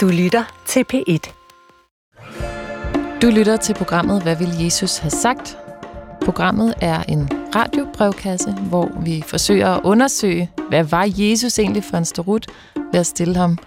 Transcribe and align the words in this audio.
Du 0.00 0.08
lytter 0.08 0.62
til 0.66 0.84
P1. 0.92 1.32
Du 3.22 3.26
lytter 3.26 3.56
til 3.56 3.74
programmet 3.74 4.22
Hvad 4.22 4.36
vil 4.36 4.64
Jesus 4.64 4.98
have 4.98 5.10
sagt? 5.10 5.58
Programmet 6.24 6.74
er 6.80 7.02
en 7.02 7.28
radiobrevkasse, 7.54 8.52
hvor 8.52 8.90
vi 9.04 9.24
forsøger 9.26 9.68
at 9.68 9.80
undersøge, 9.84 10.50
hvad 10.68 10.84
var 10.84 11.08
Jesus 11.16 11.58
egentlig 11.58 11.84
for 11.84 11.96
en 11.96 12.04
storut, 12.04 12.46
ved 12.92 13.00
at 13.00 13.06
stille 13.06 13.36
ham 13.36 13.58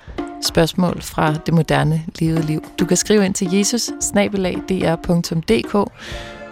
spørgsmål 0.41 1.01
fra 1.01 1.33
det 1.33 1.53
moderne 1.53 2.05
levede 2.19 2.45
liv. 2.45 2.63
Du 2.79 2.85
kan 2.85 2.97
skrive 2.97 3.25
ind 3.25 3.33
til 3.33 3.53
jesus 3.57 3.91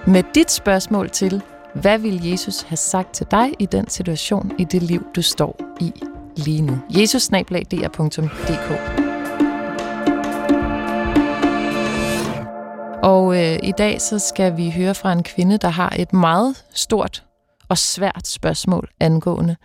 med 0.08 0.24
dit 0.36 0.52
spørgsmål 0.52 1.10
til, 1.10 1.42
hvad 1.74 1.98
vil 1.98 2.30
Jesus 2.30 2.62
have 2.62 2.78
sagt 2.78 3.14
til 3.14 3.28
dig 3.32 3.52
i 3.60 3.66
den 3.66 3.90
situation, 3.90 4.52
i 4.58 4.64
det 4.64 4.84
liv, 4.84 5.06
du 5.16 5.22
står 5.22 5.76
i 5.80 5.94
lige 6.36 6.62
nu. 6.62 6.78
jesus 6.90 7.32
Og 13.04 13.38
øh, 13.38 13.60
i 13.64 13.72
dag 13.78 14.02
så 14.02 14.20
skal 14.20 14.58
vi 14.58 14.70
høre 14.70 14.96
fra 14.96 15.12
en 15.12 15.24
kvinde, 15.24 15.58
der 15.58 15.70
har 15.70 15.94
et 16.00 16.14
meget 16.14 16.66
stort 16.74 17.24
og 17.70 17.78
svært 17.78 18.28
spørgsmål 18.28 18.90
angående 19.00 19.56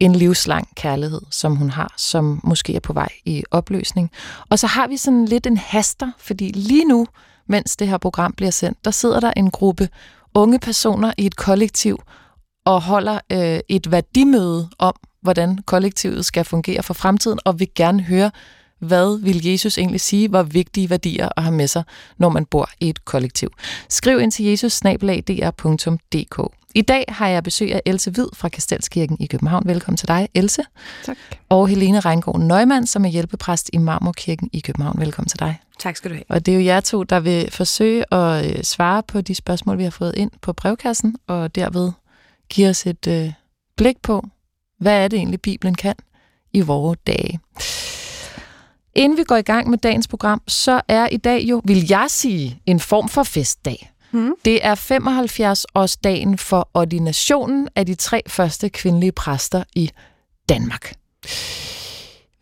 en 0.00 0.12
livslang 0.14 0.68
kærlighed, 0.76 1.20
som 1.30 1.56
hun 1.56 1.70
har, 1.70 1.94
som 1.96 2.40
måske 2.44 2.76
er 2.76 2.80
på 2.80 2.92
vej 2.92 3.08
i 3.24 3.44
opløsning. 3.50 4.10
Og 4.50 4.58
så 4.58 4.66
har 4.66 4.86
vi 4.86 4.96
sådan 4.96 5.24
lidt 5.24 5.46
en 5.46 5.56
haster, 5.56 6.10
fordi 6.18 6.48
lige 6.48 6.84
nu, 6.84 7.06
mens 7.48 7.76
det 7.76 7.88
her 7.88 7.98
program 7.98 8.32
bliver 8.32 8.50
sendt, 8.50 8.84
der 8.84 8.90
sidder 8.90 9.20
der 9.20 9.32
en 9.36 9.50
gruppe 9.50 9.88
unge 10.34 10.58
personer 10.58 11.12
i 11.18 11.26
et 11.26 11.36
kollektiv 11.36 12.02
og 12.64 12.82
holder 12.82 13.18
øh, 13.32 13.60
et 13.68 13.90
værdimøde 13.90 14.68
om, 14.78 14.94
hvordan 15.22 15.58
kollektivet 15.66 16.24
skal 16.24 16.44
fungere 16.44 16.82
for 16.82 16.94
fremtiden, 16.94 17.38
og 17.44 17.60
vil 17.60 17.68
gerne 17.74 18.02
høre, 18.02 18.30
hvad 18.80 19.22
vil 19.22 19.46
Jesus 19.46 19.78
egentlig 19.78 20.00
sige 20.00 20.32
var 20.32 20.42
vigtige 20.42 20.90
værdier 20.90 21.28
at 21.36 21.42
have 21.42 21.54
med 21.54 21.68
sig, 21.68 21.82
når 22.18 22.28
man 22.28 22.44
bor 22.44 22.70
i 22.80 22.88
et 22.88 23.04
kollektiv. 23.04 23.50
Skriv 23.88 24.20
ind 24.20 24.32
til 24.32 24.44
jesus 24.44 24.72
I 26.74 26.82
dag 26.82 27.04
har 27.08 27.28
jeg 27.28 27.42
besøg 27.42 27.74
af 27.74 27.82
Else 27.86 28.10
Hvid 28.10 28.26
fra 28.34 28.48
Kastelskirken 28.48 29.16
i 29.20 29.26
København. 29.26 29.68
Velkommen 29.68 29.96
til 29.96 30.08
dig, 30.08 30.28
Else. 30.34 30.62
Tak. 31.04 31.16
Og 31.48 31.68
Helene 31.68 32.00
Reingård 32.00 32.40
Nøgman, 32.40 32.86
som 32.86 33.04
er 33.04 33.08
hjælpepræst 33.08 33.70
i 33.72 33.78
Marmorkirken 33.78 34.50
i 34.52 34.60
København. 34.60 35.00
Velkommen 35.00 35.28
til 35.28 35.38
dig. 35.38 35.60
Tak 35.78 35.96
skal 35.96 36.10
du 36.10 36.14
have. 36.14 36.24
Og 36.28 36.46
det 36.46 36.54
er 36.54 36.58
jo 36.58 36.64
jer 36.64 36.80
to, 36.80 37.02
der 37.02 37.20
vil 37.20 37.50
forsøge 37.50 38.14
at 38.14 38.46
øh, 38.46 38.62
svare 38.62 39.02
på 39.02 39.20
de 39.20 39.34
spørgsmål, 39.34 39.78
vi 39.78 39.82
har 39.82 39.90
fået 39.90 40.14
ind 40.16 40.30
på 40.42 40.52
brevkassen, 40.52 41.16
og 41.26 41.54
derved 41.54 41.92
give 42.48 42.68
os 42.68 42.86
et 42.86 43.06
øh, 43.06 43.32
blik 43.76 43.96
på, 44.02 44.26
hvad 44.80 45.04
er 45.04 45.08
det 45.08 45.16
egentlig, 45.16 45.40
Bibelen 45.40 45.74
kan 45.74 45.94
i 46.52 46.60
vores 46.60 46.98
dage. 47.06 47.40
Inden 48.96 49.18
vi 49.18 49.24
går 49.24 49.36
i 49.36 49.42
gang 49.42 49.70
med 49.70 49.78
dagens 49.78 50.08
program, 50.08 50.42
så 50.48 50.80
er 50.88 51.08
i 51.08 51.16
dag 51.16 51.42
jo, 51.42 51.62
vil 51.64 51.86
jeg 51.88 52.06
sige, 52.08 52.60
en 52.66 52.80
form 52.80 53.08
for 53.08 53.22
festdag. 53.22 53.92
Hmm. 54.10 54.34
Det 54.44 54.66
er 54.66 54.74
75-årsdagen 54.74 56.36
for 56.36 56.68
ordinationen 56.74 57.68
af 57.76 57.86
de 57.86 57.94
tre 57.94 58.22
første 58.28 58.68
kvindelige 58.68 59.12
præster 59.12 59.64
i 59.74 59.90
Danmark. 60.48 60.94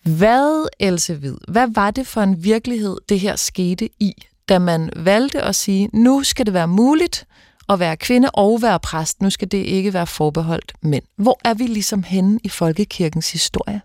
Hvad, 0.03 0.69
Else 0.81 1.15
Hvid, 1.15 1.37
hvad 1.49 1.69
var 1.75 1.91
det 1.91 2.07
for 2.07 2.21
en 2.21 2.45
virkelighed, 2.45 2.97
det 3.09 3.21
her 3.21 3.37
skete 3.37 3.89
i, 4.01 4.13
da 4.49 4.59
man 4.59 4.91
valgte 4.97 5.43
at 5.43 5.55
sige, 5.55 5.91
nu 5.93 6.23
skal 6.23 6.47
det 6.47 6.55
være 6.55 6.69
muligt 6.69 7.27
at 7.69 7.79
være 7.79 7.97
kvinde 7.97 8.31
og 8.31 8.63
være 8.63 8.81
præst, 8.81 9.23
nu 9.23 9.31
skal 9.31 9.51
det 9.51 9.59
ikke 9.59 9.93
være 9.93 10.07
forbeholdt 10.07 10.73
mænd. 10.83 11.05
Hvor 11.17 11.41
er 11.45 11.55
vi 11.55 11.67
ligesom 11.67 12.03
henne 12.03 12.41
i 12.45 12.49
folkekirkens 12.49 13.33
historie? 13.33 13.81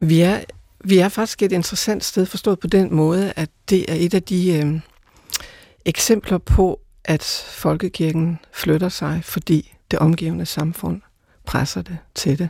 Vi 0.00 0.20
er, 0.20 0.40
vi 0.84 0.98
er 0.98 1.08
faktisk 1.08 1.42
et 1.42 1.52
interessant 1.52 2.04
sted 2.04 2.26
forstået 2.26 2.58
på 2.58 2.66
den 2.66 2.94
måde, 2.94 3.32
at 3.36 3.50
det 3.70 3.90
er 3.90 3.94
et 3.94 4.14
af 4.14 4.22
de 4.22 4.58
øh, 4.58 4.80
eksempler 5.84 6.38
på, 6.38 6.80
at 7.04 7.44
folkekirken 7.48 8.38
flytter 8.52 8.88
sig, 8.88 9.20
fordi 9.24 9.72
det 9.90 9.98
omgivende 9.98 10.46
samfund 10.46 11.00
presser 11.46 11.82
det 11.82 11.98
til 12.14 12.38
det. 12.38 12.48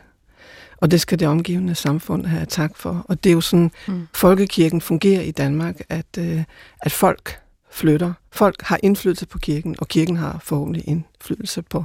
Og 0.77 0.91
det 0.91 1.01
skal 1.01 1.19
det 1.19 1.27
omgivende 1.27 1.75
samfund 1.75 2.25
have 2.25 2.45
tak 2.45 2.77
for. 2.77 3.05
Og 3.09 3.23
det 3.23 3.29
er 3.29 3.33
jo 3.33 3.41
sådan, 3.41 3.71
mm. 3.87 4.07
folkekirken 4.13 4.81
fungerer 4.81 5.21
i 5.21 5.31
Danmark, 5.31 5.81
at, 5.89 6.17
øh, 6.17 6.43
at 6.81 6.91
folk 6.91 7.39
flytter. 7.71 8.13
Folk 8.31 8.61
har 8.61 8.79
indflydelse 8.83 9.25
på 9.25 9.39
kirken, 9.39 9.75
og 9.79 9.87
kirken 9.87 10.17
har 10.17 10.39
forhåbentlig 10.43 10.87
indflydelse 10.87 11.61
på, 11.61 11.83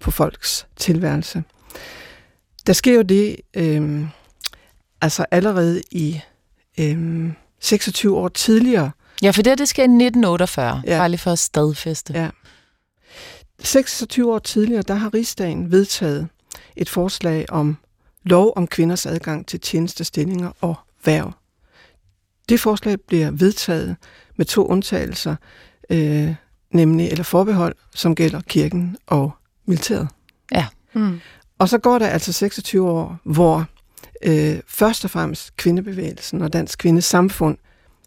på 0.00 0.10
folks 0.10 0.66
tilværelse. 0.76 1.42
Der 2.66 2.72
sker 2.72 2.94
jo 2.94 3.02
det, 3.02 3.36
øh, 3.54 4.04
altså 5.00 5.26
allerede 5.30 5.82
i 5.90 6.20
øhm, 6.80 7.34
26 7.60 8.16
år 8.16 8.28
tidligere. 8.28 8.90
Ja, 9.22 9.30
for 9.30 9.42
det, 9.42 9.58
det 9.58 9.68
skal 9.68 9.82
i 9.82 9.84
1948, 9.84 10.82
ja. 10.86 10.98
bare 10.98 11.08
lige 11.08 11.18
for 11.18 11.30
at 11.32 11.38
stadfæste. 11.38 12.12
Ja. 12.12 12.30
26 13.60 14.32
år 14.32 14.38
tidligere, 14.38 14.82
der 14.82 14.94
har 14.94 15.14
rigsdagen 15.14 15.70
vedtaget 15.70 16.28
et 16.76 16.88
forslag 16.88 17.46
om 17.48 17.76
lov 18.22 18.52
om 18.56 18.66
kvinders 18.66 19.06
adgang 19.06 19.46
til 19.46 19.60
tjenestestillinger 19.60 20.50
og 20.60 20.74
værv. 21.04 21.32
Det 22.48 22.60
forslag 22.60 23.00
bliver 23.00 23.30
vedtaget 23.30 23.96
med 24.36 24.46
to 24.46 24.66
undtagelser, 24.66 25.36
øh, 25.90 26.34
nemlig 26.70 27.08
eller 27.08 27.24
forbehold, 27.24 27.74
som 27.94 28.14
gælder 28.14 28.40
kirken 28.40 28.96
og 29.06 29.30
militæret. 29.66 30.08
Ja. 30.52 30.66
Mm. 30.92 31.20
Og 31.58 31.68
så 31.68 31.78
går 31.78 31.98
der 31.98 32.06
altså 32.06 32.32
26 32.32 32.90
år, 32.90 33.18
hvor 33.24 33.66
øh, 34.22 34.60
først 34.68 35.04
og 35.04 35.10
fremmest 35.10 35.56
kvindebevægelsen 35.56 36.42
og 36.42 36.52
dansk 36.52 36.78
kvindesamfund 36.78 37.58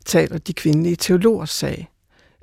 taler 0.06 0.38
de 0.38 0.54
kvindelige 0.54 0.96
teologers 0.96 1.50
sag. 1.50 1.90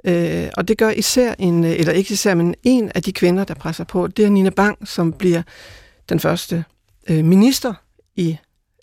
Øh, 0.05 0.49
og 0.56 0.69
det 0.69 0.79
gør 0.79 0.91
især 0.91 1.34
en, 1.39 1.65
eller 1.65 1.93
ikke 1.93 2.12
især, 2.12 2.34
men 2.34 2.55
en 2.62 2.93
af 2.95 3.03
de 3.03 3.12
kvinder, 3.12 3.45
der 3.45 3.55
presser 3.55 3.84
på, 3.84 4.06
det 4.06 4.25
er 4.25 4.29
Nina 4.31 4.51
Bang, 4.51 4.89
som 4.89 5.12
bliver 5.12 5.43
den 6.09 6.21
første 6.21 6.65
øh, 7.09 7.25
minister 7.25 7.75
i, 8.17 8.37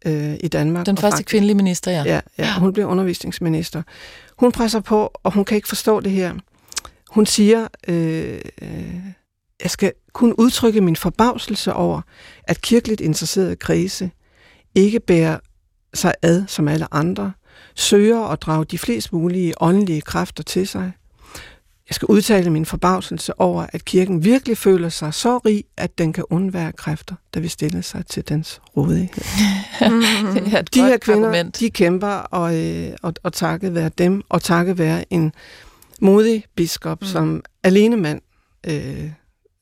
øh, 0.05 0.35
i 0.43 0.47
Danmark. 0.47 0.85
Den 0.85 0.97
første 0.97 1.23
kvindelige 1.23 1.55
minister, 1.55 1.91
ja. 1.91 2.03
ja. 2.03 2.21
Ja, 2.37 2.59
hun 2.59 2.73
bliver 2.73 2.87
undervisningsminister. 2.87 3.83
Hun 4.37 4.51
presser 4.51 4.79
på, 4.79 5.11
og 5.23 5.33
hun 5.33 5.45
kan 5.45 5.55
ikke 5.55 5.67
forstå 5.67 5.99
det 5.99 6.11
her. 6.11 6.33
Hun 7.09 7.25
siger, 7.25 7.67
øh, 7.87 8.41
øh, 8.61 8.95
jeg 9.63 9.71
skal 9.71 9.93
kun 10.13 10.33
udtrykke 10.33 10.81
min 10.81 10.95
forbavselse 10.95 11.73
over, 11.73 12.01
at 12.43 12.61
kirkeligt 12.61 13.01
interesserede 13.01 13.55
krise 13.55 14.11
ikke 14.75 14.99
bærer 14.99 15.39
sig 15.93 16.13
ad 16.21 16.43
som 16.47 16.67
alle 16.67 16.93
andre, 16.93 17.31
søger 17.75 18.19
at 18.19 18.41
drage 18.41 18.65
de 18.65 18.77
flest 18.77 19.13
mulige 19.13 19.53
åndelige 19.61 20.01
kræfter 20.01 20.43
til 20.43 20.67
sig. 20.67 20.91
Jeg 21.89 21.95
skal 21.95 22.05
udtale 22.05 22.49
min 22.49 22.65
forbavselse 22.65 23.39
over, 23.39 23.65
at 23.69 23.85
kirken 23.85 24.23
virkelig 24.23 24.57
føler 24.57 24.89
sig 24.89 25.13
så 25.13 25.37
rig, 25.37 25.63
at 25.77 25.97
den 25.97 26.13
kan 26.13 26.23
undvære 26.29 26.71
kræfter, 26.71 27.15
der 27.33 27.39
vil 27.39 27.49
stille 27.49 27.83
sig 27.83 28.05
til 28.05 28.29
dens 28.29 28.61
rådighed. 28.77 29.07
de 30.73 30.81
her 30.81 30.97
kvinder, 30.97 31.27
argument. 31.27 31.59
de 31.59 31.69
kæmper, 31.69 32.07
og, 32.07 32.57
øh, 32.57 32.93
og, 33.01 33.13
og 33.23 33.33
takket 33.33 33.75
være 33.75 33.89
dem, 33.97 34.23
og 34.29 34.41
takket 34.41 34.77
være 34.77 35.13
en 35.13 35.33
modig 36.01 36.43
biskop, 36.55 37.01
mm. 37.01 37.07
som 37.07 37.43
alene 37.63 37.97
mand 37.97 38.21
øh, 38.67 39.11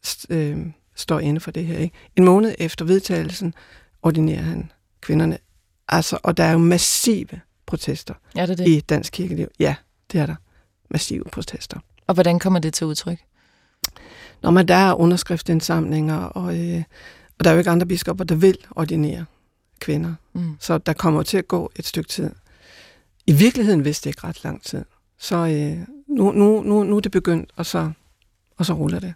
st- 0.07 0.25
øh, 0.29 0.57
står 0.95 1.19
inde 1.19 1.39
for 1.39 1.51
det 1.51 1.65
her. 1.65 1.77
Ikke? 1.77 1.95
En 2.15 2.23
måned 2.23 2.55
efter 2.59 2.85
vedtagelsen 2.85 3.53
ordinerer 4.03 4.41
han 4.41 4.71
kvinderne. 5.03 5.37
Altså, 5.87 6.17
og 6.23 6.37
der 6.37 6.43
er 6.43 6.51
jo 6.51 6.57
massive 6.57 7.39
protester 7.65 8.13
er 8.35 8.45
det 8.45 8.57
det? 8.57 8.67
i 8.67 8.79
dansk 8.79 9.13
kirkeliv. 9.13 9.47
Ja, 9.59 9.75
det 10.11 10.19
er 10.19 10.25
der. 10.25 10.35
Massive 10.89 11.23
protester. 11.23 11.79
Og 12.07 12.13
hvordan 12.13 12.39
kommer 12.39 12.59
det 12.59 12.73
til 12.73 12.87
udtryk? 12.87 13.19
Når 14.41 14.51
man 14.51 14.67
der 14.67 14.75
er 14.75 14.93
underskriftsindsamlinger, 14.93 16.17
og, 16.17 16.59
øh, 16.59 16.83
og 17.39 17.43
der 17.43 17.49
er 17.49 17.53
jo 17.53 17.57
ikke 17.57 17.69
andre 17.69 17.85
biskopper, 17.87 18.23
der 18.23 18.35
vil 18.35 18.57
ordinere 18.71 19.25
kvinder. 19.79 20.13
Mm. 20.33 20.55
Så 20.59 20.77
der 20.77 20.93
kommer 20.93 21.23
til 21.23 21.37
at 21.37 21.47
gå 21.47 21.71
et 21.75 21.85
stykke 21.85 22.09
tid. 22.09 22.29
I 23.27 23.33
virkeligheden 23.33 23.85
vidste 23.85 24.03
det 24.03 24.09
ikke 24.09 24.27
ret 24.27 24.43
lang 24.43 24.63
tid. 24.63 24.85
Så 25.17 25.35
øh, 25.35 25.87
nu, 26.07 26.31
nu, 26.31 26.61
nu, 26.61 26.83
nu 26.83 26.95
er 26.95 26.99
det 26.99 27.11
begyndt, 27.11 27.51
og 27.55 27.65
så, 27.65 27.91
og 28.57 28.65
så 28.65 28.73
ruller 28.73 28.99
det. 28.99 29.13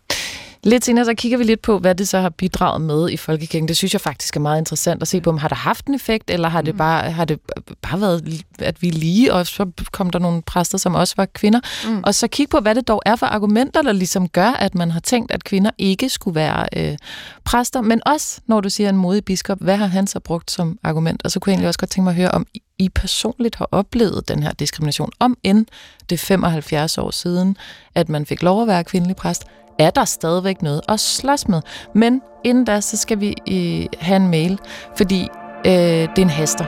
Lidt 0.64 0.86
senere, 0.86 1.06
så 1.06 1.14
kigger 1.14 1.38
vi 1.38 1.44
lidt 1.44 1.62
på, 1.62 1.80
hvad 1.80 1.96
det 1.96 2.08
så 2.08 2.20
har 2.20 2.30
bidraget 2.30 2.82
med 2.82 3.10
i 3.10 3.18
Folkekirken. 3.18 3.68
Det 3.68 3.78
synes 3.78 3.94
jeg 3.94 4.02
faktisk 4.02 4.36
er 4.36 4.40
meget 4.40 4.60
interessant 4.60 5.02
at 5.02 5.08
se 5.08 5.22
på, 5.22 5.30
om 5.30 5.38
har 5.38 5.48
det 5.48 5.58
haft 5.58 5.86
en 5.86 5.96
effekt, 5.96 6.30
eller 6.30 6.50
har 6.50 6.62
det 6.62 6.74
mm. 6.74 6.78
bare, 6.78 7.12
har 7.12 7.26
det 7.26 7.40
bare 7.82 8.02
været, 8.02 8.44
at 8.60 8.82
vi 8.82 8.90
lige, 8.90 9.34
og 9.34 9.48
så 9.48 9.66
kom 9.92 10.10
der 10.10 10.20
nogle 10.20 10.42
præster, 10.42 10.78
som 10.78 10.96
også 10.96 11.14
var 11.18 11.26
kvinder. 11.26 11.60
Mm. 11.88 12.04
Og 12.04 12.16
så 12.16 12.28
kigge 12.28 12.50
på, 12.50 12.60
hvad 12.60 12.76
det 12.76 12.88
dog 12.88 13.02
er 13.06 13.16
for 13.16 13.26
argumenter, 13.26 13.82
der 13.82 13.92
ligesom 13.92 14.30
gør, 14.30 14.50
at 14.50 14.76
man 14.76 14.92
har 14.92 15.00
tænkt, 15.00 15.32
at 15.32 15.44
kvinder 15.44 15.72
ikke 15.78 16.10
skulle 16.10 16.36
være 16.36 16.66
øh, 16.76 16.98
præster. 17.44 17.82
Men 17.82 18.02
også, 18.06 18.42
når 18.48 18.62
du 18.62 18.70
siger 18.70 18.90
en 18.90 18.98
modig 18.98 19.26
biskop, 19.26 19.58
hvad 19.62 19.78
har 19.78 19.88
han 19.88 20.08
så 20.08 20.20
brugt 20.20 20.52
som 20.52 20.80
argument? 20.84 21.26
Og 21.26 21.32
så 21.32 21.40
kunne 21.40 21.52
jeg 21.52 21.56
egentlig 21.56 21.68
også 21.68 21.80
godt 21.80 21.90
tænke 21.90 22.04
mig 22.04 22.12
at 22.12 22.18
høre, 22.18 22.32
om 22.32 22.46
I 22.80 22.90
personligt 22.90 23.56
har 23.56 23.70
oplevet 23.72 24.28
den 24.28 24.44
her 24.44 24.52
diskrimination. 24.52 25.12
Om 25.20 25.38
end 25.44 25.66
det 26.10 26.20
75 26.20 26.98
år 26.98 27.12
siden, 27.12 27.58
at 27.96 28.10
man 28.10 28.26
fik 28.26 28.44
lov 28.44 28.62
at 28.62 28.68
være 28.68 28.84
kvindelig 28.84 29.16
præst, 29.16 29.44
er 29.80 29.90
der 29.90 30.06
stadigvæk 30.06 30.62
noget 30.62 30.82
at 30.90 31.00
slås 31.00 31.48
med. 31.48 31.62
Men 31.96 32.22
inden 32.44 32.66
da, 32.66 32.82
så 32.82 32.98
skal 32.98 33.20
vi 33.20 33.36
øh, 33.52 34.00
have 34.00 34.16
en 34.16 34.28
mail, 34.28 34.60
fordi 34.98 35.28
øh, 35.66 35.72
det 35.72 36.18
er 36.18 36.22
en 36.22 36.30
haster. 36.30 36.66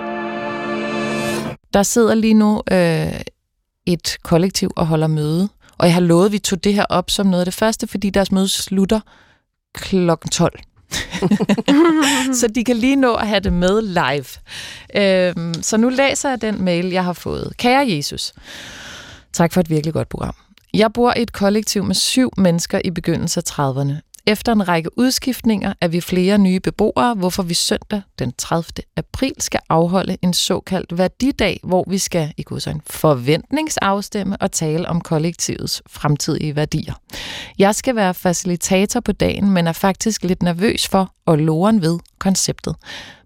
der 1.74 1.84
sidder 1.84 2.16
lige 2.16 2.34
nu 2.34 2.62
øh, 2.72 3.22
et 3.86 4.18
kollektiv 4.24 4.72
og 4.76 4.88
holder 4.88 5.08
møde, 5.08 5.50
og 5.78 5.86
jeg 5.86 5.94
har 5.94 6.02
lovet, 6.02 6.26
at 6.26 6.32
vi 6.32 6.40
tog 6.40 6.64
det 6.64 6.74
her 6.74 6.86
op 6.90 7.10
som 7.10 7.28
noget 7.28 7.42
af 7.42 7.46
det 7.46 7.54
første, 7.54 7.88
fordi 7.88 8.10
deres 8.10 8.32
møde 8.32 8.48
slutter 8.48 9.00
klokken 9.74 10.30
12. 10.30 10.60
så 12.40 12.48
de 12.56 12.64
kan 12.64 12.76
lige 12.76 12.96
nå 12.96 13.14
at 13.14 13.28
have 13.28 13.40
det 13.40 13.54
med 13.54 13.82
live. 13.82 14.26
Øhm, 14.96 15.64
så 15.64 15.78
nu 15.78 15.90
læser 15.90 16.30
jeg 16.30 16.42
den 16.42 16.64
mail, 16.64 16.86
jeg 16.86 17.04
har 17.04 17.14
fået. 17.14 17.54
Kære 17.58 17.90
Jesus, 17.90 18.34
tak 19.34 19.54
for 19.54 19.62
et 19.62 19.70
virkelig 19.70 19.94
godt 19.94 20.10
program. 20.10 20.36
Jeg 20.74 20.94
bor 20.94 21.14
i 21.18 21.22
et 21.22 21.34
kollektiv 21.34 21.84
med 21.84 21.96
syv 21.96 22.32
mennesker 22.38 22.82
i 22.86 22.92
begyndelsen 22.92 23.44
af 23.48 23.60
30'erne. 23.60 24.10
Efter 24.28 24.52
en 24.52 24.68
række 24.68 24.98
udskiftninger 24.98 25.74
er 25.82 25.88
vi 25.88 26.02
flere 26.02 26.38
nye 26.38 26.60
beboere, 26.60 27.14
hvorfor 27.14 27.44
vi 27.44 27.54
søndag 27.54 28.02
den 28.20 28.34
30. 28.38 28.64
april 28.98 29.34
skal 29.40 29.60
afholde 29.70 30.18
en 30.22 30.34
såkaldt 30.34 30.98
værdidag, 30.98 31.60
hvor 31.64 31.86
vi 31.88 31.98
skal 31.98 32.34
i 32.38 32.46
en 32.68 32.82
forventningsafstemme 32.88 34.38
og 34.38 34.52
tale 34.52 34.90
om 34.90 35.02
kollektivets 35.02 35.82
fremtidige 35.88 36.56
værdier. 36.56 36.94
Jeg 37.58 37.76
skal 37.76 37.96
være 37.96 38.14
facilitator 38.14 39.00
på 39.00 39.12
dagen, 39.12 39.52
men 39.52 39.68
er 39.68 39.74
faktisk 39.74 40.24
lidt 40.24 40.44
nervøs 40.44 40.88
for 40.88 41.14
og 41.26 41.38
loren 41.38 41.82
ved 41.82 42.00
konceptet. 42.20 42.76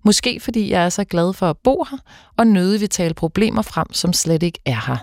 Måske 0.04 0.40
fordi 0.40 0.72
jeg 0.72 0.86
er 0.86 0.90
så 0.90 1.04
glad 1.04 1.34
for 1.34 1.50
at 1.50 1.58
bo 1.64 1.86
her, 1.92 1.98
og 2.38 2.48
nødig 2.48 2.82
vil 2.82 2.90
tale 2.90 3.14
problemer 3.14 3.62
frem, 3.62 3.94
som 3.94 4.14
slet 4.14 4.44
ikke 4.44 4.60
er 4.66 4.82
her. 4.88 4.98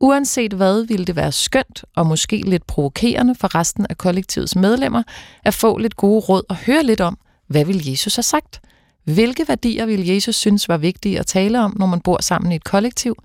Uanset 0.00 0.52
hvad 0.52 0.86
ville 0.86 1.04
det 1.04 1.16
være 1.16 1.32
skønt 1.32 1.84
og 1.96 2.06
måske 2.06 2.36
lidt 2.36 2.66
provokerende 2.66 3.34
for 3.34 3.54
resten 3.54 3.86
af 3.90 3.98
kollektivets 3.98 4.56
medlemmer 4.56 5.02
at 5.44 5.54
få 5.54 5.78
lidt 5.78 5.96
gode 5.96 6.20
råd 6.20 6.42
og 6.48 6.56
høre 6.56 6.82
lidt 6.82 7.00
om, 7.00 7.18
hvad 7.46 7.64
vil 7.64 7.88
Jesus 7.88 8.16
have 8.16 8.22
sagt? 8.22 8.60
Hvilke 9.04 9.48
værdier 9.48 9.86
vil 9.86 10.06
Jesus 10.06 10.36
synes 10.36 10.68
var 10.68 10.76
vigtige 10.76 11.18
at 11.18 11.26
tale 11.26 11.60
om, 11.60 11.76
når 11.78 11.86
man 11.86 12.00
bor 12.00 12.22
sammen 12.22 12.52
i 12.52 12.54
et 12.54 12.64
kollektiv? 12.64 13.16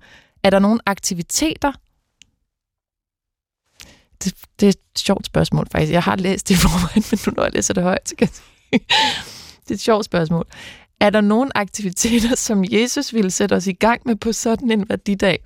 Er 0.42 0.50
der 0.50 0.58
nogle 0.58 0.80
aktiviteter? 0.86 1.72
Det, 4.24 4.34
det 4.60 4.66
er 4.66 4.70
et 4.70 4.98
sjovt 4.98 5.26
spørgsmål 5.26 5.66
faktisk. 5.72 5.92
Jeg 5.92 6.02
har 6.02 6.16
læst 6.16 6.48
det 6.48 6.54
i 6.54 6.58
forvejen, 6.58 7.04
men 7.10 7.18
nu 7.26 7.32
når 7.36 7.42
jeg 7.42 7.52
læser 7.52 7.74
det 7.74 7.82
højt, 7.82 8.08
så 8.08 8.16
kan 8.16 8.28
jeg 8.72 8.80
Det 9.64 9.70
er 9.70 9.74
et 9.74 9.80
sjovt 9.80 10.04
spørgsmål. 10.04 10.46
Er 11.00 11.10
der 11.10 11.20
nogle 11.20 11.56
aktiviteter, 11.56 12.36
som 12.36 12.64
Jesus 12.70 13.14
ville 13.14 13.30
sætte 13.30 13.54
os 13.54 13.66
i 13.66 13.72
gang 13.72 14.02
med 14.04 14.16
på 14.16 14.32
sådan 14.32 14.70
en 14.70 14.88
værdidag? 14.88 15.38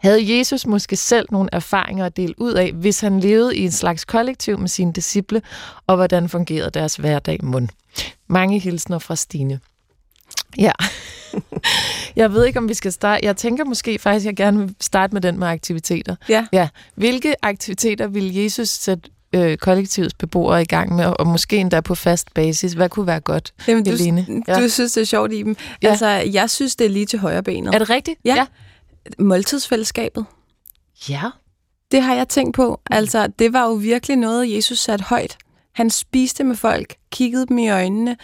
Havde 0.00 0.38
Jesus 0.38 0.66
måske 0.66 0.96
selv 0.96 1.26
nogle 1.30 1.48
erfaringer 1.52 2.06
at 2.06 2.16
dele 2.16 2.34
ud 2.40 2.52
af, 2.52 2.72
hvis 2.72 3.00
han 3.00 3.20
levede 3.20 3.56
i 3.56 3.64
en 3.64 3.72
slags 3.72 4.04
kollektiv 4.04 4.58
med 4.58 4.68
sine 4.68 4.92
disciple, 4.92 5.42
og 5.86 5.96
hvordan 5.96 6.28
fungerede 6.28 6.70
deres 6.70 6.96
hverdag 6.96 7.38
mund? 7.42 7.68
Mange 8.28 8.58
hilsner 8.58 8.98
fra 8.98 9.16
Stine. 9.16 9.60
Ja, 10.58 10.72
jeg 12.16 12.32
ved 12.32 12.44
ikke, 12.44 12.58
om 12.58 12.68
vi 12.68 12.74
skal 12.74 12.92
starte. 12.92 13.26
Jeg 13.26 13.36
tænker 13.36 13.64
måske 13.64 13.98
faktisk, 13.98 14.24
at 14.24 14.26
jeg 14.26 14.36
gerne 14.36 14.58
vil 14.58 14.74
starte 14.80 15.12
med 15.12 15.20
den 15.20 15.38
med 15.38 15.46
aktiviteter. 15.46 16.16
Ja. 16.28 16.46
ja. 16.52 16.68
Hvilke 16.94 17.34
aktiviteter 17.42 18.06
vil 18.06 18.34
Jesus 18.34 18.68
sætte 18.68 19.10
øh, 19.32 19.56
kollektivets 19.56 20.14
beboere 20.14 20.62
i 20.62 20.64
gang 20.64 20.96
med, 20.96 21.04
og 21.18 21.26
måske 21.26 21.56
endda 21.56 21.80
på 21.80 21.94
fast 21.94 22.34
basis. 22.34 22.72
Hvad 22.72 22.88
kunne 22.88 23.06
være 23.06 23.20
godt, 23.20 23.52
Jamen, 23.68 23.84
du, 23.84 23.90
Helene? 23.90 24.26
Ja. 24.48 24.60
Du 24.60 24.68
synes, 24.68 24.92
det 24.92 25.00
er 25.00 25.04
sjovt 25.04 25.32
i 25.32 25.42
dem. 25.42 25.56
Ja. 25.82 25.88
Altså, 25.88 26.06
jeg 26.08 26.50
synes, 26.50 26.76
det 26.76 26.84
er 26.84 26.90
lige 26.90 27.06
til 27.06 27.18
højre 27.18 27.42
benet. 27.42 27.74
Er 27.74 27.78
det 27.78 27.90
rigtigt? 27.90 28.20
Ja. 28.24 28.34
ja. 28.34 28.46
Måltidsfællesskabet. 29.18 30.26
Ja. 31.08 31.30
Det 31.90 32.02
har 32.02 32.14
jeg 32.14 32.28
tænkt 32.28 32.56
på. 32.56 32.80
Altså, 32.90 33.26
det 33.38 33.52
var 33.52 33.66
jo 33.66 33.72
virkelig 33.72 34.16
noget, 34.16 34.54
Jesus 34.56 34.78
satte 34.78 35.04
højt. 35.04 35.38
Han 35.72 35.90
spiste 35.90 36.44
med 36.44 36.56
folk, 36.56 36.96
kiggede 37.10 37.46
dem 37.46 37.58
i 37.58 37.70
øjnene 37.70 38.16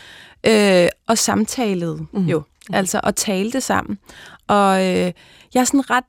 øh, 0.46 0.88
og 1.06 1.18
samtalede 1.18 2.06
mm. 2.12 2.24
jo. 2.24 2.42
Altså, 2.72 3.00
og 3.02 3.16
talte 3.16 3.60
sammen. 3.60 3.98
Og 4.48 4.80
øh, 4.80 5.12
jeg 5.54 5.60
er 5.60 5.64
sådan 5.64 5.90
ret 5.90 6.04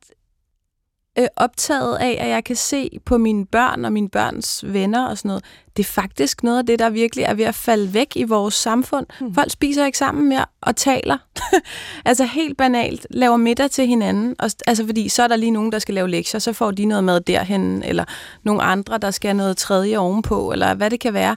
øh, 1.19 1.27
optaget 1.35 1.97
af, 1.97 2.17
at 2.19 2.29
jeg 2.29 2.43
kan 2.43 2.55
se 2.55 2.99
på 3.05 3.17
mine 3.17 3.45
børn 3.45 3.85
og 3.85 3.93
mine 3.93 4.09
børns 4.09 4.63
venner 4.67 5.07
og 5.07 5.17
sådan 5.17 5.29
noget. 5.29 5.43
Det 5.77 5.83
er 5.83 5.87
faktisk 5.87 6.43
noget 6.43 6.57
af 6.57 6.65
det, 6.65 6.79
der 6.79 6.89
virkelig 6.89 7.23
er 7.23 7.33
ved 7.33 7.45
at 7.45 7.55
falde 7.55 7.93
væk 7.93 8.15
i 8.15 8.23
vores 8.23 8.53
samfund. 8.53 9.05
Mm. 9.21 9.33
Folk 9.33 9.51
spiser 9.51 9.85
ikke 9.85 9.97
sammen 9.97 10.29
mere 10.29 10.45
og 10.61 10.75
taler. 10.75 11.17
altså 12.05 12.25
helt 12.25 12.57
banalt, 12.57 13.07
laver 13.09 13.37
middag 13.37 13.71
til 13.71 13.87
hinanden. 13.87 14.35
Og, 14.39 14.51
altså 14.67 14.85
fordi 14.85 15.09
så 15.09 15.23
er 15.23 15.27
der 15.27 15.35
lige 15.35 15.51
nogen, 15.51 15.71
der 15.71 15.79
skal 15.79 15.95
lave 15.95 16.09
lektier, 16.09 16.39
så 16.39 16.53
får 16.53 16.71
de 16.71 16.85
noget 16.85 17.03
mad 17.03 17.21
derhen, 17.21 17.83
eller 17.83 18.05
nogle 18.43 18.61
andre, 18.61 18.97
der 18.97 19.11
skal 19.11 19.27
have 19.27 19.37
noget 19.37 19.57
tredje 19.57 19.97
ovenpå, 19.97 20.51
eller 20.51 20.73
hvad 20.73 20.89
det 20.89 20.99
kan 20.99 21.13
være. 21.13 21.35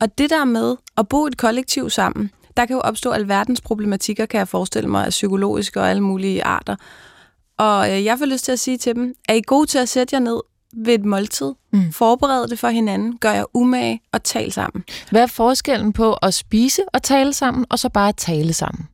Og 0.00 0.18
det 0.18 0.30
der 0.30 0.44
med 0.44 0.76
at 0.96 1.08
bo 1.08 1.26
et 1.26 1.36
kollektiv 1.36 1.90
sammen, 1.90 2.30
der 2.56 2.66
kan 2.66 2.76
jo 2.76 2.80
opstå 2.80 3.10
alverdens 3.10 3.60
problematikker, 3.60 4.26
kan 4.26 4.38
jeg 4.38 4.48
forestille 4.48 4.90
mig, 4.90 5.04
af 5.04 5.10
psykologiske 5.10 5.80
og 5.80 5.90
alle 5.90 6.02
mulige 6.02 6.44
arter. 6.44 6.76
Og 7.58 7.92
øh, 7.92 8.04
jeg 8.04 8.18
får 8.18 8.26
lyst 8.26 8.44
til 8.44 8.52
at 8.52 8.58
sige 8.58 8.78
til 8.78 8.94
dem, 8.94 9.14
er 9.28 9.34
I 9.34 9.42
gode 9.46 9.66
til 9.66 9.78
at 9.78 9.88
sætte 9.88 10.14
jer 10.14 10.20
ned 10.20 10.40
ved 10.76 10.94
et 10.94 11.04
måltid? 11.04 11.54
Mm. 11.72 11.92
Forberede 11.92 12.48
det 12.48 12.58
for 12.58 12.68
hinanden, 12.68 13.18
gør 13.18 13.32
jer 13.32 13.44
umage 13.54 14.00
og 14.12 14.22
tal 14.22 14.52
sammen. 14.52 14.84
Hvad 15.10 15.22
er 15.22 15.26
forskellen 15.26 15.92
på 15.92 16.12
at 16.12 16.34
spise 16.34 16.82
og 16.92 17.02
tale 17.02 17.32
sammen, 17.32 17.66
og 17.68 17.78
så 17.78 17.88
bare 17.88 18.12
tale 18.12 18.52
sammen? 18.52 18.88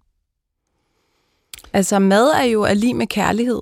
Altså 1.73 1.99
mad 1.99 2.29
er 2.29 2.43
jo 2.43 2.67
lige 2.75 2.95
med 2.95 3.07
kærlighed. 3.07 3.61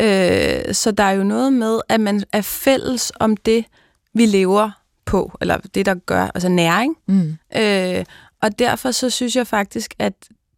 Øh, 0.00 0.74
så 0.74 0.90
der 0.90 1.04
er 1.04 1.12
jo 1.12 1.24
noget 1.24 1.52
med, 1.52 1.80
at 1.88 2.00
man 2.00 2.24
er 2.32 2.42
fælles 2.42 3.12
om 3.20 3.36
det, 3.36 3.64
vi 4.14 4.26
lever 4.26 4.70
på, 5.04 5.32
eller 5.40 5.58
det, 5.74 5.86
der 5.86 5.94
gør, 5.94 6.30
altså 6.34 6.48
næring. 6.48 6.96
Mm. 7.06 7.36
Øh, 7.56 8.04
og 8.42 8.58
derfor 8.58 8.90
så 8.90 9.10
synes 9.10 9.36
jeg 9.36 9.46
faktisk, 9.46 9.94
at 9.98 10.14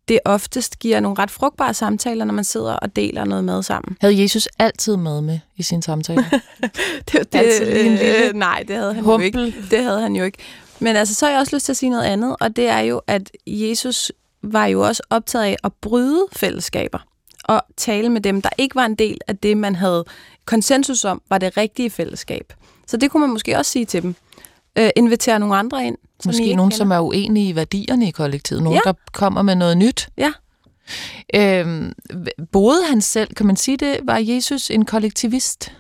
det 0.09 0.19
oftest 0.25 0.79
giver 0.79 1.01
nogle 1.01 1.19
ret 1.19 1.31
frugtbare 1.31 1.75
samtaler, 1.75 2.25
når 2.25 2.35
man 2.35 2.45
sidder 2.45 2.73
og 2.73 2.97
deler 2.97 3.25
noget 3.25 3.45
mad 3.45 3.63
sammen. 3.63 3.97
Havde 4.01 4.23
Jesus 4.23 4.49
altid 4.59 4.97
mad 4.97 5.21
med 5.21 5.39
i 5.57 5.63
sine 5.63 5.83
samtaler? 5.83 6.25
det, 7.13 7.33
det, 7.33 7.39
altid 7.39 7.67
lige 7.67 7.87
en 7.87 7.93
lille 7.93 8.29
øh, 8.29 8.35
nej, 8.35 8.65
det 8.69 8.77
havde 8.77 8.95
han 8.95 9.05
humpel. 9.05 9.41
jo 9.41 9.47
ikke. 9.47 9.65
Det 9.71 9.83
havde 9.83 10.01
han 10.01 10.17
jo 10.17 10.25
ikke. 10.25 10.39
Men 10.79 10.97
altså, 10.97 11.15
så 11.15 11.27
har 11.27 11.31
jeg 11.31 11.41
også 11.41 11.57
lyst 11.57 11.65
til 11.65 11.73
at 11.73 11.77
sige 11.77 11.91
noget 11.91 12.05
andet, 12.05 12.37
og 12.41 12.57
det 12.57 12.69
er 12.69 12.79
jo, 12.79 13.01
at 13.07 13.31
Jesus 13.47 14.13
var 14.43 14.67
jo 14.67 14.81
også 14.81 15.03
optaget 15.11 15.45
af 15.45 15.57
at 15.65 15.73
bryde 15.73 16.27
fællesskaber 16.33 16.99
og 17.45 17.63
tale 17.77 18.09
med 18.09 18.21
dem, 18.21 18.43
der 18.43 18.51
ikke 18.59 18.75
var 18.75 18.87
en 18.87 18.95
del 18.95 19.19
af 19.29 19.37
det, 19.37 19.57
man 19.57 19.77
havde 19.77 20.05
konsensus 20.45 21.05
om, 21.05 21.23
var 21.29 21.39
det 21.39 21.57
rigtige 21.57 21.91
fællesskab. 21.91 22.53
Så 22.87 22.97
det 22.97 23.11
kunne 23.11 23.21
man 23.21 23.31
måske 23.31 23.59
også 23.59 23.71
sige 23.71 23.85
til 23.85 24.03
dem. 24.03 24.15
Øh, 24.79 24.91
invitere 24.97 25.39
nogle 25.39 25.57
andre 25.57 25.87
ind, 25.87 25.97
som 26.21 26.29
Måske 26.29 26.55
nogen, 26.55 26.71
kender. 26.71 26.77
som 26.77 26.91
er 26.91 27.01
uenige 27.01 27.49
i 27.49 27.57
værdierne 27.57 28.09
i 28.09 28.11
kollektivet. 28.11 28.63
Nogen, 28.63 28.81
ja. 28.85 28.91
der 28.91 28.97
kommer 29.13 29.43
med 29.43 29.55
noget 29.55 29.79
nyt. 29.79 30.09
Ja. 30.17 30.33
Øhm, 31.35 31.93
boede 32.53 32.87
han 32.89 33.01
selv, 33.01 33.35
kan 33.35 33.47
man 33.47 33.57
sige 33.57 33.77
det, 33.77 34.01
var 34.03 34.19
Jesus 34.19 34.71
en 34.71 34.85
kollektivist? 34.85 35.73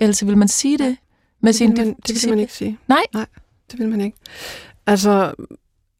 Ellers 0.00 0.26
vil 0.26 0.36
man 0.36 0.48
sige 0.48 0.78
det 0.78 0.96
med 1.40 1.52
det 1.52 1.56
sin... 1.58 1.74
Man, 1.76 1.96
det 2.06 2.22
vil 2.22 2.30
man 2.30 2.38
ikke 2.38 2.52
sige. 2.52 2.78
Nej? 2.88 3.02
Nej, 3.14 3.26
det 3.70 3.78
vil 3.78 3.88
man 3.88 4.00
ikke. 4.00 4.16
Altså, 4.86 5.34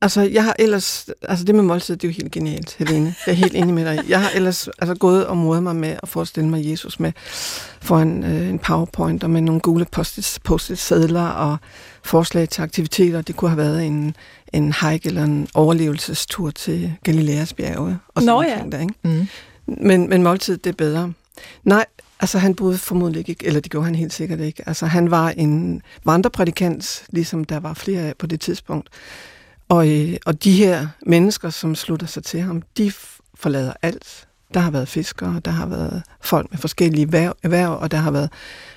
Altså, 0.02 0.20
jeg 0.20 0.44
har 0.44 0.56
ellers... 0.58 1.08
Altså, 1.22 1.44
det 1.44 1.54
med 1.54 1.62
måltid, 1.62 1.96
det 1.96 2.08
er 2.08 2.12
jo 2.12 2.14
helt 2.16 2.32
genialt, 2.32 2.76
Helene. 2.78 3.14
Jeg 3.26 3.32
er 3.32 3.36
helt 3.36 3.54
enig 3.54 3.74
med 3.74 3.84
dig. 3.84 4.04
Jeg 4.08 4.22
har 4.22 4.30
ellers 4.34 4.68
altså, 4.68 4.94
gået 4.94 5.26
og 5.26 5.36
modet 5.36 5.62
mig 5.62 5.76
med 5.76 5.96
at 6.02 6.08
forestille 6.08 6.48
mig 6.48 6.70
Jesus 6.70 7.00
med 7.00 7.12
foran 7.80 8.24
øh, 8.24 8.48
en 8.48 8.58
powerpoint 8.58 9.24
og 9.24 9.30
med 9.30 9.40
nogle 9.40 9.60
gule 9.60 9.86
post-it-sædler 10.44 11.26
og 11.26 11.56
forslag 12.02 12.48
til 12.48 12.62
aktiviteter. 12.62 13.22
Det 13.22 13.36
kunne 13.36 13.48
have 13.48 13.58
været 13.58 13.86
en, 13.86 14.16
en 14.52 14.74
hike 14.80 15.08
eller 15.08 15.24
en 15.24 15.48
overlevelsestur 15.54 16.50
til 16.50 16.94
Galileas 17.04 17.52
bjerge. 17.52 17.98
Og 18.14 18.22
Nå 18.22 18.42
ja. 18.42 18.62
Der, 18.72 18.80
ikke? 18.80 18.94
Mm. 19.02 19.26
Men, 19.66 20.08
men 20.08 20.22
måltid, 20.22 20.56
det 20.56 20.70
er 20.70 20.76
bedre. 20.76 21.12
Nej, 21.64 21.84
altså 22.20 22.38
han 22.38 22.54
boede 22.54 22.78
formodentlig 22.78 23.28
ikke, 23.28 23.46
eller 23.46 23.60
det 23.60 23.70
gjorde 23.70 23.84
han 23.84 23.94
helt 23.94 24.12
sikkert 24.12 24.40
ikke. 24.40 24.62
Altså 24.66 24.86
han 24.86 25.10
var 25.10 25.30
en 25.30 25.82
vandreprædikant, 26.04 27.04
ligesom 27.08 27.44
der 27.44 27.60
var 27.60 27.74
flere 27.74 28.00
af 28.00 28.14
på 28.18 28.26
det 28.26 28.40
tidspunkt. 28.40 28.88
Og, 29.70 29.90
øh, 29.90 30.16
og 30.26 30.44
de 30.44 30.52
her 30.52 30.86
mennesker, 31.06 31.50
som 31.50 31.74
slutter 31.74 32.06
sig 32.06 32.24
til 32.24 32.40
ham, 32.40 32.62
de 32.78 32.92
forlader 33.34 33.72
alt. 33.82 34.28
Der 34.54 34.60
har 34.60 34.70
været 34.70 34.88
fiskere, 34.88 35.40
der 35.44 35.50
har 35.50 35.66
været 35.66 36.02
folk 36.20 36.50
med 36.50 36.58
forskellige 36.58 37.02
erhverv, 37.02 37.36
erhverv 37.42 37.78
og 37.80 37.90
der 37.90 37.96
har 37.96 38.10
været, 38.10 38.30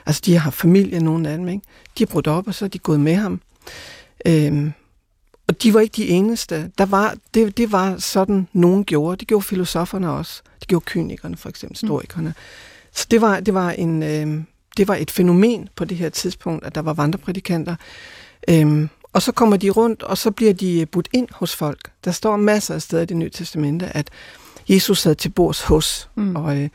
altså 0.06 0.22
de 0.26 0.38
har 0.38 0.52
familie, 0.52 1.00
nogle 1.00 1.30
af 1.30 1.38
dem, 1.38 1.48
ikke? 1.48 1.62
De 1.98 2.04
har 2.04 2.06
brudt 2.06 2.28
op, 2.28 2.48
og 2.48 2.54
så 2.54 2.66
er 2.66 2.70
de 2.70 2.80
gået 2.80 3.00
med 3.00 3.16
ham. 3.16 3.42
Øhm, 4.26 4.74
og 5.48 5.64
de 5.64 5.74
var 5.74 5.80
ikke 5.80 5.96
de 5.96 6.08
eneste. 6.08 6.72
Der 6.78 6.86
var, 6.86 7.16
det, 7.34 7.58
det 7.58 7.72
var 7.72 7.98
sådan, 7.98 8.48
nogen 8.54 8.86
gjorde. 8.86 9.18
Det 9.18 9.28
gjorde 9.28 9.46
filosoferne 9.46 10.12
også. 10.12 10.42
Det 10.60 10.68
gjorde 10.68 10.86
kynikerne, 10.86 11.38
for 11.38 11.50
eksempel, 11.50 11.74
mm. 11.82 11.88
historikerne. 11.88 12.30
Mm. 12.30 12.36
Så 12.94 13.08
det 13.12 13.22
var, 13.22 13.40
det 13.40 13.54
var 13.54 13.72
en... 13.72 14.04
Øh, 14.04 14.44
det 14.78 14.88
var 14.88 14.96
et 14.96 15.12
fænomen 15.12 15.70
på 15.76 15.86
det 15.86 15.98
her 15.98 16.10
tidspunkt, 16.10 16.66
at 16.66 16.76
der 16.76 16.82
var 16.82 16.94
vandreprædikanter. 16.94 17.76
Øhm, 18.48 18.90
og 19.14 19.22
så 19.22 19.32
kommer 19.32 19.58
de 19.58 19.70
rundt, 19.70 20.04
og 20.04 20.18
så 20.18 20.32
bliver 20.32 20.54
de 20.54 20.86
budt 20.86 21.10
ind 21.14 21.28
hos 21.32 21.56
folk. 21.56 21.92
Der 22.06 22.12
står 22.12 22.38
masser 22.38 22.76
af 22.76 22.82
steder 22.82 23.04
i 23.04 23.06
det 23.06 23.18
nye 23.18 23.30
testamente, 23.30 23.98
at 23.98 24.10
Jesus 24.70 25.00
sad 25.00 25.16
til 25.16 25.30
bords 25.30 25.62
hos, 25.62 26.10
mm. 26.16 26.36
og 26.36 26.58
øh, 26.58 26.70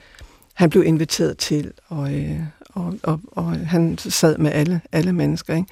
han 0.55 0.71
blev 0.71 0.85
inviteret 0.85 1.39
til, 1.39 1.73
og, 1.89 2.15
øh, 2.15 2.41
og, 2.75 2.95
og, 3.03 3.21
og 3.33 3.45
han 3.45 3.99
sad 3.99 4.39
med 4.39 4.53
alle, 4.53 4.81
alle 4.93 5.13
mennesker. 5.13 5.55
Ikke? 5.55 5.69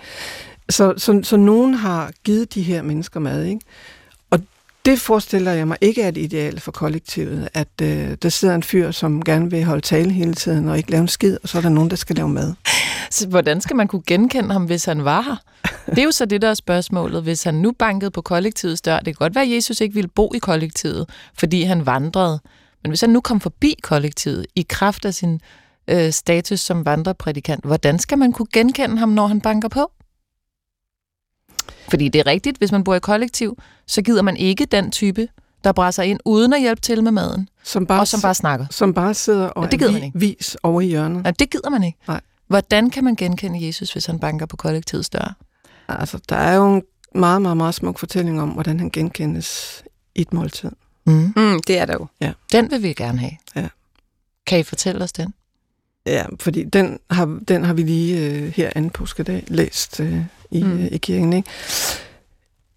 Så, 0.68 0.94
så, 0.96 1.20
så 1.23 1.37
nogen 1.37 1.75
har 1.75 2.12
givet 2.25 2.54
de 2.54 2.62
her 2.62 2.82
mennesker 2.82 3.20
mad, 3.20 3.44
ikke? 3.44 3.61
Det 4.87 5.00
forestiller 5.00 5.52
jeg 5.52 5.69
mig 5.69 5.76
ikke 5.81 6.02
er 6.02 6.09
et 6.09 6.16
ideal 6.16 6.61
for 6.61 6.73
kollektivet, 6.73 7.49
at 7.55 7.69
øh, 7.83 8.16
der 8.23 8.28
sidder 8.28 8.55
en 8.55 8.62
fyr, 8.62 8.90
som 8.90 9.25
gerne 9.25 9.50
vil 9.50 9.64
holde 9.64 9.81
tale 9.81 10.11
hele 10.11 10.35
tiden 10.35 10.69
og 10.69 10.78
ikke 10.78 10.90
lave 10.90 11.00
en 11.00 11.09
skid, 11.09 11.38
og 11.43 11.49
så 11.49 11.59
er 11.59 11.62
der 11.62 11.69
nogen, 11.69 11.90
der 11.90 11.97
skal 11.97 12.16
lave 12.16 12.28
mad. 12.28 12.55
Så 13.11 13.28
hvordan 13.28 13.61
skal 13.61 13.76
man 13.76 13.88
kunne 13.88 14.02
genkende 14.07 14.52
ham, 14.52 14.64
hvis 14.64 14.85
han 14.85 15.05
var 15.05 15.21
her? 15.21 15.37
Det 15.90 15.99
er 15.99 16.05
jo 16.05 16.11
så 16.11 16.25
det, 16.25 16.43
der 16.43 16.49
er 16.49 16.55
spørgsmålet. 16.55 17.23
Hvis 17.23 17.43
han 17.43 17.55
nu 17.55 17.73
bankede 17.73 18.11
på 18.11 18.23
kollektivets 18.23 18.81
dør, 18.83 18.97
det 18.97 19.05
kan 19.05 19.14
godt 19.14 19.35
være, 19.35 19.45
at 19.45 19.50
Jesus 19.50 19.81
ikke 19.81 19.95
ville 19.95 20.09
bo 20.09 20.33
i 20.35 20.38
kollektivet, 20.38 21.09
fordi 21.38 21.62
han 21.62 21.87
vandrede. 21.87 22.40
Men 22.83 22.90
hvis 22.90 23.00
han 23.00 23.11
nu 23.11 23.21
kom 23.21 23.40
forbi 23.40 23.75
kollektivet 23.83 24.47
i 24.55 24.66
kraft 24.69 25.05
af 25.05 25.14
sin 25.14 25.40
øh, 25.88 26.12
status 26.12 26.61
som 26.61 26.87
vandreprædikant, 26.87 27.64
hvordan 27.64 27.99
skal 27.99 28.19
man 28.19 28.33
kunne 28.33 28.49
genkende 28.52 28.99
ham, 28.99 29.09
når 29.09 29.26
han 29.26 29.40
banker 29.40 29.69
på? 29.69 29.90
Fordi 31.88 32.08
det 32.08 32.18
er 32.18 32.26
rigtigt, 32.26 32.58
hvis 32.58 32.73
man 32.73 32.85
bor 32.85 32.94
i 32.94 33.00
kollektiv, 33.00 33.58
så 33.87 34.02
gider 34.02 34.23
man 34.23 34.37
ikke 34.37 34.64
den 34.64 34.90
type, 34.90 35.28
der 35.64 35.73
brænder 35.73 36.02
ind 36.02 36.20
uden 36.25 36.52
at 36.52 36.61
hjælpe 36.61 36.80
til 36.80 37.02
med 37.02 37.12
maden, 37.12 37.49
Som 37.64 37.87
bare, 37.87 38.00
og 38.00 38.08
som 38.08 38.20
bare 38.20 38.35
snakker. 38.35 38.66
som 38.70 38.94
bare 38.94 39.14
sidder 39.14 39.46
og 39.49 39.64
Ja, 39.64 39.70
det 39.70 39.78
gider 39.78 39.90
er 39.90 39.94
man 39.94 40.02
ikke. 40.02 40.18
vis 40.18 40.56
over 40.62 40.80
i 40.80 40.87
hjørnet. 40.87 41.23
Nej, 41.23 41.30
det 41.38 41.50
gider 41.50 41.70
man 41.70 41.82
ikke. 41.85 41.99
Nej. 42.08 42.20
Hvordan 42.46 42.90
kan 42.90 43.04
man 43.04 43.14
genkende 43.16 43.66
Jesus, 43.66 43.92
hvis 43.92 44.06
han 44.06 44.18
banker 44.18 44.46
på 44.46 44.56
kollektivets 44.56 45.08
dør? 45.11 45.37
Altså, 45.88 46.18
der 46.28 46.37
er 46.37 46.54
jo 46.56 46.75
en 46.75 46.82
meget, 47.14 47.42
meget, 47.42 47.56
meget 47.56 47.75
smuk 47.75 47.99
fortælling 47.99 48.40
om, 48.40 48.49
hvordan 48.49 48.78
han 48.80 48.90
genkendes 48.90 49.82
i 50.14 50.20
et 50.20 50.32
måltid. 50.32 50.70
Mm. 51.06 51.32
Mm, 51.37 51.61
det 51.66 51.78
er 51.78 51.85
der 51.85 51.94
jo. 51.94 52.06
Den 52.52 52.70
vil 52.70 52.82
vi 52.82 52.92
gerne 52.92 53.18
have. 53.18 53.32
Ja. 53.56 53.68
Kan 54.46 54.58
I 54.58 54.62
fortælle 54.62 55.04
os 55.04 55.12
den? 55.12 55.35
Ja, 56.06 56.25
fordi 56.40 56.64
den 56.64 56.98
har, 57.10 57.38
den 57.48 57.64
har 57.64 57.75
vi 57.75 57.82
lige 57.82 58.26
øh, 58.30 58.52
her 58.56 58.70
anden 58.76 58.90
påskedag 58.90 59.44
læst 59.48 60.00
øh, 60.00 60.20
i, 60.50 60.62
Mm. 60.62 60.78
øh, 60.78 60.86
i 60.92 60.96
kirken, 60.98 61.32
ikke? 61.32 61.48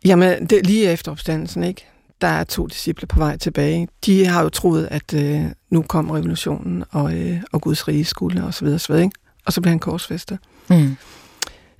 Jamen, 0.05 0.45
det, 0.47 0.65
lige 0.65 0.91
efter 0.91 1.11
opstandelsen, 1.11 1.63
ikke? 1.63 1.85
Der 2.21 2.27
er 2.27 2.43
to 2.43 2.67
disciple 2.67 3.07
på 3.07 3.19
vej 3.19 3.37
tilbage. 3.37 3.87
De 4.05 4.25
har 4.25 4.43
jo 4.43 4.49
troet, 4.49 4.87
at 4.91 5.13
øh, 5.13 5.41
nu 5.69 5.81
kom 5.81 6.09
revolutionen, 6.09 6.83
og, 6.91 7.13
øh, 7.13 7.37
og 7.51 7.61
Guds 7.61 7.87
rige 7.87 8.05
skulle, 8.05 8.43
og 8.43 8.53
så 8.53 8.65
videre, 8.65 8.75
og 8.75 8.81
så 8.81 8.87
videre, 8.93 9.03
ikke? 9.05 9.15
Og 9.45 9.53
så 9.53 9.61
blev 9.61 9.69
han 9.69 9.79
korsfæstet. 9.79 10.37
Mm. 10.69 10.95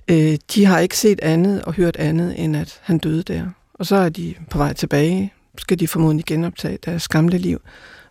Øh, 0.08 0.38
de 0.54 0.64
har 0.64 0.78
ikke 0.78 0.98
set 0.98 1.20
andet 1.22 1.62
og 1.62 1.72
hørt 1.74 1.96
andet, 1.96 2.34
end 2.44 2.56
at 2.56 2.80
han 2.82 2.98
døde 2.98 3.22
der. 3.22 3.46
Og 3.74 3.86
så 3.86 3.96
er 3.96 4.08
de 4.08 4.34
på 4.50 4.58
vej 4.58 4.72
tilbage, 4.72 5.32
skal 5.58 5.80
de 5.80 5.88
formodentlig 5.88 6.26
genoptage 6.26 6.78
deres 6.84 7.08
gamle 7.08 7.38
liv. 7.38 7.60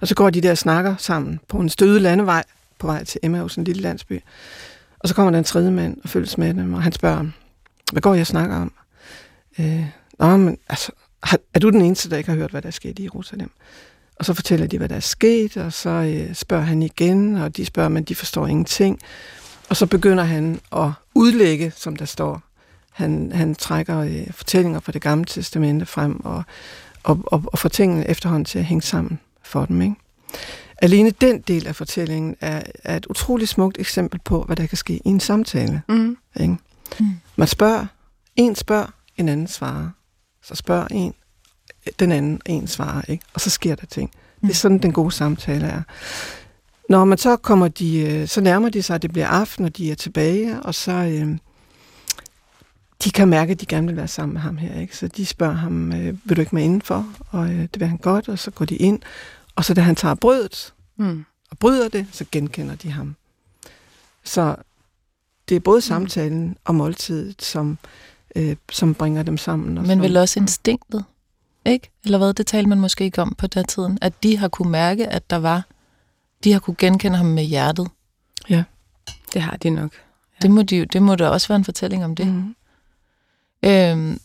Og 0.02 0.08
så 0.08 0.16
går 0.16 0.30
de 0.30 0.42
der 0.42 0.52
og 0.52 0.58
snakker 0.58 0.96
sammen 0.98 1.40
på 1.48 1.58
en 1.58 1.70
støde 1.70 2.00
landevej 2.00 2.44
på 2.80 2.88
vej 2.88 3.04
til 3.04 3.20
Emmaus, 3.24 3.56
en 3.56 3.64
lille 3.64 3.82
landsby. 3.82 4.20
Og 5.00 5.10
så 5.10 5.16
kommer 5.16 5.32
der 5.32 5.38
en 5.38 5.44
tredje 5.44 5.72
mand 5.72 5.98
og 6.04 6.10
følges 6.10 6.38
med 6.38 6.54
dem, 6.54 6.74
og 6.74 6.84
han 6.84 6.92
spørger 6.92 7.26
hvad 7.92 8.02
går 8.02 8.14
jeg 8.14 8.22
og 8.22 8.28
snakker 8.28 8.56
om? 8.56 8.72
Øh, 9.60 9.86
Nå, 10.20 10.38
men 10.38 10.58
altså, 10.70 10.92
har, 11.24 11.40
er 11.54 11.60
du 11.60 11.70
den 11.70 11.82
eneste, 11.82 12.10
der 12.10 12.18
ikke 12.18 12.30
har 12.30 12.38
hørt, 12.38 12.52
hvad 12.52 12.62
der 12.62 12.68
er 12.68 12.72
sket 12.72 13.00
i 13.00 13.04
Jerusalem? 13.04 13.52
Og 14.16 14.26
så 14.26 14.34
fortæller 14.34 14.68
de, 14.68 14.78
hvad 14.78 14.90
der 14.90 14.96
er 14.96 15.00
sket, 15.00 15.58
og 15.58 15.74
så 15.74 15.90
øh, 15.90 16.36
spørger 16.36 16.64
han 16.64 16.84
igen, 16.84 17.36
og 17.36 17.58
de 17.58 17.66
spørger, 17.66 17.90
men 17.90 18.04
de 18.04 18.16
forstår 18.16 18.48
ingenting. 18.48 19.00
Og 19.70 19.78
så 19.78 19.86
begynder 19.86 20.24
han 20.24 20.60
at 20.76 20.92
udlægge, 21.16 21.72
som 21.76 21.96
der 21.96 22.06
står. 22.06 22.42
Han, 22.92 23.32
han 23.34 23.56
trækker 23.56 24.00
øh, 24.00 24.32
fortællinger 24.32 24.80
fra 24.80 24.92
det 24.92 25.02
gamle 25.02 25.26
testamente 25.26 25.86
frem, 25.86 26.26
og, 26.26 26.44
og, 27.04 27.20
og, 27.26 27.44
og 27.48 27.60
får 27.60 27.70
tingene 27.70 28.10
efterhånden 28.10 28.46
til 28.46 28.60
at 28.60 28.66
hænge 28.66 28.82
sammen 28.82 29.20
for 29.44 29.66
dem. 29.66 29.82
Ikke? 29.82 29.96
Alene 30.82 31.10
den 31.10 31.42
del 31.42 31.68
af 31.68 31.76
fortællingen 31.76 32.36
er, 32.42 32.62
er 32.84 32.98
et 32.98 33.06
utroligt 33.06 33.50
smukt 33.50 33.78
eksempel 33.80 34.20
på, 34.26 34.44
hvad 34.44 34.56
der 34.56 34.66
kan 34.66 34.78
ske 34.78 34.94
i 34.94 35.02
en 35.06 35.20
samtale. 35.20 35.82
Mm. 35.90 36.18
Ikke? 36.40 36.58
Mm. 37.00 37.06
Man 37.36 37.48
spørger, 37.48 37.86
en 38.36 38.56
spørger, 38.56 38.88
en 39.18 39.30
anden 39.30 39.48
svarer. 39.48 39.90
Så 40.44 40.56
spørger 40.56 40.88
en, 40.92 41.14
den 42.00 42.12
anden, 42.12 42.42
en 42.46 42.68
svarer. 42.68 43.02
Ikke? 43.08 43.24
Og 43.34 43.42
så 43.42 43.50
sker 43.50 43.76
der 43.76 43.86
ting. 43.86 44.12
Det 44.12 44.44
Mm. 44.44 44.50
er 44.50 44.54
sådan, 44.54 44.78
den 44.78 44.92
gode 44.94 45.12
samtale 45.12 45.68
er. 45.68 45.82
Når 46.90 47.06
man 47.06 47.18
så 47.18 47.36
kommer 47.38 47.68
de, 47.68 48.00
øh, 48.00 48.28
så 48.28 48.42
nærmer 48.42 48.70
de 48.70 48.82
sig, 48.82 48.96
at 48.96 49.02
det 49.02 49.12
bliver 49.12 49.28
aften, 49.28 49.66
og 49.66 49.78
de 49.78 49.92
er 49.92 49.96
tilbage, 49.96 50.62
og 50.64 50.76
så 50.76 50.92
øh, 50.92 51.38
de 53.04 53.12
kan 53.12 53.28
mærke, 53.28 53.52
at 53.52 53.62
de 53.62 53.66
gerne 53.66 53.88
vil 53.88 53.96
være 53.96 54.08
sammen 54.08 54.34
med 54.34 54.42
ham 54.42 54.58
her. 54.58 54.80
Ikke? 54.82 54.98
Så 54.98 55.08
de 55.08 55.26
spørger 55.26 55.54
ham, 55.54 55.94
øh, 55.94 56.18
vil 56.24 56.38
du 56.38 56.42
ikke 56.42 56.56
med 56.56 56.64
indenfor? 56.64 57.08
Og 57.30 57.50
øh, 57.50 57.60
det 57.62 57.80
vil 57.80 57.88
han 57.88 57.98
godt, 57.98 58.30
og 58.30 58.40
så 58.40 58.52
går 58.52 58.66
de 58.66 58.76
ind. 58.76 59.00
Og 59.60 59.66
så 59.66 59.74
da 59.74 59.82
han 59.82 59.96
tager 59.96 60.16
brødet 60.16 60.74
Mm. 60.98 61.26
og 61.52 61.58
bryder 61.58 61.90
det, 61.90 62.08
så 62.12 62.26
genkender 62.32 62.76
de 62.76 62.92
ham. 62.92 63.16
Så 64.24 64.56
det 65.50 65.56
er 65.56 65.60
både 65.60 65.82
samtalen 65.82 66.58
og 66.66 66.76
måltidet, 66.76 67.42
som, 67.42 67.78
øh, 68.36 68.56
som 68.72 68.94
bringer 68.96 69.24
dem 69.24 69.38
sammen. 69.38 69.78
Og 69.78 69.88
Men 69.88 70.02
vel 70.02 70.18
også 70.18 70.40
instinktet, 70.40 71.06
ikke? 71.66 71.90
Eller 72.06 72.18
hvad, 72.18 72.34
det 72.34 72.48
talte 72.48 72.70
man 72.70 72.80
måske 72.80 73.04
ikke 73.04 73.22
om 73.22 73.36
på 73.38 73.48
den 73.48 73.66
tiden. 73.66 73.98
At 74.02 74.24
de 74.24 74.38
har 74.38 74.48
kunne 74.48 74.72
mærke, 74.72 75.08
at 75.08 75.30
der 75.30 75.36
var, 75.36 75.66
de 76.44 76.52
har 76.52 76.60
kunne 76.60 76.76
genkende 76.76 77.18
ham 77.18 77.26
med 77.26 77.44
hjertet. 77.44 77.88
Det 79.34 79.42
har 79.42 79.58
de 79.58 79.70
nok. 79.70 79.92
Det 80.42 80.52
må, 80.52 80.62
de, 80.62 80.86
det 80.86 81.02
må 81.04 81.16
da 81.16 81.30
også 81.30 81.48
være 81.48 81.56
en 81.56 81.66
fortælling 81.66 82.06
om 82.06 82.16
det. 82.16 82.28
Mm. 82.28 82.56
Øhm, 83.64 84.20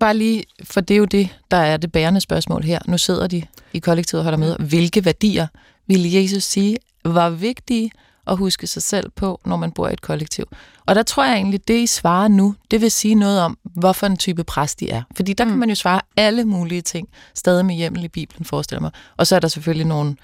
bare 0.00 0.16
lige, 0.16 0.44
for 0.64 0.80
det 0.80 0.94
er 0.94 0.98
jo 0.98 1.04
det, 1.04 1.38
der 1.50 1.56
er 1.56 1.76
det 1.76 1.92
bærende 1.92 2.20
spørgsmål 2.20 2.64
her. 2.64 2.78
Nu 2.86 2.98
sidder 2.98 3.26
de 3.26 3.42
i 3.72 3.78
kollektivet 3.78 4.20
og 4.20 4.24
holder 4.24 4.38
med. 4.38 4.56
Hvilke 4.58 5.04
værdier 5.04 5.46
ville 5.86 6.22
Jesus 6.22 6.44
sige 6.44 6.76
var 7.04 7.30
vigtige 7.30 7.90
at 8.26 8.36
huske 8.36 8.66
sig 8.66 8.82
selv 8.82 9.10
på, 9.10 9.40
når 9.46 9.56
man 9.56 9.72
bor 9.72 9.88
i 9.88 9.92
et 9.92 10.00
kollektiv? 10.00 10.44
Og 10.86 10.94
der 10.94 11.02
tror 11.02 11.24
jeg 11.24 11.34
egentlig, 11.34 11.68
det 11.68 11.78
I 11.78 11.86
svarer 11.86 12.28
nu, 12.28 12.54
det 12.70 12.80
vil 12.80 12.90
sige 12.90 13.14
noget 13.14 13.40
om, 13.40 13.58
hvorfor 13.62 14.06
en 14.06 14.16
type 14.16 14.44
præst 14.44 14.80
de 14.80 14.90
er. 14.90 15.02
Fordi 15.16 15.32
der 15.32 15.44
mm. 15.44 15.50
kan 15.50 15.58
man 15.58 15.68
jo 15.68 15.74
svare 15.74 16.00
alle 16.16 16.44
mulige 16.44 16.82
ting, 16.82 17.08
stadig 17.34 17.66
med 17.66 17.74
hjemmel 17.74 18.04
i 18.04 18.08
Bibelen, 18.08 18.44
forestiller 18.44 18.80
mig. 18.80 18.90
Og 19.16 19.26
så 19.26 19.36
er 19.36 19.40
der 19.40 19.48
selvfølgelig 19.48 19.86
nogle 19.86 20.16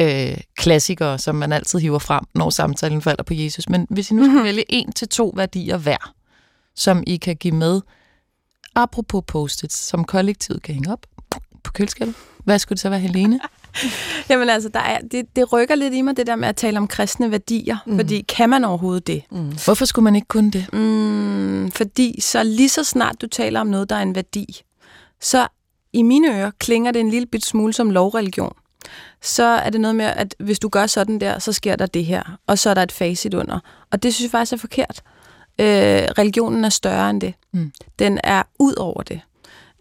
øh, 0.00 0.36
klassikere, 0.56 1.18
som 1.18 1.34
man 1.34 1.52
altid 1.52 1.78
hiver 1.78 1.98
frem, 1.98 2.24
når 2.34 2.50
samtalen 2.50 3.02
falder 3.02 3.22
på 3.22 3.34
Jesus. 3.34 3.68
Men 3.68 3.86
hvis 3.90 4.10
I 4.10 4.14
nu 4.14 4.24
skal 4.24 4.44
vælge 4.44 4.64
en 4.68 4.92
til 4.92 5.08
to 5.08 5.32
værdier 5.36 5.76
hver, 5.76 6.12
som 6.76 7.02
I 7.06 7.16
kan 7.16 7.36
give 7.36 7.54
med, 7.54 7.80
apropos 8.76 9.22
post 9.26 9.72
som 9.72 10.04
kollektivet 10.04 10.62
kan 10.62 10.74
hænge 10.74 10.92
op 10.92 11.06
på 11.62 11.72
køleskabet. 11.72 12.14
Hvad 12.44 12.58
skulle 12.58 12.76
det 12.76 12.80
så 12.80 12.88
være, 12.88 13.00
Helene? 13.00 13.40
Jamen 14.30 14.48
altså, 14.48 14.68
der 14.68 14.80
er, 14.80 14.98
det, 15.10 15.36
det 15.36 15.52
rykker 15.52 15.74
lidt 15.74 15.94
i 15.94 16.02
mig, 16.02 16.16
det 16.16 16.26
der 16.26 16.36
med 16.36 16.48
at 16.48 16.56
tale 16.56 16.78
om 16.78 16.88
kristne 16.88 17.30
værdier. 17.30 17.76
Mm. 17.86 17.96
Fordi 17.98 18.20
kan 18.20 18.50
man 18.50 18.64
overhovedet 18.64 19.06
det? 19.06 19.22
Mm. 19.30 19.52
Hvorfor 19.64 19.84
skulle 19.84 20.04
man 20.04 20.16
ikke 20.16 20.28
kunne 20.28 20.50
det? 20.50 20.72
Mm, 20.72 21.70
fordi 21.70 22.20
så 22.20 22.42
lige 22.42 22.68
så 22.68 22.84
snart 22.84 23.20
du 23.20 23.26
taler 23.26 23.60
om 23.60 23.66
noget, 23.66 23.90
der 23.90 23.96
er 23.96 24.02
en 24.02 24.14
værdi, 24.14 24.62
så 25.20 25.46
i 25.92 26.02
mine 26.02 26.38
ører 26.38 26.50
klinger 26.58 26.92
det 26.92 27.00
en 27.00 27.10
lille 27.10 27.26
bit 27.26 27.44
smule 27.44 27.72
som 27.72 27.90
lovreligion. 27.90 28.52
Så 29.22 29.44
er 29.44 29.70
det 29.70 29.80
noget 29.80 29.96
med, 29.96 30.04
at 30.04 30.34
hvis 30.38 30.58
du 30.58 30.68
gør 30.68 30.86
sådan 30.86 31.20
der, 31.20 31.38
så 31.38 31.52
sker 31.52 31.76
der 31.76 31.86
det 31.86 32.04
her, 32.04 32.38
og 32.46 32.58
så 32.58 32.70
er 32.70 32.74
der 32.74 32.82
et 32.82 32.92
facit 32.92 33.34
under. 33.34 33.58
Og 33.92 34.02
det 34.02 34.14
synes 34.14 34.24
jeg 34.24 34.30
faktisk 34.30 34.52
er 34.52 34.56
forkert. 34.56 35.02
Øh, 35.60 35.66
religionen 36.18 36.64
er 36.64 36.68
større 36.68 37.10
end 37.10 37.20
det. 37.20 37.34
Mm. 37.52 37.72
Den 37.98 38.20
er 38.24 38.42
ud 38.58 38.74
over 38.74 39.02
det. 39.02 39.20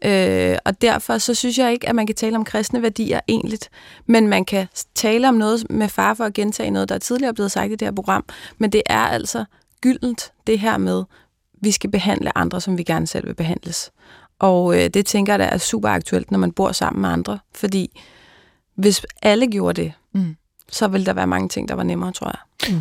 Øh, 0.06 0.58
og 0.66 0.82
derfor 0.82 1.18
så 1.18 1.34
synes 1.34 1.58
jeg 1.58 1.72
ikke, 1.74 1.90
at 1.90 1.96
man 1.96 2.08
kan 2.08 2.16
tale 2.16 2.36
om 2.38 2.46
kristne 2.46 2.82
værdier 2.82 3.20
egentlig, 3.28 3.60
men 4.06 4.28
man 4.28 4.46
kan 4.46 4.68
tale 4.96 5.28
om 5.28 5.34
noget 5.34 5.70
med 5.70 5.90
far 5.90 6.14
for 6.14 6.24
at 6.24 6.34
gentage 6.34 6.70
noget, 6.72 6.90
der 6.90 6.96
er 6.96 7.00
tidligere 7.00 7.34
blevet 7.34 7.52
sagt 7.52 7.72
i 7.72 7.76
det 7.76 7.88
her 7.88 7.92
program. 7.96 8.26
Men 8.58 8.70
det 8.72 8.82
er 8.86 9.00
altså 9.00 9.46
gyldent, 9.82 10.32
det 10.48 10.60
her 10.60 10.78
med, 10.78 11.04
vi 11.62 11.72
skal 11.72 11.92
behandle 11.92 12.38
andre, 12.38 12.62
som 12.62 12.78
vi 12.78 12.84
gerne 12.84 13.08
selv 13.08 13.28
vil 13.28 13.34
behandles. 13.36 13.92
Og 14.40 14.76
øh, 14.84 14.90
det 14.90 15.06
tænker 15.06 15.34
jeg, 15.34 15.40
der 15.40 15.46
er 15.46 15.58
super 15.58 15.90
aktuelt, 15.90 16.32
når 16.32 16.40
man 16.40 16.52
bor 16.52 16.72
sammen 16.72 17.02
med 17.02 17.10
andre. 17.10 17.40
Fordi 17.56 18.02
hvis 18.76 19.06
alle 19.22 19.48
gjorde 19.48 19.82
det, 19.82 19.94
Mm. 20.14 20.36
så 20.72 20.88
ville 20.88 21.06
der 21.06 21.14
være 21.14 21.28
mange 21.28 21.50
ting, 21.50 21.68
der 21.68 21.76
var 21.76 21.84
nemmere, 21.84 22.12
tror 22.12 22.28
jeg. 22.28 22.76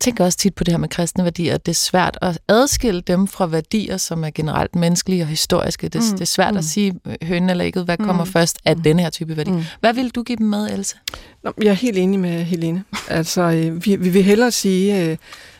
Tænker 0.00 0.24
også 0.24 0.38
tit 0.38 0.54
på 0.54 0.64
det 0.64 0.72
her 0.72 0.78
med 0.78 0.88
kristne 0.88 1.24
værdier, 1.24 1.56
det 1.56 1.72
er 1.72 1.74
svært 1.74 2.18
at 2.22 2.38
adskille 2.48 3.00
dem 3.00 3.26
fra 3.28 3.46
værdier, 3.46 3.96
som 3.96 4.24
er 4.24 4.30
generelt 4.34 4.74
menneskelige 4.76 5.22
og 5.22 5.28
historiske. 5.28 5.88
Det, 5.88 5.94
mm. 6.00 6.06
Mm. 6.06 6.12
det 6.12 6.20
er 6.20 6.24
svært 6.26 6.52
mm. 6.54 6.58
at 6.58 6.64
sige 6.64 6.94
øh, 7.06 7.14
hønen 7.22 7.50
eller 7.50 7.66
ægget, 7.66 7.84
hvad 7.84 7.96
kommer 7.96 8.24
Mm. 8.24 8.30
først 8.30 8.58
af 8.64 8.76
denne 8.76 9.02
her 9.02 9.10
type 9.10 9.36
værdi. 9.36 9.50
Mm. 9.50 9.62
Hvad 9.80 9.94
vil 9.94 10.10
du 10.10 10.22
give 10.22 10.36
dem 10.38 10.46
med, 10.46 10.70
Else? 10.70 10.96
Nå, 11.44 11.52
jeg 11.62 11.68
er 11.70 11.72
helt 11.74 11.98
enig 11.98 12.20
med 12.20 12.44
Helene. 12.44 12.84
Altså, 13.08 13.42
øh, 13.42 13.84
vi, 13.84 13.96
vi 13.96 14.08
vil 14.08 14.22
hellere 14.22 14.50
sige, 14.50 15.02
øh, 15.10 15.16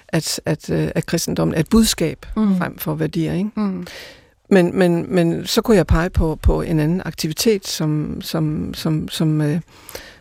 at, 0.09 0.41
at, 0.47 0.71
øh, 0.71 0.89
at 0.95 1.07
kristendommen 1.07 1.55
er 1.55 1.61
et 1.61 1.69
budskab 1.69 2.27
Mm. 2.37 2.59
frem 2.59 2.79
for 2.79 2.95
værdier. 2.95 3.33
Ikke? 3.33 3.51
Mm. 3.57 3.87
Men, 4.51 4.79
men, 4.79 5.15
men 5.15 5.47
så 5.47 5.63
kunne 5.63 5.77
jeg 5.77 5.87
pege 5.87 6.11
på, 6.11 6.39
på 6.43 6.63
en 6.63 6.81
anden 6.81 7.03
aktivitet, 7.05 7.67
som, 7.67 8.21
som, 8.23 8.75
som, 8.75 9.09
som, 9.09 9.41
øh, 9.41 9.61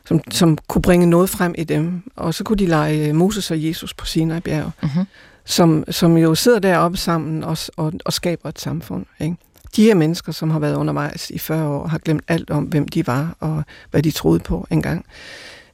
som, 0.07 0.21
som 0.31 0.57
kunne 0.67 0.81
bringe 0.81 1.05
noget 1.05 1.29
frem 1.29 1.55
i 1.57 1.63
dem. 1.63 2.11
Og 2.15 2.33
så 2.33 2.43
kunne 2.43 2.57
de 2.57 2.65
lege 2.65 3.07
øh, 3.09 3.15
Moses 3.15 3.51
og 3.51 3.63
Jesus 3.63 3.93
på 3.93 4.05
Sinai 4.05 4.39
bjerg, 4.39 4.71
Mm-hmm. 4.81 5.05
som, 5.45 5.83
som 5.89 6.17
jo 6.17 6.35
sidder 6.35 6.59
deroppe 6.59 6.97
sammen 6.97 7.43
og, 7.43 7.57
og, 7.77 7.93
og 8.05 8.13
skaber 8.13 8.49
et 8.49 8.59
samfund. 8.59 9.05
Ikke? 9.19 9.35
De 9.75 9.83
her 9.83 9.95
mennesker, 9.95 10.31
som 10.31 10.49
har 10.49 10.59
været 10.59 10.75
undervejs 10.75 11.29
i 11.29 11.37
40 11.37 11.67
år, 11.67 11.87
har 11.87 11.97
glemt 11.97 12.23
alt 12.27 12.49
om, 12.49 12.63
hvem 12.63 12.87
de 12.87 13.07
var 13.07 13.35
og 13.39 13.63
hvad 13.91 14.03
de 14.03 14.11
troede 14.11 14.39
på 14.39 14.67
engang. 14.69 15.05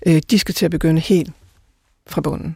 Øh, 0.06 0.22
de 0.32 0.40
skal 0.40 0.56
til 0.56 0.66
at 0.66 0.72
begynde 0.72 1.02
helt 1.02 1.32
fra 2.08 2.22
bunden. 2.22 2.56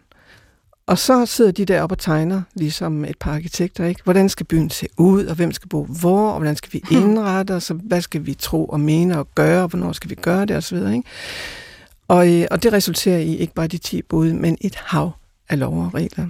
Og 0.85 0.97
så 0.97 1.25
sidder 1.25 1.51
de 1.51 1.65
der 1.65 1.81
og 1.81 1.99
tegner, 1.99 2.41
ligesom 2.55 3.05
et 3.05 3.17
par 3.19 3.33
arkitekter, 3.33 3.85
ikke? 3.85 4.01
Hvordan 4.03 4.29
skal 4.29 4.45
byen 4.45 4.69
se 4.69 4.87
ud, 4.97 5.25
og 5.25 5.35
hvem 5.35 5.51
skal 5.51 5.69
bo 5.69 5.83
hvor, 5.83 6.29
og 6.29 6.37
hvordan 6.37 6.55
skal 6.55 6.73
vi 6.73 6.83
indrette 6.91 7.51
os, 7.51 7.69
og 7.69 7.75
hvad 7.83 8.01
skal 8.01 8.25
vi 8.25 8.33
tro 8.33 8.65
og 8.65 8.79
mene 8.79 9.19
og 9.19 9.27
gøre, 9.35 9.63
og 9.63 9.69
hvornår 9.69 9.91
skal 9.91 10.09
vi 10.09 10.15
gøre 10.15 10.45
det, 10.45 10.57
osv., 10.57 10.77
ikke? 10.77 11.03
Og, 12.07 12.33
øh, 12.33 12.47
og 12.51 12.63
det 12.63 12.73
resulterer 12.73 13.17
i 13.17 13.35
ikke 13.35 13.53
bare 13.53 13.67
de 13.67 13.77
10 13.77 14.01
bud, 14.01 14.33
men 14.33 14.57
et 14.61 14.75
hav 14.75 15.11
af 15.49 15.59
lov 15.59 15.85
og 15.85 15.93
regler. 15.93 16.27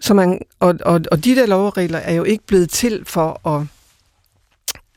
Så 0.00 0.14
man, 0.14 0.40
og, 0.60 0.74
og, 0.84 1.00
og 1.10 1.24
de 1.24 1.34
der 1.34 1.46
lov 1.46 1.66
og 1.66 1.76
regler 1.76 1.98
er 1.98 2.12
jo 2.12 2.24
ikke 2.24 2.46
blevet 2.46 2.70
til 2.70 3.04
for 3.04 3.48
at 3.48 3.66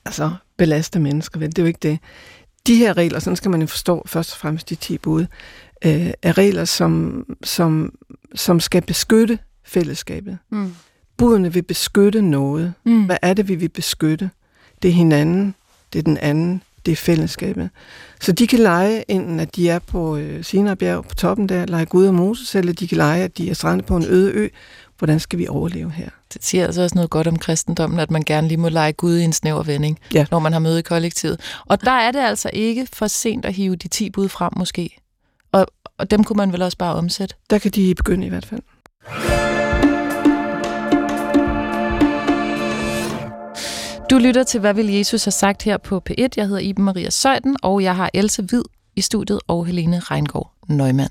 altså, 0.05 0.31
belaste 0.57 0.99
mennesker, 0.99 1.39
vel? 1.39 1.49
Det 1.49 1.59
er 1.59 1.63
jo 1.63 1.67
ikke 1.67 1.79
det. 1.81 1.99
De 2.67 2.75
her 2.75 2.97
regler, 2.97 3.19
sådan 3.19 3.37
skal 3.37 3.51
man 3.51 3.61
jo 3.61 3.67
forstå 3.67 4.03
først 4.05 4.31
og 4.31 4.37
fremmest 4.37 4.69
de 4.69 4.75
10 4.75 4.97
bud, 4.97 5.25
øh, 5.85 6.11
er 6.21 6.37
regler, 6.37 6.65
som, 6.65 7.25
som, 7.43 7.93
som 8.35 8.59
skal 8.59 8.81
beskytte 8.81 9.39
fællesskabet. 9.63 10.37
Mm. 10.49 10.75
Budene 11.17 11.53
vil 11.53 11.61
beskytte 11.61 12.21
noget. 12.21 12.73
Mm. 12.83 13.05
Hvad 13.05 13.17
er 13.21 13.33
det, 13.33 13.47
vi 13.47 13.55
vil 13.55 13.69
beskytte? 13.69 14.29
Det 14.81 14.89
er 14.89 14.93
hinanden, 14.93 15.55
det 15.93 15.99
er 15.99 16.03
den 16.03 16.17
anden, 16.17 16.63
det 16.85 16.91
er 16.91 16.95
fællesskabet. 16.95 17.69
Så 18.21 18.31
de 18.31 18.47
kan 18.47 18.59
lege, 18.59 19.11
enten 19.11 19.39
at 19.39 19.55
de 19.55 19.69
er 19.69 19.79
på 19.79 20.17
øh, 20.17 20.43
Sinabjerg 20.43 21.05
på 21.05 21.15
toppen 21.15 21.49
der, 21.49 21.65
lege 21.65 21.85
Gud 21.85 22.05
og 22.05 22.13
Moses, 22.13 22.55
eller 22.55 22.73
de 22.73 22.87
kan 22.87 22.97
lege, 22.97 23.23
at 23.23 23.37
de 23.37 23.49
er 23.49 23.53
strandet 23.53 23.85
på 23.85 23.95
en 23.95 24.05
øde 24.07 24.31
ø. 24.31 24.47
Hvordan 24.97 25.19
skal 25.19 25.39
vi 25.39 25.47
overleve 25.47 25.91
her? 25.91 26.09
Det 26.33 26.45
siger 26.45 26.65
altså 26.65 26.81
også 26.81 26.95
noget 26.95 27.09
godt 27.09 27.27
om 27.27 27.37
kristendommen, 27.37 27.99
at 27.99 28.11
man 28.11 28.23
gerne 28.23 28.47
lige 28.47 28.57
må 28.57 28.69
lege 28.69 28.91
Gud 28.91 29.17
i 29.17 29.23
en 29.23 29.33
snæver 29.33 29.63
vending, 29.63 29.99
ja. 30.13 30.25
når 30.31 30.39
man 30.39 30.53
har 30.53 30.59
møde 30.59 30.79
i 30.79 30.81
kollektivet. 30.81 31.39
Og 31.65 31.81
der 31.81 31.91
er 31.91 32.11
det 32.11 32.19
altså 32.19 32.49
ikke 32.53 32.87
for 32.93 33.07
sent 33.07 33.45
at 33.45 33.53
hive 33.53 33.75
de 33.75 33.87
10 33.87 34.09
bud 34.09 34.29
frem 34.29 34.53
måske. 34.55 34.97
Og, 36.01 36.11
dem 36.11 36.23
kunne 36.23 36.37
man 36.37 36.51
vel 36.51 36.61
også 36.61 36.77
bare 36.77 36.95
omsætte? 36.95 37.35
Der 37.49 37.57
kan 37.57 37.71
de 37.71 37.95
begynde 37.95 38.25
i 38.25 38.29
hvert 38.29 38.45
fald. 38.45 38.61
Du 44.09 44.17
lytter 44.17 44.43
til, 44.43 44.59
hvad 44.59 44.73
vil 44.73 44.87
Jesus 44.87 45.23
have 45.23 45.31
sagt 45.31 45.63
her 45.63 45.77
på 45.77 46.03
P1. 46.09 46.27
Jeg 46.37 46.47
hedder 46.47 46.59
Iben 46.59 46.85
Maria 46.85 47.09
Søjden, 47.09 47.57
og 47.63 47.83
jeg 47.83 47.95
har 47.95 48.09
Else 48.13 48.41
Hvid 48.41 48.63
i 48.95 49.01
studiet 49.01 49.39
og 49.47 49.65
Helene 49.65 49.99
Reingård 49.99 50.53
Neumann. 50.67 51.09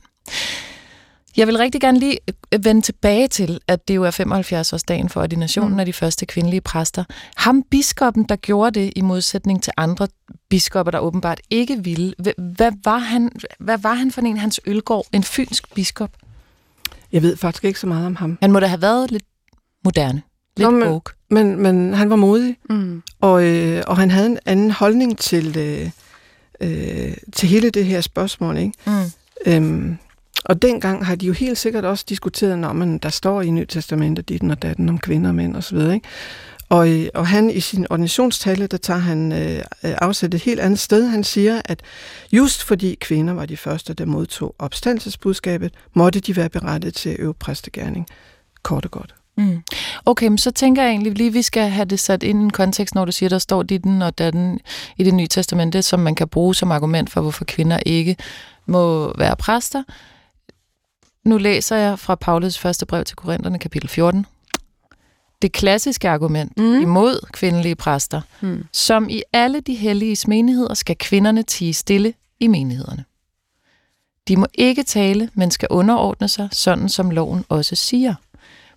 Jeg 1.40 1.47
vil 1.47 1.56
rigtig 1.56 1.80
gerne 1.80 1.99
lige 1.99 2.18
øh, 2.54 2.64
vende 2.64 2.80
tilbage 2.80 3.28
til, 3.28 3.61
at 3.68 3.88
det 3.88 3.97
jo 3.97 4.04
er 4.04 4.11
75-årsdagen 4.11 5.09
for 5.09 5.23
ordinationen 5.23 5.73
mm. 5.73 5.80
af 5.80 5.87
de 5.87 5.92
første 5.92 6.26
kvindelige 6.26 6.61
præster. 6.61 7.04
Ham 7.37 7.62
biskoppen, 7.62 8.25
der 8.25 8.37
gjorde 8.37 8.80
det 8.80 8.92
i 8.97 9.00
modsætning 9.00 9.62
til 9.62 9.73
andre 9.76 10.09
biskopper, 10.49 10.90
der 10.90 10.99
åbenbart 10.99 11.40
ikke 11.50 11.85
ville. 11.85 12.14
Hvad 12.38 12.73
var 12.85 12.99
han, 12.99 13.32
hvad 13.59 13.78
var 13.78 13.94
han 13.94 14.11
for 14.11 14.20
en, 14.20 14.37
hans 14.37 14.61
ølgård? 14.66 15.06
En 15.12 15.23
fynsk 15.23 15.75
biskop? 15.75 16.11
Jeg 17.12 17.23
ved 17.23 17.37
faktisk 17.37 17.64
ikke 17.64 17.80
så 17.80 17.87
meget 17.87 18.06
om 18.06 18.16
ham. 18.16 18.38
Han 18.40 18.52
må 18.52 18.61
da 18.61 18.66
have 18.66 18.82
været 18.82 19.11
lidt 19.11 19.25
moderne. 19.85 20.23
Lidt 20.56 20.70
Nå, 20.70 21.00
men, 21.30 21.56
men, 21.56 21.62
men 21.62 21.94
han 21.94 22.11
var 22.11 22.16
modig, 22.16 22.56
mm. 22.70 23.02
og, 23.20 23.44
øh, 23.44 23.82
og 23.87 23.97
han 23.97 24.11
havde 24.11 24.26
en 24.26 24.38
anden 24.47 24.70
holdning 24.70 25.18
til, 25.18 25.59
øh, 25.59 25.90
øh, 26.61 27.16
til 27.32 27.49
hele 27.49 27.70
det 27.70 27.85
her 27.85 28.00
spørgsmål. 28.00 28.56
Ikke? 28.56 28.73
Mm. 28.87 29.12
Øhm, 29.47 29.99
og 30.44 30.62
dengang 30.62 31.06
har 31.06 31.14
de 31.14 31.26
jo 31.26 31.32
helt 31.32 31.59
sikkert 31.59 31.85
også 31.85 32.04
diskuteret, 32.09 32.59
når 32.59 32.73
man, 32.73 32.99
der 32.99 33.09
står 33.09 33.42
i 33.42 33.50
Nyt 33.50 33.68
Testamentet 33.68 34.28
dit 34.28 34.42
og 34.42 34.62
datten 34.62 34.88
om 34.88 34.99
kvinder 34.99 35.28
og 35.28 35.35
mænd 35.35 35.56
osv., 35.56 35.78
ikke? 35.78 36.09
Og, 36.68 36.90
øh, 36.90 37.09
og 37.14 37.26
han 37.26 37.50
i 37.50 37.61
sin 37.61 37.87
ordinationstale, 37.90 38.66
der 38.66 38.76
tager 38.76 39.00
han 39.00 39.32
øh, 39.32 39.62
afsæt 39.82 40.35
et 40.35 40.42
helt 40.42 40.61
andet 40.61 40.78
sted. 40.78 41.09
Han 41.09 41.25
siger, 41.25 41.62
at 41.64 41.80
just 42.32 42.62
fordi 42.64 42.97
kvinder 43.00 43.35
var 43.35 43.47
de 43.47 43.56
første, 43.56 43.94
der 43.94 44.06
modtog 44.06 44.54
opstandelsesbudskabet, 44.59 45.75
måtte 45.94 46.20
de 46.20 46.37
være 46.37 46.49
berettet 46.49 46.94
til 46.94 47.11
at 47.11 47.16
øve 47.18 47.35
præstegærning. 47.35 48.06
Kort 48.62 48.85
og 48.85 48.90
godt. 48.90 49.14
Mm. 49.37 49.62
Okay, 50.06 50.28
men 50.28 50.38
så 50.38 50.50
tænker 50.50 50.82
jeg 50.82 50.90
egentlig 50.90 51.12
lige, 51.12 51.28
at 51.28 51.35
vi 51.35 51.42
skal 51.42 51.68
have 51.68 51.85
det 51.85 52.00
sat 52.00 52.23
ind 52.23 52.40
i 52.40 52.42
en 52.42 52.50
kontekst, 52.50 52.94
når 52.94 53.04
du 53.04 53.12
siger, 53.12 53.28
der 53.28 53.38
står 53.38 53.62
ditten 53.62 54.02
og 54.02 54.18
datten 54.18 54.61
i 54.97 55.04
det 55.04 55.14
nye 55.14 55.26
testamente, 55.26 55.82
som 55.82 56.00
man 56.00 56.14
kan 56.14 56.28
bruge 56.28 56.54
som 56.54 56.73
argument 56.73 57.11
for, 57.11 57.20
hvorfor 57.20 57.44
kvinder 57.44 57.78
ikke 57.87 58.16
må 58.66 59.12
være 59.18 59.37
præster. 59.37 59.82
Nu 61.25 61.39
læser 61.39 61.77
jeg 61.77 61.99
fra 61.99 62.14
Paulus 62.14 62.59
første 62.59 62.87
brev 62.87 63.05
til 63.05 63.16
Korintherne, 63.16 63.59
kapitel 63.59 63.88
14. 63.88 64.27
Det 65.42 65.53
klassiske 65.53 66.09
argument 66.09 66.59
mm. 66.59 66.81
imod 66.81 67.27
kvindelige 67.33 67.75
præster, 67.75 68.21
mm. 68.40 68.64
som 68.73 69.09
i 69.09 69.23
alle 69.33 69.61
de 69.61 69.75
hellige 69.75 70.29
menigheder 70.29 70.75
skal 70.75 70.97
kvinderne 70.99 71.42
tige 71.42 71.75
stille 71.75 72.14
i 72.40 72.47
menighederne. 72.47 73.05
De 74.29 74.37
må 74.37 74.47
ikke 74.55 74.83
tale, 74.83 75.31
men 75.35 75.51
skal 75.51 75.68
underordne 75.71 76.29
sig, 76.29 76.49
sådan 76.53 76.88
som 76.88 77.11
loven 77.11 77.44
også 77.49 77.77
siger. 77.77 78.14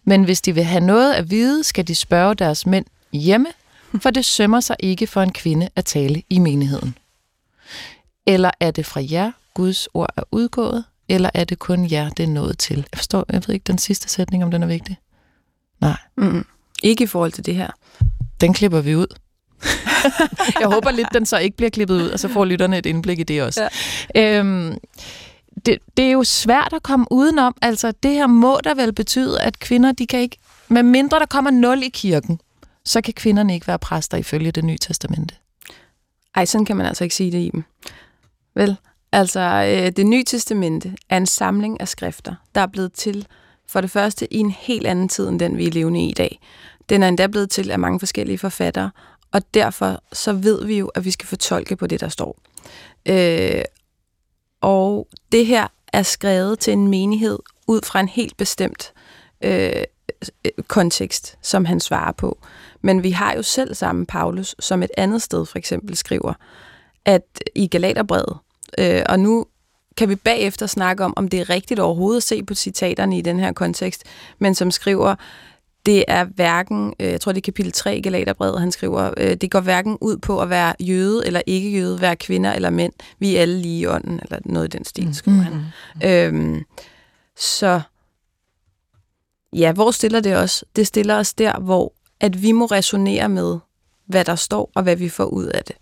Men 0.04 0.24
hvis 0.24 0.42
de 0.42 0.56
vil 0.56 0.64
have 0.64 0.86
noget 0.86 1.14
at 1.14 1.32
vide, 1.32 1.64
skal 1.64 1.88
de 1.88 1.96
spørge 1.96 2.36
deres 2.36 2.66
mænd 2.66 2.86
hjemme, 3.14 3.48
for 4.02 4.10
det 4.10 4.26
sømmer 4.26 4.60
sig 4.60 4.76
ikke 4.80 5.08
for 5.08 5.22
en 5.22 5.34
kvinde 5.34 5.70
at 5.76 5.86
tale 5.86 6.24
i 6.30 6.40
menigheden. 6.40 6.98
Eller 8.26 8.52
er 8.60 8.72
det 8.72 8.86
fra 8.86 9.02
jer, 9.12 9.32
Guds 9.54 9.88
ord 9.94 10.14
er 10.18 10.24
udgået, 10.32 10.84
eller 11.10 11.30
er 11.34 11.44
det 11.44 11.60
kun 11.60 11.92
jer, 11.92 12.10
det 12.10 12.24
er 12.24 12.28
nået 12.28 12.58
til? 12.58 12.78
Jeg 12.78 12.98
forstår, 12.98 13.26
jeg 13.32 13.44
ved 13.48 13.56
ikke 13.56 13.64
den 13.64 13.78
sidste 13.78 14.10
sætning, 14.10 14.44
om 14.44 14.52
den 14.52 14.64
er 14.64 14.68
vigtig. 14.68 14.98
Nej. 15.82 15.98
Mm, 16.18 16.46
ikke 16.84 17.04
i 17.04 17.08
forhold 17.08 17.32
til 17.32 17.46
det 17.46 17.56
her. 17.56 17.72
Den 18.42 18.54
klipper 18.54 18.82
vi 18.82 18.96
ud. 18.96 19.08
jeg 20.60 20.68
håber 20.68 20.92
lidt, 20.92 21.08
den 21.14 21.26
så 21.26 21.38
ikke 21.38 21.58
bliver 21.58 21.70
klippet 21.70 21.96
ud, 21.96 22.10
og 22.10 22.20
så 22.20 22.28
får 22.28 22.46
lytterne 22.46 22.78
et 22.78 22.86
indblik 22.86 23.20
i 23.20 23.24
det 23.24 23.44
også. 23.44 23.70
Ja. 24.16 24.40
Øhm, 24.40 24.78
det, 25.66 25.78
det 25.98 26.06
er 26.06 26.12
jo 26.12 26.24
svært 26.24 26.74
at 26.74 26.84
komme 26.84 27.06
udenom. 27.12 27.56
Altså, 27.62 27.94
det 28.04 28.12
her 28.12 28.28
må 28.28 28.60
der 28.64 28.76
vel 28.76 28.94
betyde, 28.94 29.42
at 29.42 29.60
kvinder, 29.60 29.92
de 29.92 30.08
kan 30.08 30.20
ikke... 30.20 30.38
Med 30.68 30.84
mindre 30.84 31.20
der 31.20 31.26
kommer 31.26 31.52
nul 31.52 31.84
i 31.84 31.90
kirken, 31.90 32.40
så 32.86 33.02
kan 33.02 33.14
kvinderne 33.14 33.54
ikke 33.54 33.68
være 33.68 33.80
præster 33.80 34.18
ifølge 34.18 34.52
det 34.52 34.64
nye 34.64 34.78
testamente. 34.78 35.36
Ej, 36.36 36.46
sådan 36.46 36.66
kan 36.66 36.78
man 36.78 36.86
altså 36.86 37.04
ikke 37.04 37.16
sige 37.16 37.32
det 37.32 37.38
i 37.38 37.50
dem. 37.50 37.64
Vel? 38.56 38.78
Altså, 39.14 39.40
øh, 39.40 39.92
det 39.92 40.06
nye 40.06 40.24
testamente 40.24 40.96
er 41.10 41.18
en 41.18 41.26
samling 41.26 41.82
af 41.82 41.88
skrifter, 41.88 42.36
der 42.56 42.62
er 42.62 42.68
blevet 42.68 42.94
til 42.94 43.28
for 43.68 43.82
det 43.82 43.92
første 43.92 44.34
i 44.34 44.38
en 44.38 44.52
helt 44.52 44.88
anden 44.88 45.10
tid, 45.10 45.30
end 45.30 45.40
den 45.40 45.58
vi 45.58 45.68
er 45.68 45.72
levende 45.72 46.06
i 46.06 46.10
i 46.10 46.14
dag. 46.14 46.40
Den 46.90 47.04
er 47.04 47.08
endda 47.08 47.28
blevet 47.28 47.50
til 47.50 47.72
af 47.72 47.80
mange 47.80 48.00
forskellige 48.00 48.38
forfattere, 48.38 48.92
og 49.32 49.54
derfor 49.54 50.04
så 50.14 50.34
ved 50.34 50.66
vi 50.66 50.78
jo, 50.78 50.88
at 50.88 51.06
vi 51.06 51.12
skal 51.12 51.28
fortolke 51.28 51.76
på 51.76 51.88
det, 51.88 52.02
der 52.02 52.10
står. 52.10 52.38
Øh, 53.06 53.64
og 54.62 55.08
det 55.32 55.46
her 55.46 55.68
er 55.94 56.04
skrevet 56.04 56.60
til 56.60 56.74
en 56.74 56.88
menighed 56.88 57.40
ud 57.68 57.82
fra 57.84 58.00
en 58.00 58.08
helt 58.08 58.38
bestemt 58.38 58.94
øh, 59.42 59.84
kontekst, 60.68 61.38
som 61.42 61.66
han 61.66 61.80
svarer 61.80 62.12
på. 62.12 62.38
Men 62.82 63.04
vi 63.04 63.12
har 63.12 63.34
jo 63.34 63.42
selv 63.42 63.76
sammen 63.76 64.06
Paulus, 64.06 64.56
som 64.60 64.84
et 64.84 64.92
andet 64.98 65.22
sted 65.22 65.46
for 65.46 65.58
eksempel 65.58 65.98
skriver, 65.98 66.34
at 67.06 67.44
i 67.56 67.68
Galaterbrevet, 67.68 68.38
Øh, 68.78 69.02
og 69.10 69.20
nu 69.20 69.46
kan 69.98 70.10
vi 70.10 70.16
bagefter 70.16 70.68
snakke 70.68 71.06
om, 71.06 71.14
om 71.16 71.28
det 71.28 71.40
er 71.40 71.50
rigtigt 71.50 71.80
overhovedet 71.80 72.18
at 72.18 72.24
se 72.24 72.44
på 72.44 72.54
citaterne 72.54 73.18
i 73.18 73.22
den 73.22 73.40
her 73.40 73.52
kontekst, 73.52 74.04
men 74.40 74.56
som 74.56 74.72
skriver, 74.72 75.16
det 75.86 76.06
er 76.08 76.24
hverken, 76.24 76.94
øh, 77.00 77.08
jeg 77.08 77.22
tror 77.22 77.32
det 77.32 77.40
er 77.40 77.46
kapitel 77.46 77.72
3 77.72 77.98
i 77.98 78.02
Galaterbrevet, 78.02 78.60
han 78.60 78.72
skriver, 78.72 79.14
øh, 79.18 79.36
det 79.36 79.52
går 79.52 79.60
hverken 79.60 79.98
ud 80.02 80.18
på 80.18 80.42
at 80.42 80.50
være 80.50 80.74
jøde 80.80 81.28
eller 81.28 81.42
ikke 81.46 81.72
jøde, 81.72 82.02
være 82.02 82.16
kvinder 82.16 82.54
eller 82.54 82.70
mænd. 82.70 82.94
Vi 83.20 83.36
er 83.36 83.42
alle 83.42 83.60
lige 83.60 83.80
i 83.80 83.88
ånden, 83.88 84.20
eller 84.24 84.40
noget 84.46 84.74
i 84.74 84.78
den 84.78 84.86
stil, 84.86 85.16
skriver 85.16 85.38
mm. 85.38 85.64
han. 86.02 86.36
Øhm, 86.36 86.64
så 87.38 87.82
ja, 89.54 89.72
hvor 89.72 89.92
stiller 89.92 90.20
det 90.20 90.38
os? 90.38 90.66
Det 90.76 90.88
stiller 90.88 91.16
os 91.16 91.34
der, 91.34 91.60
hvor 91.60 91.94
at 92.20 92.42
vi 92.44 92.52
må 92.52 92.66
resonere 92.66 93.30
med, 93.30 93.58
hvad 94.06 94.26
der 94.26 94.36
står, 94.36 94.72
og 94.76 94.84
hvad 94.84 94.96
vi 94.96 95.10
får 95.10 95.26
ud 95.26 95.46
af 95.46 95.64
det. 95.64 95.76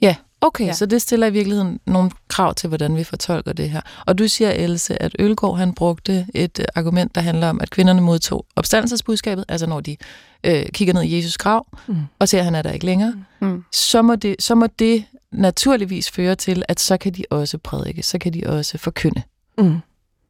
Ja, 0.00 0.16
Okay, 0.40 0.66
ja. 0.66 0.72
så 0.72 0.86
det 0.86 1.02
stiller 1.02 1.26
i 1.26 1.32
virkeligheden 1.32 1.80
nogle 1.86 2.10
krav 2.28 2.54
til, 2.54 2.68
hvordan 2.68 2.96
vi 2.96 3.04
fortolker 3.04 3.52
det 3.52 3.70
her. 3.70 3.80
Og 4.06 4.18
du 4.18 4.28
siger, 4.28 4.50
Else, 4.50 5.02
at 5.02 5.16
Ølgaard 5.18 5.58
han 5.58 5.74
brugte 5.74 6.26
et 6.34 6.58
øh, 6.58 6.64
argument, 6.74 7.14
der 7.14 7.20
handler 7.20 7.48
om, 7.48 7.60
at 7.60 7.70
kvinderne 7.70 8.00
modtog 8.00 8.46
opstandelsesbudskabet, 8.56 9.44
altså 9.48 9.66
når 9.66 9.80
de 9.80 9.96
øh, 10.44 10.66
kigger 10.66 10.94
ned 10.94 11.02
i 11.02 11.16
Jesus 11.16 11.38
grav, 11.38 11.66
mm. 11.86 11.96
og 12.18 12.28
ser, 12.28 12.38
at 12.38 12.44
han 12.44 12.54
er 12.54 12.62
der 12.62 12.72
ikke 12.72 12.86
længere, 12.86 13.14
mm. 13.40 13.64
så, 13.72 14.02
må 14.02 14.14
det, 14.14 14.36
så 14.38 14.54
må 14.54 14.66
det 14.78 15.04
naturligvis 15.32 16.10
føre 16.10 16.34
til, 16.34 16.62
at 16.68 16.80
så 16.80 16.96
kan 16.96 17.12
de 17.12 17.24
også 17.30 17.58
prædike, 17.58 18.02
så 18.02 18.18
kan 18.18 18.32
de 18.32 18.42
også 18.46 18.78
forkynde. 18.78 19.22
Mm. 19.58 19.78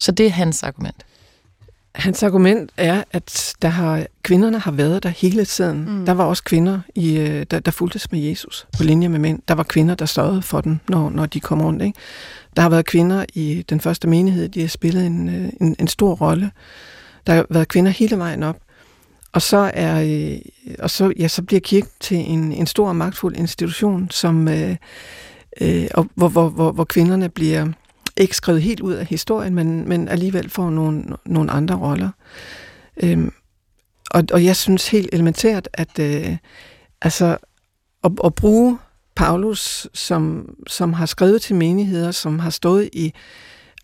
Så 0.00 0.12
det 0.12 0.26
er 0.26 0.30
hans 0.30 0.62
argument. 0.62 1.04
Hans 1.96 2.22
argument 2.22 2.70
er, 2.76 3.04
at 3.12 3.54
der 3.62 3.68
har, 3.68 4.06
kvinderne 4.22 4.59
har 4.59 4.70
været 4.70 5.02
der 5.02 5.09
hele 5.09 5.44
tiden. 5.44 5.98
Mm. 5.98 6.06
Der 6.06 6.12
var 6.12 6.24
også 6.24 6.44
kvinder, 6.44 6.80
i, 6.94 7.18
øh, 7.18 7.46
der, 7.50 7.61
der 7.61 7.70
fulgtes 7.70 8.12
med 8.12 8.20
Jesus 8.20 8.66
på 8.76 8.82
linje 8.82 9.09
med 9.09 9.18
mænd. 9.18 9.42
Der 9.48 9.54
var 9.54 9.62
kvinder, 9.62 9.94
der 9.94 10.06
stod 10.06 10.42
for 10.42 10.61
dem, 10.61 10.78
når, 10.88 11.11
når 11.11 11.26
de 11.26 11.40
kom 11.40 11.62
rundt. 11.62 11.82
Ikke? 11.82 11.98
Der 12.56 12.62
har 12.62 12.68
været 12.68 12.87
kvinder 12.87 13.24
i 13.35 13.64
den 13.68 13.80
første 13.80 14.09
menighed, 14.09 14.48
de 14.48 14.61
har 14.61 14.68
spillet 14.68 15.06
en, 15.06 15.28
øh, 15.28 15.48
en, 15.61 15.76
en 15.78 15.88
stor 15.88 16.14
rolle. 16.14 16.50
Der 17.26 17.35
har 17.35 17.46
været 17.50 17.68
kvinder 17.68 17.90
hele 17.90 18.18
vejen 18.18 18.42
op. 18.42 18.56
Og 19.32 19.42
så, 19.42 19.70
er, 19.74 20.02
øh, 20.02 20.38
og 20.78 20.90
så, 20.90 21.12
ja, 21.18 21.28
så 21.28 21.42
bliver 21.42 21.61
kirken 21.61 21.90
til 22.00 22.16
en, 22.16 22.52
en 22.52 22.66
stor 22.66 22.88
og 22.88 22.96
magtfuld 22.96 23.37
institution, 23.37 24.11
som, 24.11 24.48
øh, 24.48 24.76
øh, 25.61 25.87
og, 25.94 26.06
hvor, 26.14 26.28
hvor, 26.28 26.48
hvor, 26.48 26.72
hvor 26.72 26.85
kvinderne 26.85 27.28
bliver 27.28 27.66
ikke 28.16 28.37
skrevet 28.37 28.62
helt 28.62 28.81
ud 28.81 28.92
af 28.92 29.07
historien, 29.07 29.55
men, 29.55 29.88
men 29.88 30.09
alligevel 30.09 30.50
får 30.50 30.70
nogle, 30.70 31.05
nogle 31.26 31.50
andre 31.50 31.74
roller. 31.74 32.11
Øhm, 33.02 33.33
og, 34.11 34.24
og 34.33 34.44
jeg 34.44 34.57
synes 34.57 34.88
helt 34.88 35.09
elementært, 35.12 35.68
at 35.72 35.98
øh, 35.98 36.37
altså, 37.02 37.37
at, 38.05 38.12
at 38.24 38.35
bruge 38.35 38.79
Paulus, 39.14 39.88
som, 39.94 40.55
som 40.66 40.92
har 40.92 41.07
skrevet 41.07 41.42
til 41.42 41.57
menigheder, 41.57 42.11
som 42.11 42.38
har 42.38 42.50
stået 42.50 42.90
i... 42.92 43.12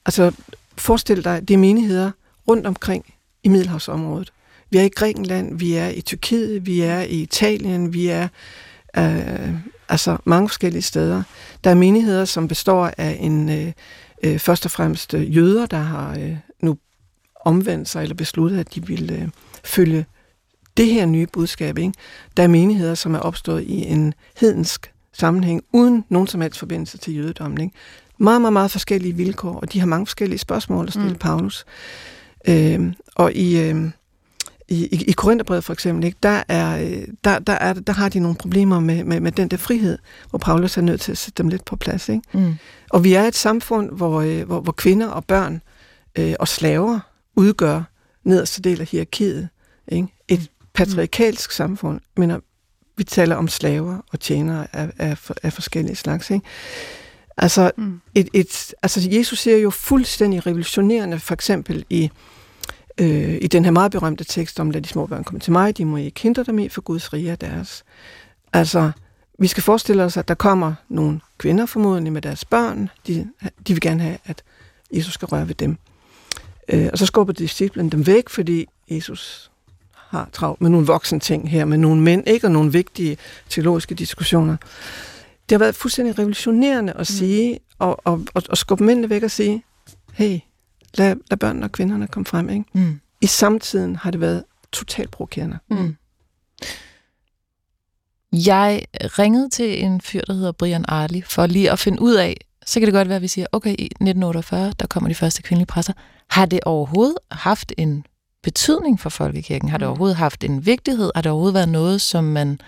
Altså, 0.07 0.33
forestil 0.77 1.25
dig, 1.25 1.49
det 1.49 1.55
er 1.55 1.59
menigheder 1.59 2.11
rundt 2.49 2.67
omkring 2.67 3.15
i 3.43 3.49
Middelhavsområdet. 3.49 4.33
Vi 4.71 4.79
er 4.79 4.83
i 4.83 4.89
Grækenland, 4.89 5.59
vi 5.59 5.75
er 5.75 5.89
i 5.89 6.01
Tyrkiet, 6.01 6.67
vi 6.67 6.81
er 6.81 7.01
i 7.01 7.23
Italien, 7.23 7.93
vi 7.93 8.09
er 8.09 8.29
øh, 8.97 9.55
altså 9.89 10.17
mange 10.25 10.49
forskellige 10.49 10.83
steder. 10.83 11.23
Der 11.65 11.71
er 11.71 11.75
menigheder, 11.75 12.25
som 12.25 12.49
består 12.49 12.93
af 12.99 13.17
en 13.21 13.49
øh, 13.49 13.73
øh, 14.23 14.39
først 14.39 14.65
og 14.65 14.71
fremmest 14.71 15.15
øh, 15.15 15.37
jøder, 15.37 15.67
der 15.67 15.79
har 15.79 16.15
øh, 16.19 16.37
nu 16.61 16.79
omvendt 17.45 17.89
sig 17.89 18.03
eller 18.03 18.15
besluttet, 18.15 18.59
at 18.59 18.75
de 18.75 18.87
vil 18.87 19.13
øh, 19.13 19.29
følge 19.65 20.07
det 20.77 20.87
her 20.87 21.07
nye 21.07 21.27
budskab. 21.27 21.79
Ikke? 21.79 21.93
Der 22.37 22.43
er 22.43 22.49
menigheder, 22.49 22.95
som 22.95 23.15
er 23.15 23.19
opstået 23.19 23.63
i 23.63 23.85
en 23.85 24.15
hedensk 24.37 24.93
sammenhæng, 25.13 25.63
uden 25.73 26.05
nogen 26.09 26.29
som 26.29 26.41
helst 26.41 26.59
forbindelse 26.59 26.99
til 26.99 27.17
jødedommen. 27.17 27.61
Ikke? 27.61 27.75
Meget, 28.19 28.41
meget, 28.41 28.53
meget 28.53 28.71
forskellige 28.71 29.17
vilkår, 29.17 29.55
og 29.61 29.73
de 29.73 29.81
har 29.81 29.87
mange 29.87 30.07
forskellige 30.07 30.39
spørgsmål 30.39 30.87
at 30.87 30.93
stille 30.93 31.09
mm. 31.09 31.19
Paulus. 31.19 31.65
Øh, 32.49 32.93
og 33.15 33.33
i... 33.33 33.61
Øh, 33.61 33.91
i, 34.69 34.87
i, 34.87 35.05
i 35.09 35.13
Korintherbrevet 35.13 35.65
for 35.65 35.73
eksempel, 35.73 36.05
ikke, 36.05 36.19
der, 36.23 36.43
er, 36.49 36.85
øh, 36.85 37.09
der, 37.25 37.39
der, 37.39 37.53
er, 37.53 37.73
der 37.73 37.93
har 37.93 38.09
de 38.09 38.21
nogle 38.21 38.37
problemer 38.37 38.81
med, 38.81 39.05
med, 39.05 39.21
med 39.21 39.33
den 39.33 39.49
der 39.49 39.57
frihed, 39.57 39.99
hvor 40.31 40.39
Paulus 40.39 40.77
er 40.77 40.81
nødt 40.83 41.01
til 41.01 41.13
at 41.13 41.19
sætte 41.19 41.43
dem 41.43 41.49
lidt 41.49 41.65
på 41.65 41.77
plads. 41.77 42.09
Ikke? 42.09 42.23
Mm. 42.33 42.55
Og 42.91 43.05
vi 43.05 43.15
er 43.15 43.23
et 43.23 43.37
samfund, 43.37 43.91
hvor, 43.91 44.21
øh, 44.21 44.43
hvor, 44.47 44.61
hvor 44.61 44.73
kvinder 44.73 45.09
og 45.09 45.25
børn 45.25 45.63
øh, 46.19 46.35
og 46.41 46.49
slaver 46.49 47.01
udgør 47.37 47.83
nederste 48.25 48.63
del 48.63 48.81
af 48.81 48.87
hierarkiet. 48.87 49.49
Ikke? 49.89 50.09
Et 50.29 50.51
patriarkalsk 50.75 51.51
mm. 51.51 51.53
samfund, 51.53 52.01
men 52.17 52.33
vi 52.97 53.05
taler 53.05 53.37
om 53.37 53.49
slaver 53.49 53.99
og 54.13 54.21
tjenere 54.21 54.67
af, 54.73 54.93
af, 54.99 55.31
af 55.43 55.53
forskellige 55.53 55.97
slags. 55.97 56.31
Ikke? 56.31 56.47
Altså, 57.37 57.71
mm. 57.77 58.01
et, 58.15 58.29
et, 58.33 58.75
altså, 58.83 59.09
Jesus 59.13 59.39
siger 59.39 59.57
jo 59.57 59.71
fuldstændig 59.71 60.47
revolutionerende, 60.47 61.19
for 61.19 61.35
eksempel 61.35 61.85
i 61.91 62.11
øh, 62.99 63.39
i 63.41 63.47
den 63.47 63.65
her 63.65 63.73
meget 63.73 63.93
berømte 63.93 64.25
tekst 64.25 64.61
om, 64.61 64.71
lad 64.71 64.83
de 64.83 64.89
små 64.89 65.07
børn 65.07 65.25
komme 65.25 65.41
til 65.41 65.53
mig, 65.53 65.79
de 65.79 65.85
må 65.85 65.97
ikke 65.97 66.21
hindre 66.21 66.43
dem 66.43 66.59
i, 66.59 66.69
for 66.69 66.81
Guds 66.81 67.13
rige 67.13 67.31
er 67.31 67.37
deres. 67.37 67.85
Altså, 68.53 68.91
vi 69.39 69.47
skal 69.47 69.63
forestille 69.63 70.03
os, 70.03 70.17
at 70.17 70.29
der 70.29 70.35
kommer 70.35 70.75
nogle 70.89 71.21
kvinder 71.39 71.67
formodentlig 71.67 72.13
med 72.13 72.23
deres 72.23 72.45
børn. 72.45 72.91
De, 73.07 73.29
de 73.69 73.73
vil 73.73 73.81
gerne 73.81 74.03
have, 74.03 74.19
at 74.25 74.43
Jesus 74.93 75.15
skal 75.15 75.27
røre 75.27 75.49
ved 75.49 75.55
dem. 75.55 75.77
Øh, 76.69 76.89
og 76.93 76.99
så 76.99 77.07
skubber 77.07 77.33
disciplen 77.33 77.89
dem 77.89 78.07
væk, 78.07 78.29
fordi 78.29 78.67
Jesus 78.91 79.51
har 79.95 80.29
travlt 80.33 80.61
med 80.61 80.71
nogle 80.71 80.87
voksne 80.87 81.21
ting 81.21 81.51
her, 81.51 81.65
med 81.65 81.79
nogle 81.79 82.01
mænd, 82.01 82.29
ikke 82.29 82.47
og 82.47 82.51
nogle 82.51 82.73
vigtige 82.73 83.17
teologiske 83.49 83.95
diskussioner. 83.95 84.57
Det 85.49 85.51
har 85.51 85.59
været 85.59 85.75
fuldstændig 85.75 86.19
revolutionerende 86.19 86.93
at 86.93 86.99
mm. 86.99 87.05
sige, 87.05 87.59
og, 87.79 88.01
og, 88.05 88.25
og, 88.35 88.43
og 88.49 88.57
skubbe 88.57 88.85
mændene 88.85 89.11
væk 89.11 89.23
og 89.23 89.31
sige, 89.31 89.65
hey, 90.13 90.39
lad, 90.95 91.17
lad 91.31 91.39
børnene 91.39 91.67
og 91.67 91.73
kvinderne 91.73 92.07
komme 92.07 92.27
frem. 92.27 92.49
Ikke? 92.49 92.65
Mm. 92.73 93.01
I 93.21 93.27
samtiden 93.27 93.97
har 93.97 94.11
det 94.11 94.21
været 94.21 94.45
totalt 94.73 95.11
provokerende. 95.11 95.59
Mm. 95.71 95.97
Jeg 98.33 98.83
ringede 98.95 99.49
til 99.49 99.85
en 99.85 100.01
fyr, 100.01 100.21
der 100.21 100.33
hedder 100.33 100.53
Brian 100.53 100.85
Arli, 100.89 101.23
for 101.23 101.47
lige 101.47 101.71
at 101.71 101.79
finde 101.79 102.03
ud 102.03 102.15
af, 102.15 102.37
så 102.67 102.81
kan 102.81 102.87
det 102.87 102.95
godt 102.95 103.09
være, 103.09 103.17
at 103.17 103.23
vi 103.23 103.29
siger, 103.29 103.47
okay, 103.53 103.71
i 103.79 103.85
1948, 103.85 104.73
der 104.81 104.87
kommer 104.87 105.09
de 105.09 105.15
første 105.15 105.43
kvindelige 105.43 105.67
præster. 105.67 105.93
Har 106.31 106.47
det 106.47 106.61
overhovedet 106.65 107.19
haft 107.31 107.73
en 107.79 108.07
betydning 108.43 109.01
for 109.01 109.11
folkekirken? 109.11 109.69
Har 109.69 109.79
det 109.79 109.87
mm. 109.87 109.89
overhovedet 109.89 110.17
haft 110.17 110.45
en 110.45 110.67
vigtighed? 110.67 111.11
Har 111.15 111.23
det 111.23 111.33
overhovedet 111.33 111.55
været 111.55 111.69
noget, 111.69 112.01
som 112.01 112.25
man 112.25 112.61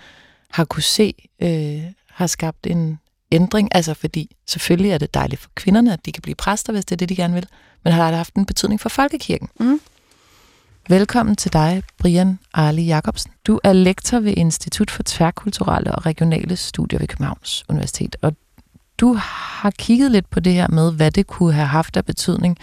har 0.51 0.65
kunne 0.65 0.83
se 0.83 1.13
øh, 1.41 1.83
har 2.09 2.27
skabt 2.27 2.67
en 2.67 2.99
ændring? 3.35 3.69
Altså 3.71 3.93
fordi 3.93 4.35
selvfølgelig 4.45 4.91
er 4.91 4.97
det 4.97 5.13
dejligt 5.13 5.41
for 5.41 5.49
kvinderne, 5.55 5.93
at 5.93 6.05
de 6.05 6.11
kan 6.11 6.21
blive 6.21 6.35
præster, 6.35 6.73
hvis 6.73 6.85
det 6.85 6.95
er 6.95 6.97
det, 6.97 7.09
de 7.09 7.15
gerne 7.15 7.33
vil 7.33 7.47
men 7.85 7.93
har 7.93 8.07
det 8.07 8.17
haft 8.17 8.33
en 8.33 8.45
betydning 8.45 8.81
for 8.81 8.89
folkekirken. 8.89 9.49
Mm. 9.59 9.79
Velkommen 10.89 11.35
til 11.35 11.53
dig, 11.53 11.83
Brian 11.97 12.39
Arli 12.53 12.85
Jacobsen. 12.85 13.31
Du 13.47 13.59
er 13.63 13.73
lektor 13.73 14.19
ved 14.19 14.33
Institut 14.37 14.91
for 14.91 15.03
Tværkulturelle 15.05 15.95
og 15.95 16.05
Regionale 16.05 16.55
Studier 16.55 16.99
ved 16.99 17.07
Københavns 17.07 17.65
Universitet, 17.69 18.15
og 18.21 18.35
du 18.97 19.13
har 19.13 19.71
kigget 19.71 20.11
lidt 20.11 20.29
på 20.29 20.39
det 20.39 20.53
her 20.53 20.67
med, 20.67 20.93
hvad 20.93 21.11
det 21.11 21.27
kunne 21.27 21.53
have 21.53 21.67
haft 21.67 21.97
af 21.97 22.05
betydning 22.05 22.57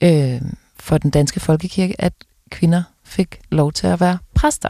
øh, 0.00 0.40
for 0.78 0.98
den 0.98 1.10
danske 1.10 1.40
folkekirke, 1.40 2.00
at 2.00 2.12
kvinder 2.50 2.82
fik 3.04 3.40
lov 3.50 3.72
til 3.72 3.86
at 3.86 4.00
være 4.00 4.18
præster. 4.34 4.68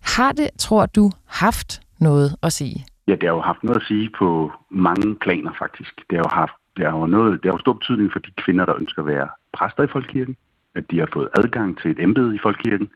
Har 0.00 0.32
det, 0.32 0.50
tror 0.58 0.86
du, 0.86 1.12
haft 1.24 1.80
noget 1.98 2.36
at 2.42 2.52
sige? 2.52 2.86
Ja, 3.08 3.12
det 3.12 3.22
har 3.22 3.34
jo 3.34 3.40
haft 3.40 3.64
noget 3.64 3.80
at 3.80 3.86
sige 3.86 4.10
på 4.18 4.52
mange 4.70 5.16
planer 5.16 5.52
faktisk. 5.58 5.94
Det 6.10 6.18
har 6.18 6.24
jo 6.24 6.40
haft 6.40 6.54
det 6.76 6.84
har 6.84 6.98
jo 6.98 7.06
noget, 7.06 7.42
det 7.42 7.50
har 7.50 7.54
jo 7.54 7.58
stor 7.58 7.72
betydning 7.72 8.12
for 8.12 8.18
de 8.18 8.30
kvinder, 8.36 8.64
der 8.64 8.76
ønsker 8.76 9.02
at 9.02 9.08
være 9.08 9.28
præster 9.52 9.82
i 9.82 9.92
Folkekirken, 9.92 10.36
at 10.74 10.90
de 10.90 10.98
har 10.98 11.08
fået 11.12 11.28
adgang 11.38 11.78
til 11.78 11.90
et 11.90 12.00
embede 12.00 12.34
i 12.34 12.38
Folkekirken. 12.42 12.90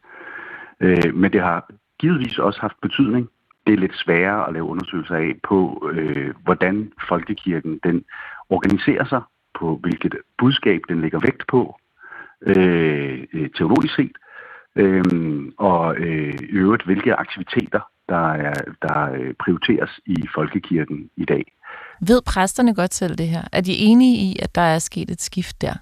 Øh, 0.81 1.15
men 1.15 1.33
det 1.33 1.41
har 1.41 1.71
givetvis 1.99 2.39
også 2.39 2.61
haft 2.61 2.81
betydning. 2.83 3.29
Det 3.67 3.75
er 3.75 3.79
lidt 3.79 3.97
sværere 3.97 4.49
at 4.49 4.53
lave 4.53 4.65
undersøgelser 4.65 5.15
af 5.15 5.35
på, 5.49 5.91
øh, 5.93 6.35
hvordan 6.45 6.93
Folkekirken 7.09 7.81
den 7.85 8.05
organiserer 8.49 9.05
sig, 9.05 9.23
på 9.59 9.77
hvilket 9.77 10.15
budskab 10.39 10.81
den 10.89 11.01
lægger 11.01 11.21
vægt 11.21 11.47
på, 11.49 11.77
øh, 12.47 13.25
øh 13.33 13.51
teologisk 13.51 13.95
set, 13.95 14.17
øh, 14.77 15.05
og 15.59 15.97
øh, 15.97 16.35
i 16.41 16.53
øvrigt 16.53 16.85
hvilke 16.85 17.15
aktiviteter, 17.15 17.81
der, 18.09 18.33
er, 18.33 18.55
der 18.83 19.13
øh, 19.13 19.35
prioriteres 19.35 19.91
i 20.07 20.17
Folkekirken 20.35 21.11
i 21.17 21.25
dag. 21.25 21.45
Ved 22.01 22.23
præsterne 22.27 22.75
godt 22.75 22.95
selv 22.95 23.15
det 23.15 23.29
her? 23.29 23.43
Er 23.53 23.61
de 23.61 23.73
enige 23.73 24.17
i, 24.17 24.37
at 24.43 24.55
der 24.55 24.63
er 24.75 24.79
sket 24.79 25.11
et 25.11 25.21
skift 25.21 25.63
der? 25.63 25.75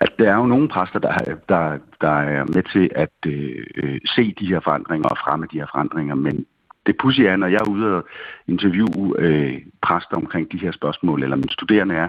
At 0.00 0.12
der 0.18 0.30
er 0.32 0.36
jo 0.36 0.46
nogle 0.46 0.68
præster, 0.68 0.98
der, 0.98 1.12
der, 1.48 1.78
der 2.00 2.16
er 2.36 2.44
med 2.54 2.62
til 2.72 2.90
at 2.96 3.16
øh, 3.26 3.66
øh, 3.76 4.00
se 4.16 4.34
de 4.40 4.46
her 4.46 4.60
forandringer 4.60 5.08
og 5.08 5.18
fremme 5.24 5.46
de 5.52 5.58
her 5.58 5.66
forandringer, 5.72 6.14
men 6.14 6.46
det 6.86 6.96
pudsige 7.00 7.28
er, 7.28 7.36
når 7.36 7.46
jeg 7.46 7.60
er 7.60 7.70
ude 7.70 7.96
og 7.96 8.04
interviewe 8.48 9.14
øh, 9.18 9.62
præster 9.82 10.16
omkring 10.16 10.52
de 10.52 10.58
her 10.58 10.72
spørgsmål, 10.72 11.22
eller 11.22 11.36
mine 11.36 11.52
studerende 11.52 11.94
er, 11.94 12.08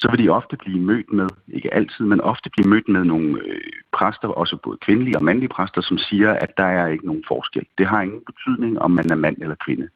så 0.00 0.10
vil 0.10 0.24
de 0.24 0.28
ofte 0.28 0.56
blive 0.56 0.80
mødt 0.80 1.12
med, 1.12 1.28
ikke 1.48 1.74
altid, 1.74 2.04
men 2.04 2.20
ofte 2.20 2.50
blive 2.50 2.68
mødt 2.68 2.88
med 2.88 3.04
nogle 3.04 3.38
øh, 3.46 3.72
præster, 3.92 4.28
også 4.28 4.56
både 4.56 4.78
kvindelige 4.78 5.16
og 5.18 5.24
mandlige 5.24 5.48
præster, 5.48 5.80
som 5.80 5.98
siger, 5.98 6.32
at 6.32 6.56
der 6.56 6.64
er 6.64 6.86
ikke 6.86 7.06
nogen 7.06 7.24
forskel. 7.28 7.66
Det 7.78 7.86
har 7.86 8.02
ingen 8.02 8.22
betydning, 8.26 8.78
om 8.78 8.90
man 8.90 9.10
er 9.10 9.14
mand 9.14 9.36
eller 9.42 9.56
kvinde. 9.66 9.88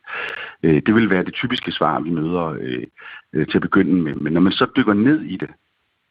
Øh, 0.63 0.83
det 0.87 0.95
vil 0.95 1.11
være 1.11 1.25
det 1.25 1.35
typiske 1.35 1.73
svar, 1.73 2.01
vi 2.01 2.11
møder 2.11 2.45
øh, 2.45 2.87
øh, 3.33 3.47
til 3.47 3.59
at 3.59 3.63
begynde 3.63 3.95
med. 3.95 4.15
Men 4.15 4.33
når 4.33 4.41
man 4.41 4.53
så 4.53 4.67
dykker 4.77 4.95
ned 4.95 5.21
i 5.21 5.37
det, 5.37 5.51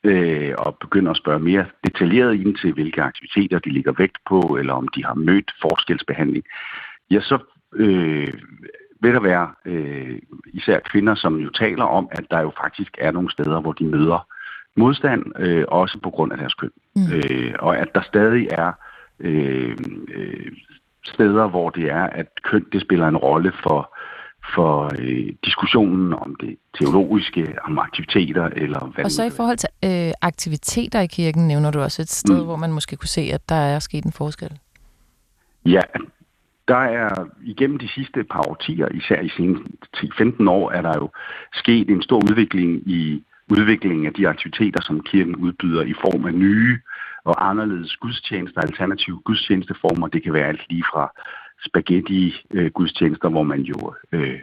øh, 0.03 0.53
og 0.57 0.77
begynder 0.81 1.11
at 1.11 1.17
spørge 1.17 1.39
mere 1.39 1.65
detaljeret 1.83 2.33
ind 2.35 2.55
til, 2.55 2.73
hvilke 2.73 3.01
aktiviteter 3.01 3.59
de 3.59 3.69
ligger 3.69 3.93
vægt 3.97 4.17
på, 4.29 4.57
eller 4.59 4.73
om 4.73 4.87
de 4.87 5.05
har 5.05 5.13
mødt 5.13 5.51
forskelsbehandling, 5.61 6.43
ja, 7.11 7.21
så 7.21 7.37
øh, 7.75 8.33
vil 9.03 9.13
der 9.13 9.19
være 9.19 9.47
øh, 9.65 10.19
især 10.53 10.79
kvinder, 10.79 11.15
som 11.15 11.35
jo 11.35 11.49
taler 11.49 11.83
om, 11.83 12.07
at 12.11 12.25
der 12.31 12.41
jo 12.41 12.51
faktisk 12.61 12.97
er 12.97 13.11
nogle 13.11 13.31
steder, 13.31 13.61
hvor 13.61 13.73
de 13.73 13.85
møder 13.85 14.27
modstand, 14.75 15.23
øh, 15.39 15.65
også 15.67 15.99
på 16.03 16.09
grund 16.09 16.31
af 16.31 16.37
deres 16.37 16.53
køn. 16.53 16.71
Mm. 16.95 17.01
Øh, 17.13 17.53
og 17.59 17.77
at 17.77 17.87
der 17.95 18.01
stadig 18.01 18.47
er 18.51 18.71
øh, 19.19 19.77
øh, 20.13 20.51
steder, 21.05 21.47
hvor 21.47 21.69
det 21.69 21.91
er, 21.91 22.03
at 22.03 22.27
køn 22.43 22.65
det 22.71 22.81
spiller 22.81 23.07
en 23.07 23.17
rolle 23.17 23.53
for, 23.63 23.95
for 24.55 24.91
øh, 24.99 25.33
diskussionen 25.45 26.13
om 26.13 26.35
det 26.35 26.57
teologiske, 26.79 27.55
om 27.63 27.79
aktiviteter 27.79 28.45
eller 28.45 28.85
hvad 28.85 29.05
Og 29.05 29.11
så 29.11 29.23
i 29.23 29.29
forhold 29.29 29.57
til 29.57 29.69
øh, 29.85 30.11
aktiviteter 30.21 30.99
i 30.99 31.07
kirken, 31.07 31.47
nævner 31.47 31.71
du 31.71 31.79
også 31.81 32.01
et 32.01 32.09
sted, 32.09 32.39
mm. 32.39 32.45
hvor 32.45 32.55
man 32.55 32.71
måske 32.71 32.95
kunne 32.95 33.07
se, 33.07 33.21
at 33.33 33.49
der 33.49 33.55
er 33.55 33.79
sket 33.79 34.03
en 34.03 34.11
forskel. 34.11 34.59
Ja, 35.65 35.81
der 36.67 36.83
er 37.01 37.09
igennem 37.43 37.77
de 37.77 37.87
sidste 37.87 38.23
par 38.23 38.49
årtier, 38.49 38.87
især 38.87 39.21
i 39.21 39.29
seneste 39.29 39.65
10-15 39.97 40.49
år, 40.49 40.71
er 40.71 40.81
der 40.81 40.93
jo 40.95 41.09
sket 41.53 41.89
en 41.89 42.01
stor 42.01 42.17
udvikling 42.29 42.87
i 42.87 43.23
udviklingen 43.49 44.05
af 44.05 44.13
de 44.13 44.27
aktiviteter, 44.27 44.81
som 44.81 45.03
kirken 45.03 45.35
udbyder 45.35 45.83
i 45.83 45.93
form 45.93 46.25
af 46.25 46.33
nye 46.33 46.79
og 47.23 47.49
anderledes 47.49 47.97
gudstjenester, 47.97 48.61
alternative 48.61 49.19
gudstjenesteformer. 49.25 50.07
Det 50.07 50.23
kan 50.23 50.33
være 50.33 50.47
alt 50.47 50.61
lige 50.69 50.83
fra 50.93 51.13
spaghetti-gudstjenester, 51.65 53.27
øh, 53.27 53.31
hvor 53.31 53.43
man 53.43 53.61
jo 53.61 53.93
øh, 54.11 54.39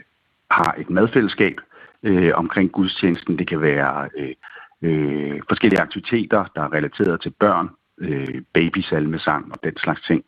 har 0.50 0.74
et 0.78 0.90
madfællesskab 0.90 1.56
øh, 2.02 2.32
omkring 2.34 2.72
gudstjenesten. 2.72 3.38
Det 3.38 3.48
kan 3.48 3.60
være 3.60 4.08
øh, 4.18 4.34
øh, 4.82 5.40
forskellige 5.48 5.80
aktiviteter, 5.80 6.44
der 6.54 6.62
er 6.62 6.72
relateret 6.72 7.20
til 7.20 7.34
børn, 7.40 7.68
øh, 8.00 8.42
babysalmesang 8.54 9.52
og 9.52 9.58
den 9.62 9.76
slags 9.76 10.02
ting. 10.02 10.24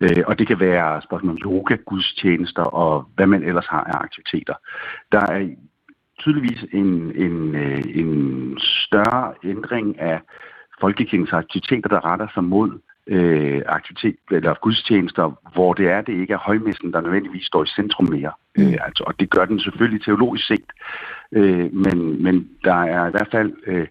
Øh, 0.00 0.22
og 0.26 0.38
det 0.38 0.46
kan 0.46 0.60
være 0.60 1.02
spørgsmål 1.02 1.32
om 1.32 1.38
yoga, 1.44 1.76
gudstjenester 1.86 2.62
og 2.62 3.08
hvad 3.16 3.26
man 3.26 3.42
ellers 3.42 3.66
har 3.66 3.84
af 3.84 4.04
aktiviteter. 4.04 4.54
Der 5.12 5.20
er 5.20 5.48
tydeligvis 6.18 6.64
en, 6.72 7.12
en, 7.16 7.54
øh, 7.54 7.82
en 7.94 8.58
større 8.60 9.34
ændring 9.44 10.00
af 10.00 10.20
folkekirkens 10.80 11.32
aktiviteter, 11.32 11.88
der 11.88 12.04
retter 12.04 12.26
sig 12.34 12.44
mod 12.44 12.70
øh, 13.06 13.62
aktivitet 13.66 14.16
eller 14.30 14.54
gudstjenester, 14.54 15.32
hvor 15.54 15.74
det 15.74 15.86
er, 15.90 16.00
det 16.00 16.12
ikke 16.20 16.32
er 16.32 16.38
højmessen, 16.38 16.92
der 16.92 17.00
nødvendigvis 17.00 17.46
står 17.46 17.64
i 17.64 17.66
centrum 17.66 18.08
mere. 18.10 18.32
Mm. 18.56 18.62
Øh, 18.62 18.78
altså, 18.86 19.04
og 19.06 19.20
det 19.20 19.30
gør 19.30 19.44
den 19.44 19.60
selvfølgelig 19.60 20.04
teologisk 20.04 20.46
set, 20.46 20.70
øh, 21.32 21.74
men, 21.74 22.22
men 22.22 22.48
der 22.64 22.82
er 22.84 23.08
i 23.08 23.10
hvert 23.10 23.28
fald 23.32 23.52
øh, 23.66 23.86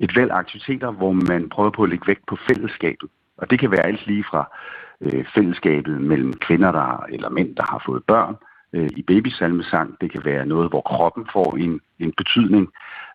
et 0.00 0.16
væld 0.16 0.30
aktiviteter, 0.30 0.90
hvor 0.90 1.12
man 1.12 1.48
prøver 1.48 1.70
på 1.70 1.82
at 1.82 1.88
lægge 1.88 2.06
vægt 2.06 2.26
på 2.26 2.36
fællesskabet. 2.48 3.08
Og 3.38 3.50
det 3.50 3.58
kan 3.58 3.70
være 3.70 3.86
alt 3.86 4.06
lige 4.06 4.24
fra 4.30 4.56
øh, 5.00 5.24
fællesskabet 5.34 6.00
mellem 6.00 6.32
kvinder 6.32 6.72
der, 6.72 7.06
eller 7.08 7.28
mænd, 7.28 7.56
der 7.56 7.62
har 7.62 7.82
fået 7.86 8.04
børn, 8.04 8.36
øh, 8.72 8.88
i 8.96 9.02
babysalmesang. 9.02 9.96
Det 10.00 10.12
kan 10.12 10.24
være 10.24 10.46
noget, 10.46 10.70
hvor 10.70 10.80
kroppen 10.80 11.26
får 11.32 11.56
en, 11.56 11.80
en 11.98 12.12
betydning 12.16 12.68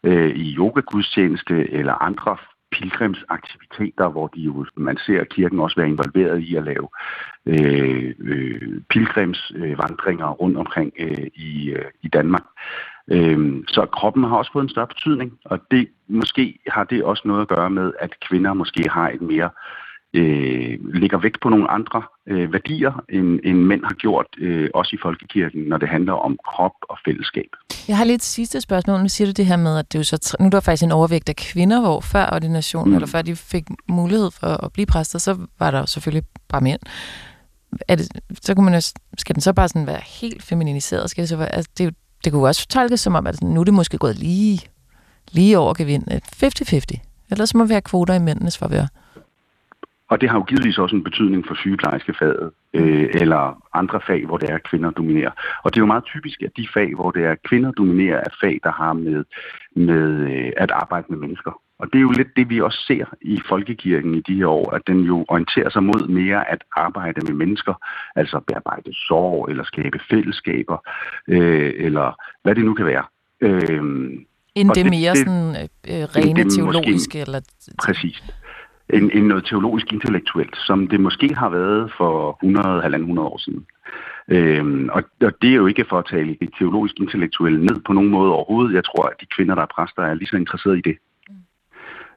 øh, 0.04 0.30
i 0.36 0.56
yogagudstjeneste 0.56 1.72
eller 1.72 1.94
andre 1.94 2.38
pilgrimsaktiviteter, 2.72 4.08
hvor 4.10 4.28
de 4.28 4.42
jo, 4.42 4.66
man 4.78 4.98
ser 4.98 5.24
kirken 5.24 5.60
også 5.60 5.76
være 5.76 5.90
involveret 5.90 6.40
i 6.40 6.56
at 6.56 6.64
lave 6.64 6.88
øh, 7.46 8.14
øh, 8.20 8.82
pilgrimsvandringer 8.90 10.30
rundt 10.30 10.58
omkring 10.58 10.94
øh, 11.00 11.28
i, 11.36 11.70
øh, 11.70 11.86
i 12.02 12.08
Danmark. 12.08 12.44
Øh, 13.12 13.64
så 13.68 13.86
kroppen 13.86 14.24
har 14.24 14.36
også 14.36 14.52
fået 14.54 14.64
en 14.64 14.70
større 14.70 14.88
betydning, 14.88 15.32
og 15.46 15.60
det 15.72 15.88
måske 16.08 16.60
har 16.68 16.84
det 16.84 17.04
også 17.04 17.24
noget 17.26 17.42
at 17.42 17.48
gøre 17.48 17.70
med, 17.70 17.92
at 18.00 18.10
kvinder 18.30 18.54
måske 18.54 18.90
har 18.90 19.10
et 19.10 19.22
mere 19.22 19.50
øh, 20.14 20.96
lægger 21.02 21.18
vægt 21.18 21.42
på 21.42 21.50
nogle 21.50 21.72
andre 21.72 22.04
øh, 22.28 22.54
værdier, 22.54 23.04
end, 23.10 23.40
end 23.44 23.58
mænd 23.58 23.84
har 23.84 23.94
gjort, 23.94 24.26
øh, 24.38 24.70
også 24.74 24.96
i 24.96 25.00
folkekirken, 25.02 25.62
når 25.62 25.78
det 25.78 25.90
handler 25.90 26.14
om 26.14 26.38
krop 26.48 26.72
og 26.90 26.98
fællesskab. 27.06 27.50
Jeg 27.88 27.98
har 27.98 28.06
lidt 28.06 28.24
sidste 28.24 28.62
spørgsmål. 28.62 29.02
Nu 29.02 29.10
siger 29.10 29.28
du 29.28 29.32
det 29.32 29.46
her 29.46 29.58
med, 29.58 29.78
at 29.78 29.94
det 29.94 30.00
er 30.00 30.04
så, 30.04 30.38
nu 30.40 30.46
er 30.46 30.50
der 30.50 30.60
faktisk 30.60 30.84
en 30.84 30.92
overvægt 30.92 31.30
af 31.30 31.36
kvinder, 31.36 31.82
hvor 31.82 32.02
før 32.02 32.30
ordinationen, 32.34 32.90
mm. 32.90 32.96
eller 32.96 33.08
før 33.08 33.22
de 33.22 33.36
fik 33.36 33.64
mulighed 33.88 34.32
for 34.32 34.66
at 34.66 34.74
blive 34.74 34.86
præster, 34.86 35.20
så 35.20 35.38
var 35.60 35.72
der 35.72 35.86
selvfølgelig 35.86 36.24
bare 36.50 36.62
mænd. 36.62 36.80
Er 37.88 37.96
det, 37.96 38.08
så 38.42 38.56
kunne 38.56 38.66
man 38.66 38.74
jo, 38.74 38.82
skal 39.18 39.36
den 39.36 39.42
så 39.42 39.54
bare 39.54 39.68
sådan 39.68 39.88
være 39.88 40.02
helt 40.22 40.44
femininiseret? 40.44 41.10
Skal 41.10 41.22
det, 41.22 41.30
så 41.30 41.38
være, 41.38 41.56
altså 41.56 41.72
det, 41.78 41.96
det 42.24 42.32
kunne 42.32 42.48
også 42.48 42.68
tolkes 42.68 43.00
som 43.00 43.16
om, 43.16 43.28
at 43.28 43.44
nu 43.44 43.60
er 43.60 43.64
det 43.64 43.74
måske 43.74 43.98
gået 43.98 44.16
lige, 44.16 44.60
lige 45.32 45.58
over 45.58 45.74
gevind. 45.74 46.04
50-50. 46.12 47.30
Ellers 47.32 47.56
må 47.56 47.66
vi 47.66 47.74
have 47.74 47.82
kvoter 47.82 48.14
i 48.14 48.20
mændenes 48.20 48.58
forvær. 48.58 48.86
Og 50.10 50.22
det 50.22 50.30
har 50.30 50.38
jo 50.38 50.44
givetvis 50.44 50.78
også 50.78 50.96
en 50.96 51.04
betydning 51.04 51.48
for 51.48 51.56
sygeplejerskefaget 51.56 52.52
øh, 52.74 53.10
eller 53.14 53.62
andre 53.74 54.00
fag, 54.08 54.26
hvor 54.26 54.38
det 54.38 54.50
er, 54.50 54.56
at 54.56 54.70
kvinder 54.70 54.92
dominerer. 54.92 55.32
Og 55.64 55.74
det 55.74 55.78
er 55.78 55.82
jo 55.82 55.94
meget 55.94 56.04
typisk, 56.04 56.42
at 56.42 56.52
de 56.58 56.68
fag, 56.74 56.96
hvor 56.96 57.12
det 57.12 57.26
er, 57.26 57.32
at 57.32 57.44
kvinder 57.50 57.72
dominerer, 57.72 58.18
er 58.18 58.34
fag, 58.42 58.60
der 58.64 58.72
har 58.72 58.94
med, 58.94 59.24
med 59.76 60.04
øh, 60.32 60.52
at 60.58 60.72
arbejde 60.72 61.06
med 61.10 61.18
mennesker. 61.18 61.52
Og 61.80 61.88
det 61.94 61.98
er 61.98 62.02
jo 62.02 62.12
lidt 62.12 62.28
det, 62.36 62.50
vi 62.50 62.62
også 62.62 62.80
ser 62.88 63.06
i 63.22 63.42
folkekirken 63.50 64.16
i 64.16 64.22
de 64.22 64.36
her 64.36 64.48
år, 64.48 64.72
at 64.72 64.82
den 64.88 65.00
jo 65.00 65.26
orienterer 65.28 65.70
sig 65.70 65.84
mod 65.84 66.08
mere 66.08 66.52
at 66.52 66.64
arbejde 66.76 67.22
med 67.22 67.34
mennesker, 67.34 67.74
altså 68.16 68.40
bearbejde 68.48 68.94
sorg, 68.94 69.50
eller 69.50 69.64
skabe 69.64 70.00
fællesskaber, 70.10 70.78
øh, 71.28 71.74
eller 71.76 72.22
hvad 72.44 72.56
det 72.56 72.66
nu 72.66 72.74
kan 72.74 72.86
være. 72.86 73.06
Øh, 73.42 73.84
End 74.56 74.70
det, 74.70 74.76
det 74.76 74.86
mere 74.86 75.12
det, 75.12 75.18
sådan 75.18 75.56
øh, 75.88 76.04
rene 76.16 76.44
det, 76.44 76.52
teologiske? 76.52 76.92
Måske, 76.92 77.20
eller... 77.20 77.42
Præcis 77.86 78.24
end, 78.90 79.12
end 79.14 79.26
noget 79.28 79.46
teologisk 79.46 79.94
intellektuelt, 79.94 80.58
som 80.58 80.88
det 80.88 81.00
måske 81.00 81.36
har 81.36 81.50
været 81.50 81.92
for 81.98 82.40
100-100 83.16 83.20
år 83.20 83.38
siden. 83.38 83.66
Øhm, 84.28 84.90
og, 84.92 85.04
og 85.22 85.32
det 85.42 85.50
er 85.50 85.56
jo 85.56 85.68
ikke 85.68 85.86
for 85.90 86.00
at 86.00 86.06
tale 86.10 86.38
det 86.42 86.50
teologisk 86.60 87.00
intellektuelle 87.00 87.66
ned 87.66 87.82
på 87.86 87.94
nogen 87.94 88.10
måde 88.10 88.32
overhovedet. 88.32 88.76
Jeg 88.76 88.86
tror, 88.86 89.04
at 89.04 89.22
de 89.22 89.26
kvinder, 89.36 89.56
der 89.56 89.62
er 89.62 89.74
præster, 89.76 90.02
er 90.04 90.14
lige 90.14 90.28
så 90.28 90.36
interesserede 90.36 90.80
i 90.80 90.82
det 90.82 90.98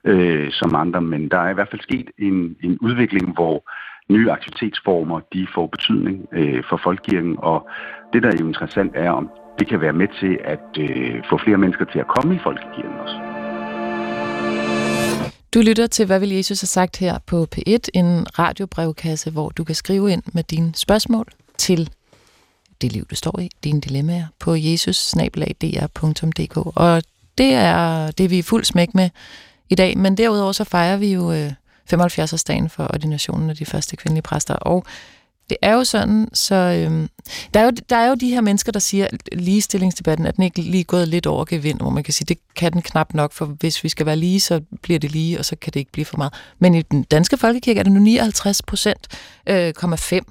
øh, 0.07 0.53
som 0.53 0.75
andre. 0.75 1.01
Men 1.01 1.29
der 1.29 1.39
er 1.39 1.51
i 1.51 1.55
hvert 1.55 1.71
fald 1.71 1.81
sket 1.81 2.11
en, 2.19 2.57
en 2.63 2.79
udvikling, 2.79 3.35
hvor 3.35 3.71
nye 4.13 4.31
aktivitetsformer 4.31 5.21
de 5.33 5.47
får 5.55 5.67
betydning 5.67 6.27
øh, 6.33 6.63
for 6.69 6.81
folkekirken. 6.85 7.37
Og 7.39 7.69
det, 8.13 8.23
der 8.23 8.29
er 8.29 8.37
jo 8.41 8.47
interessant, 8.47 8.93
er, 8.95 9.11
om 9.11 9.31
det 9.59 9.69
kan 9.69 9.81
være 9.81 9.93
med 9.93 10.09
til 10.21 10.39
at 10.45 10.69
øh, 10.79 11.23
få 11.31 11.39
flere 11.45 11.59
mennesker 11.59 11.85
til 11.85 11.99
at 11.99 12.09
komme 12.17 12.35
i 12.35 12.39
folkekirken 12.43 12.99
også. 13.05 13.17
Du 15.55 15.61
lytter 15.61 15.87
til, 15.87 16.07
hvad 16.07 16.21
vil 16.21 16.31
Jesus 16.31 16.61
have 16.61 16.67
sagt 16.67 16.97
her 16.97 17.19
på 17.27 17.47
P1, 17.55 17.85
en 17.95 18.39
radiobrevkasse, 18.39 19.31
hvor 19.31 19.49
du 19.49 19.65
kan 19.65 19.75
skrive 19.75 20.13
ind 20.13 20.23
med 20.35 20.43
dine 20.43 20.75
spørgsmål 20.75 21.27
til 21.59 21.91
det 22.81 22.93
liv, 22.93 23.05
du 23.11 23.15
står 23.15 23.41
i, 23.41 23.49
dine 23.65 23.81
dilemmaer, 23.81 24.27
på 24.39 24.55
jesus 24.55 25.15
Og 26.77 27.03
det 27.39 27.53
er 27.55 28.11
det, 28.11 28.31
vi 28.31 28.39
er 28.39 28.43
fuld 28.43 28.65
smæk 28.65 28.95
med 28.95 29.11
i 29.71 29.75
dag. 29.75 29.99
Men 29.99 30.17
derudover 30.17 30.53
så 30.53 30.65
fejrer 30.65 30.97
vi 30.97 31.13
jo 31.13 31.33
øh, 31.33 31.53
75-årsdagen 31.95 32.69
for 32.69 32.85
ordinationen 32.95 33.51
af 33.51 33.57
de 33.57 33.67
første 33.67 33.97
kvindelige 33.97 34.23
præster. 34.23 34.55
Og 34.55 34.85
det 35.51 35.57
er 35.63 35.73
jo 35.73 35.85
sådan, 35.85 36.29
så 36.33 36.55
øhm, 36.55 37.09
der, 37.55 37.61
er 37.61 37.65
jo, 37.65 37.71
der 37.91 37.97
er 37.97 38.09
jo 38.09 38.15
de 38.15 38.31
her 38.31 38.41
mennesker, 38.41 38.73
der 38.73 38.81
siger, 38.81 39.07
at 39.13 39.29
ligestillingsdebatten, 39.33 40.27
at 40.27 40.37
den 40.37 40.45
ikke 40.45 40.61
lige 40.61 40.85
gået 40.85 41.09
lidt 41.09 41.27
over 41.27 41.45
gevind, 41.45 41.81
hvor 41.81 41.91
man 41.91 42.03
kan 42.05 42.15
sige, 42.15 42.27
det 42.27 42.39
kan 42.57 42.73
den 42.73 42.83
knap 42.83 43.15
nok, 43.15 43.33
for 43.33 43.45
hvis 43.45 43.85
vi 43.85 43.89
skal 43.89 44.07
være 44.07 44.17
lige, 44.17 44.41
så 44.41 44.61
bliver 44.83 44.99
det 44.99 45.13
lige, 45.13 45.39
og 45.39 45.45
så 45.45 45.57
kan 45.57 45.73
det 45.73 45.81
ikke 45.81 45.93
blive 45.93 46.05
for 46.05 46.17
meget. 46.17 46.33
Men 46.59 46.75
i 46.75 46.83
den 46.83 47.03
danske 47.03 47.37
folkekirke 47.37 47.79
er 47.81 47.85
det 47.85 47.93
nu 47.93 48.01
59 48.01 48.63
procent, 48.63 49.09
øh, 49.47 49.75
5, 49.97 50.25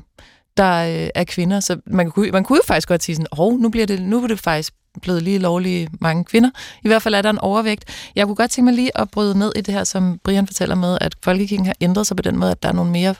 der 0.57 0.73
øh, 0.73 1.09
er 1.15 1.23
kvinder, 1.23 1.59
så 1.59 1.77
man 1.85 2.11
kunne, 2.11 2.31
man 2.31 2.43
kunne 2.43 2.57
jo 2.57 2.63
faktisk 2.67 2.87
godt 2.87 3.03
sige 3.03 3.15
sådan, 3.15 3.27
hov, 3.31 3.57
nu, 3.57 3.69
bliver 3.69 3.85
det, 3.85 4.01
nu 4.01 4.23
er 4.23 4.27
det 4.27 4.39
faktisk 4.39 4.73
blevet 5.01 5.23
lige 5.23 5.39
lovlige 5.39 5.89
mange 6.01 6.23
kvinder. 6.23 6.49
I 6.83 6.87
hvert 6.87 7.01
fald 7.01 7.15
er 7.15 7.21
der 7.21 7.29
en 7.29 7.39
overvægt. 7.39 8.11
Jeg 8.15 8.25
kunne 8.25 8.35
godt 8.35 8.51
tænke 8.51 8.65
mig 8.65 8.73
lige 8.73 8.97
at 8.97 9.11
bryde 9.11 9.37
ned 9.39 9.51
i 9.55 9.61
det 9.61 9.73
her, 9.73 9.83
som 9.83 10.19
Brian 10.23 10.47
fortæller 10.47 10.75
med, 10.75 10.97
at 11.01 11.15
folkekirken 11.23 11.65
har 11.65 11.75
ændret 11.81 12.07
sig 12.07 12.17
på 12.17 12.23
den 12.23 12.37
måde, 12.37 12.51
at 12.51 12.63
der 12.63 12.69
er 12.69 12.73
nogle 12.73 12.91
mere 12.91 13.15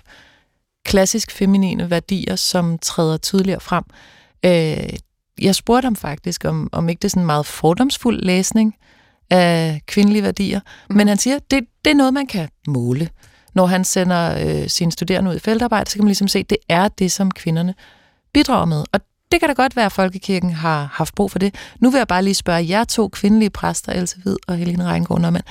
klassisk 0.86 1.32
feminine 1.32 1.90
værdier, 1.90 2.36
som 2.36 2.78
træder 2.78 3.18
tydeligere 3.18 3.60
frem. 3.60 3.84
Øh, 4.46 4.90
jeg 5.42 5.56
spurgte 5.56 5.86
ham 5.86 5.96
faktisk, 5.96 6.46
om, 6.46 6.70
om 6.72 6.90
ikke 6.90 7.00
det 7.00 7.06
er 7.06 7.10
sådan 7.10 7.22
en 7.22 7.26
meget 7.26 7.46
fordomsfuld 7.46 8.22
læsning 8.22 8.76
af 9.30 9.82
kvindelige 9.88 10.24
værdier, 10.24 10.60
mm. 10.90 10.96
men 10.96 11.08
han 11.08 11.18
siger, 11.18 11.40
det, 11.52 11.64
det 11.86 11.92
er 11.92 11.96
noget, 11.96 12.14
man 12.14 12.28
kan 12.28 12.50
måle. 12.68 13.10
Når 13.54 13.66
han 13.66 13.84
sender 13.84 14.48
øh, 14.48 14.70
sine 14.70 14.92
studerende 14.92 15.32
ud 15.32 15.36
i 15.36 15.40
feltarbejde, 15.40 15.90
så 15.90 15.96
kan 15.96 16.04
man 16.04 16.10
ligesom 16.10 16.28
se, 16.28 16.40
at 16.40 16.50
det 16.50 16.58
er 16.70 16.88
det, 16.88 17.12
som 17.12 17.32
kvinderne 17.32 17.74
bidrager 18.34 18.66
med. 18.66 18.84
Og 18.92 19.00
det 19.36 19.40
kan 19.40 19.50
da 19.50 19.54
godt 19.54 19.76
være, 19.76 19.86
at 19.86 19.92
Folkekirken 19.92 20.54
har 20.54 20.90
haft 20.94 21.16
brug 21.16 21.32
for 21.32 21.40
det. 21.40 21.56
Nu 21.80 21.90
vil 21.90 21.98
jeg 21.98 22.08
bare 22.08 22.24
lige 22.24 22.34
spørge 22.34 22.70
jer 22.70 22.84
to 22.84 23.08
kvindelige 23.08 23.50
præster, 23.50 23.94
Else 23.94 24.18
Hvid 24.24 24.36
og 24.48 24.58
Helene 24.58 24.86
Reingård 24.86 25.22
Norman. 25.22 25.42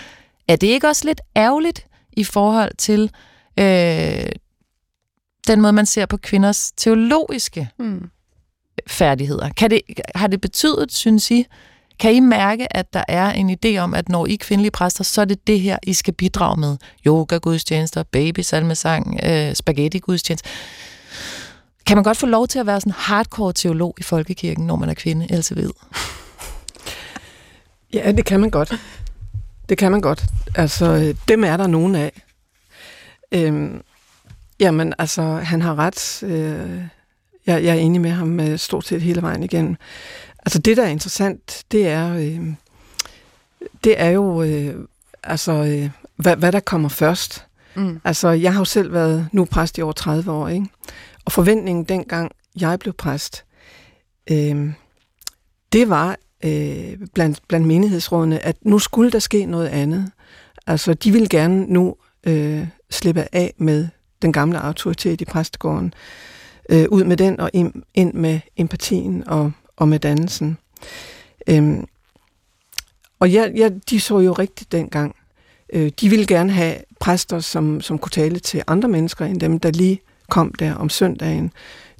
Er 0.49 0.57
det 0.57 0.67
ikke 0.67 0.89
også 0.89 1.05
lidt 1.05 1.21
ærgerligt 1.37 1.87
i 2.13 2.25
forhold 2.25 2.73
til 2.79 3.11
øh, 3.59 4.27
den 5.47 5.61
måde, 5.61 5.73
man 5.73 5.87
ser 5.87 6.07
på 6.07 6.17
kvinders 6.17 6.73
teologiske 6.77 7.69
mm. 7.79 8.11
færdigheder. 8.87 9.49
Kan 9.49 9.71
det, 9.71 9.81
har 10.15 10.27
det 10.27 10.41
betydet, 10.41 10.93
synes 10.93 11.31
I, 11.31 11.47
kan 11.99 12.15
I 12.15 12.21
mærke, 12.21 12.77
at 12.77 12.95
der 12.95 13.05
er 13.09 13.33
en 13.33 13.59
idé 13.65 13.79
om, 13.79 13.95
at 13.95 14.09
når 14.09 14.27
I 14.27 14.33
er 14.33 14.39
kvindelige 14.41 14.71
præster, 14.71 15.05
så 15.05 15.21
er 15.21 15.25
det 15.25 15.47
det 15.47 15.61
her, 15.61 15.79
I 15.83 15.93
skal 15.93 16.15
bidrage 16.15 16.61
med? 16.61 16.77
Yoga, 17.07 17.37
gudstjenester, 17.37 18.03
baby, 18.03 18.41
salmesang, 18.41 19.21
øh, 19.23 19.55
spaghetti, 19.55 19.99
gudstjenester. 19.99 20.51
Kan 21.87 21.97
man 21.97 22.05
godt 22.05 22.17
få 22.17 22.27
lov 22.27 22.49
til 22.49 22.59
at 22.59 22.67
være 22.67 22.81
sådan 22.81 22.93
hardcore 22.97 23.53
teolog 23.53 23.95
i 23.99 24.03
folkekirken, 24.03 24.67
når 24.67 24.77
man 24.77 24.89
er 24.89 24.95
kvinde, 24.95 25.33
Else 25.33 25.57
ved? 25.57 25.71
Ja, 27.93 28.13
det 28.13 28.25
kan 28.25 28.41
man 28.41 28.51
godt. 28.51 28.75
Det 29.69 29.79
kan 29.79 29.93
man 29.93 30.01
godt. 30.01 30.25
Altså, 30.55 31.15
dem 31.29 31.45
er 31.45 31.57
der 31.57 31.67
nogen 31.67 31.95
af. 31.95 32.23
Øhm, 33.33 33.83
Jamen, 34.61 34.95
altså, 34.99 35.23
han 35.23 35.63
har 35.63 35.79
ret. 35.79 36.23
Øh, 36.23 36.81
jeg, 37.47 37.65
jeg 37.65 37.77
er 37.77 37.81
enig 37.81 38.01
med 38.01 38.11
ham 38.11 38.41
øh, 38.41 38.59
stort 38.59 38.87
set 38.87 39.03
hele 39.03 39.23
vejen 39.23 39.43
igen. 39.43 39.77
Altså, 40.39 40.59
det, 40.59 40.77
der 40.77 40.83
er 40.83 40.89
interessant, 40.89 41.65
det 41.73 41.89
er, 41.89 42.15
øh, 42.15 42.41
det 43.85 44.01
er 44.01 44.09
jo, 44.09 44.43
øh, 44.43 44.75
altså, 45.23 45.53
øh, 45.53 45.91
hvad, 46.17 46.37
hvad 46.37 46.53
der 46.53 46.61
kommer 46.61 46.89
først. 46.89 47.47
Mm. 47.75 48.01
Altså, 48.05 48.29
jeg 48.29 48.53
har 48.53 48.61
jo 48.61 48.65
selv 48.65 48.93
været 48.93 49.29
nu 49.33 49.45
præst 49.45 49.79
i 49.79 49.83
over 49.83 49.93
30 49.93 50.33
år, 50.33 50.49
ikke? 50.49 50.67
Og 51.25 51.33
forventningen 51.33 51.85
dengang, 51.85 52.33
jeg 52.61 52.79
blev 52.79 52.93
præst, 52.93 53.45
øh, 54.31 54.73
det 55.73 55.89
var 55.89 56.17
øh, 56.45 56.99
blandt, 57.15 57.43
blandt 57.49 57.67
menighedsrådene, 57.67 58.41
at 58.41 58.57
nu 58.63 58.79
skulle 58.79 59.11
der 59.11 59.19
ske 59.19 59.47
noget 59.47 59.69
andet. 59.69 60.11
Altså, 60.67 60.95
de 60.95 61.13
ville 61.13 61.29
gerne 61.29 61.67
nu 61.67 61.97
øh, 62.27 62.67
slippe 62.91 63.27
af 63.33 63.55
med 63.59 63.89
den 64.23 64.33
gamle 64.33 64.61
autoritet 64.61 65.21
i 65.21 65.25
præstegården. 65.25 65.95
Øh, 66.69 66.87
ud 66.89 67.05
med 67.05 67.17
den 67.17 67.41
og 67.41 67.51
ind, 67.53 67.73
ind 67.95 68.15
med 68.15 68.41
empatien 68.57 69.29
og, 69.29 69.53
og 69.77 69.89
med 69.89 69.99
dannelsen. 69.99 70.59
Øhm, 71.47 71.87
og 73.21 73.31
ja, 73.31 73.51
ja, 73.57 73.71
de 73.91 74.01
så 74.01 74.19
jo 74.19 74.33
rigtigt 74.33 74.73
dengang. 74.73 75.17
Øh, 75.73 75.93
de 76.01 76.09
ville 76.09 76.27
gerne 76.27 76.53
have 76.53 76.77
præster, 77.01 77.41
som, 77.41 77.81
som 77.81 77.99
kunne 77.99 78.11
tale 78.11 78.39
til 78.39 78.63
andre 78.67 78.89
mennesker 78.89 79.25
end 79.25 79.41
dem, 79.41 79.61
der 79.61 79.71
lige 79.71 80.01
kom 80.35 80.53
der 80.59 80.75
om 80.75 80.89
søndagen. 80.89 81.53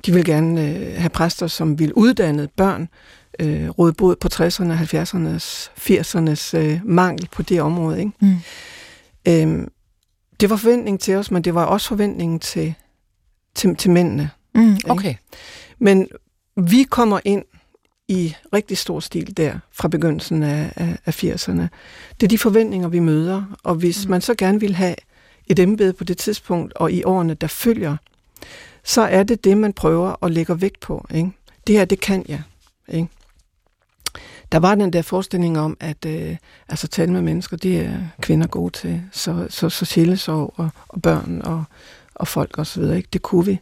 de 0.07 0.13
vil 0.13 0.25
gerne 0.25 0.69
øh, 0.69 0.97
have 0.97 1.09
præster, 1.09 1.47
som 1.47 1.79
vil 1.79 1.93
uddanne 1.93 2.49
børn, 2.57 2.89
øh, 3.41 3.69
råde 3.69 3.93
bod 3.93 4.17
på 4.17 4.29
60'erne, 4.35 4.73
70'ernes, 4.73 5.71
80'ernes 5.79 6.59
øh, 6.59 6.81
mangel 6.85 7.29
på 7.33 7.43
det 7.43 7.63
område. 7.63 7.99
Ikke? 7.99 8.13
Mm. 8.21 8.37
Øhm, 9.29 9.69
det 10.41 10.51
var 10.51 10.57
forventningen 10.57 10.99
til 10.99 11.15
os, 11.15 11.31
men 11.31 11.45
det 11.45 11.55
var 11.55 11.65
også 11.65 11.89
forventningen 11.89 12.41
til, 12.41 12.75
til, 13.55 13.77
til 13.77 13.91
mændene. 13.91 14.31
Mm, 14.55 14.77
okay. 14.89 15.09
Ikke? 15.09 15.21
Men 15.79 16.09
vi 16.57 16.83
kommer 16.83 17.21
ind 17.25 17.45
i 18.09 18.35
rigtig 18.53 18.79
stor 18.79 19.01
stil 19.01 19.37
der 19.37 19.59
fra 19.73 19.89
begyndelsen 19.89 20.43
af, 20.43 20.73
af, 20.77 20.99
af 21.07 21.25
80'erne. 21.25 21.63
Det 22.21 22.27
er 22.27 22.29
de 22.29 22.39
forventninger, 22.39 22.89
vi 22.89 22.99
møder, 22.99 23.57
og 23.63 23.75
hvis 23.75 24.05
mm. 24.05 24.11
man 24.11 24.21
så 24.21 24.35
gerne 24.35 24.61
vil 24.61 24.75
have 24.75 24.95
et 25.47 25.59
embede 25.59 25.93
på 25.93 26.05
det 26.05 26.19
tidspunkt 26.19 26.73
og 26.73 26.93
i 26.93 27.05
årene, 27.05 27.35
der 27.35 27.47
følger, 27.47 27.97
så 28.85 29.03
er 29.03 29.23
det 29.23 29.45
det, 29.45 29.59
man 29.59 29.73
prøver 29.73 30.25
at 30.25 30.33
lægge 30.33 30.61
vægt 30.61 30.81
på. 30.81 31.07
Ikke? 31.15 31.31
Det 31.67 31.75
her, 31.75 31.85
det 31.85 32.01
kan 32.01 32.25
jeg. 32.29 32.43
Ikke? 32.89 33.09
Der 34.53 34.59
var 34.59 34.75
den 34.75 34.93
der 34.93 35.03
forestilling 35.03 35.59
om, 35.59 35.77
at 35.81 36.05
øh, 36.07 36.37
altså 36.69 36.89
tale 36.89 37.13
med 37.13 37.23
mennesker, 37.23 37.57
det 37.57 37.81
er 37.81 37.99
kvinder 38.21 38.47
gode 38.47 38.73
til. 38.73 39.03
Så, 39.13 39.47
så, 39.51 39.69
så 39.69 39.85
sjælesorg 39.85 40.55
og, 40.57 40.71
og 40.89 41.03
børn 41.03 41.43
og, 41.45 41.65
og 42.15 42.29
folk 42.29 42.59
osv., 42.59 42.83
ikke? 42.83 43.09
det 43.13 43.23
kunne 43.23 43.47
vi. 43.47 43.59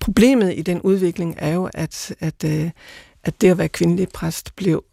Problemet 0.00 0.54
i 0.56 0.62
den 0.62 0.80
udvikling 0.80 1.34
er 1.38 1.52
jo, 1.52 1.70
at, 1.74 2.14
at, 2.20 2.44
øh, 2.44 2.70
at 3.24 3.40
det 3.40 3.50
at 3.50 3.58
være 3.58 3.68
kvindelig 3.68 4.08
præst 4.08 4.56
blev, 4.56 4.84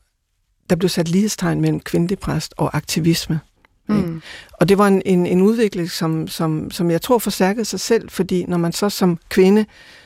der 0.69 0.75
blev 0.75 0.89
sat 0.89 1.09
lighedstegn 1.09 1.61
mellem 1.61 1.79
kvindelig 1.79 2.19
præst 2.19 2.53
og 2.57 2.77
aktivisme. 2.77 3.39
Mm. 3.87 4.21
Og 4.53 4.69
det 4.69 4.77
var 4.77 4.87
en, 4.87 5.01
en, 5.05 5.25
en 5.25 5.41
udvikling, 5.41 5.91
som, 5.91 6.27
som, 6.27 6.71
som 6.71 6.91
jeg 6.91 7.01
tror 7.01 7.17
forstærkede 7.17 7.65
sig 7.65 7.79
selv, 7.79 8.09
fordi 8.09 8.45
når 8.47 8.57
man 8.57 8.71
så 8.71 8.89
som 8.89 9.19
kvinde, 9.29 9.65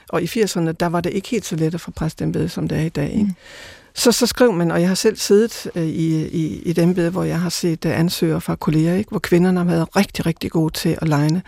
og 0.09 0.21
i 0.21 0.25
80'erne, 0.25 0.71
der 0.71 0.85
var 0.85 1.01
det 1.01 1.13
ikke 1.13 1.29
helt 1.29 1.45
så 1.45 1.55
let 1.55 1.73
at 1.73 1.81
få 1.81 1.91
præstembedet, 1.91 2.51
som 2.51 2.67
det 2.67 2.77
er 2.77 2.81
i 2.81 2.89
dag. 2.89 3.11
Ikke? 3.11 3.23
Mm. 3.23 3.35
Så, 3.95 4.11
så 4.11 4.25
skrev 4.25 4.53
man, 4.53 4.71
og 4.71 4.79
jeg 4.81 4.87
har 4.87 4.95
selv 4.95 5.17
siddet 5.17 5.71
øh, 5.75 5.83
i, 5.83 6.25
i, 6.27 6.61
i 6.65 6.69
et 6.69 6.77
embede, 6.77 7.09
hvor 7.09 7.23
jeg 7.23 7.39
har 7.39 7.49
set 7.49 7.85
uh, 7.85 7.99
ansøgere 7.99 8.41
fra 8.41 8.55
kolleger, 8.55 8.95
ikke? 8.95 9.09
hvor 9.09 9.19
kvinderne 9.19 9.57
har 9.57 9.65
været 9.65 9.95
rigtig, 9.95 10.25
rigtig 10.25 10.51
gode 10.51 10.73
til 10.73 10.97
at 11.01 11.07
legne 11.07 11.41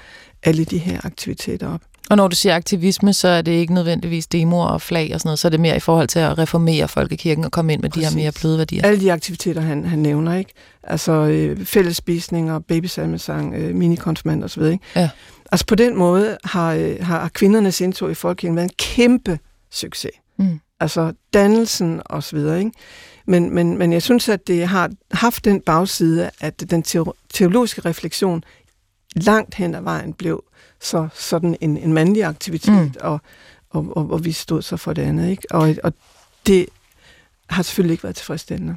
alle 0.44 0.66
de 0.66 0.78
her 0.78 1.00
aktiviteter 1.04 1.74
op. 1.74 1.82
Og 2.10 2.18
når 2.18 2.28
du 2.28 2.36
siger 2.36 2.56
aktivisme, 2.56 3.14
så 3.14 3.28
er 3.28 3.42
det 3.42 3.52
ikke 3.52 3.74
nødvendigvis 3.74 4.28
demoer 4.28 4.66
og 4.66 4.82
flag 4.82 5.12
og 5.14 5.20
sådan 5.20 5.28
noget, 5.28 5.40
så 5.40 5.48
er 5.48 5.50
det 5.50 5.60
mere 5.60 5.76
i 5.76 5.80
forhold 5.80 6.08
til 6.08 6.20
at 6.20 6.38
reformere 6.38 6.88
folkekirken 6.88 7.44
og 7.46 7.52
komme 7.52 7.74
ind 7.74 7.82
med 7.82 7.90
Præcis. 7.90 8.08
de 8.08 8.16
her 8.16 8.24
mere 8.24 8.32
bløde 8.32 8.58
værdier. 8.58 8.84
Alle 8.84 9.00
de 9.00 9.12
aktiviteter, 9.12 9.62
han, 9.62 9.86
han 9.86 10.00
nævner, 10.00 10.36
ikke? 10.36 10.54
Altså 10.84 11.12
øh, 11.12 11.66
fællesspisninger, 11.66 12.60
babysalmesang, 12.60 13.56
øh, 13.56 13.76
minikonfirmand 13.76 14.44
osv., 14.44 14.62
ikke? 14.62 14.80
Ja. 14.96 15.10
Altså 15.52 15.66
på 15.66 15.76
den 15.76 15.98
måde 15.98 16.38
har, 16.44 16.74
øh, 16.74 16.96
har 17.02 17.30
kvindernes 17.34 17.82
indtog 17.82 18.12
i 18.12 18.14
folkekirken 18.14 18.56
været 18.56 18.70
en 18.70 18.76
kæmpe 18.78 19.40
succes. 19.72 20.12
Mm. 20.38 20.60
Altså 20.80 21.14
dannelsen 21.34 22.02
og 22.06 22.24
så 22.24 22.36
videre, 22.36 22.60
ikke? 22.60 22.72
Men, 23.28 23.56
men, 23.56 23.78
men 23.78 23.94
jeg 23.94 24.02
synes, 24.02 24.30
at 24.30 24.48
det 24.48 24.68
har 24.68 24.90
haft 25.12 25.46
den 25.46 25.62
bagside, 25.62 26.30
at 26.40 26.64
den 26.70 26.84
teologiske 27.34 27.82
refleksion 27.82 28.44
langt 29.16 29.56
hen 29.56 29.76
ad 29.76 29.82
vejen 29.82 30.14
blev 30.14 30.44
så 30.84 31.08
sådan 31.14 31.58
en, 31.62 31.78
en 31.78 31.94
mandlig 31.94 32.24
aktivitet, 32.24 32.74
mm. 32.74 32.94
og, 33.00 33.20
og, 33.70 33.98
og, 33.98 34.12
og 34.12 34.26
vi 34.26 34.32
stod 34.32 34.62
så 34.62 34.78
for 34.78 34.94
det 34.94 35.02
andet. 35.02 35.30
Ikke? 35.30 35.44
Og, 35.52 35.76
og 35.84 35.94
det 36.48 36.66
har 37.50 37.64
selvfølgelig 37.64 37.94
ikke 37.94 38.04
været 38.04 38.16
tilfredsstillende. 38.16 38.76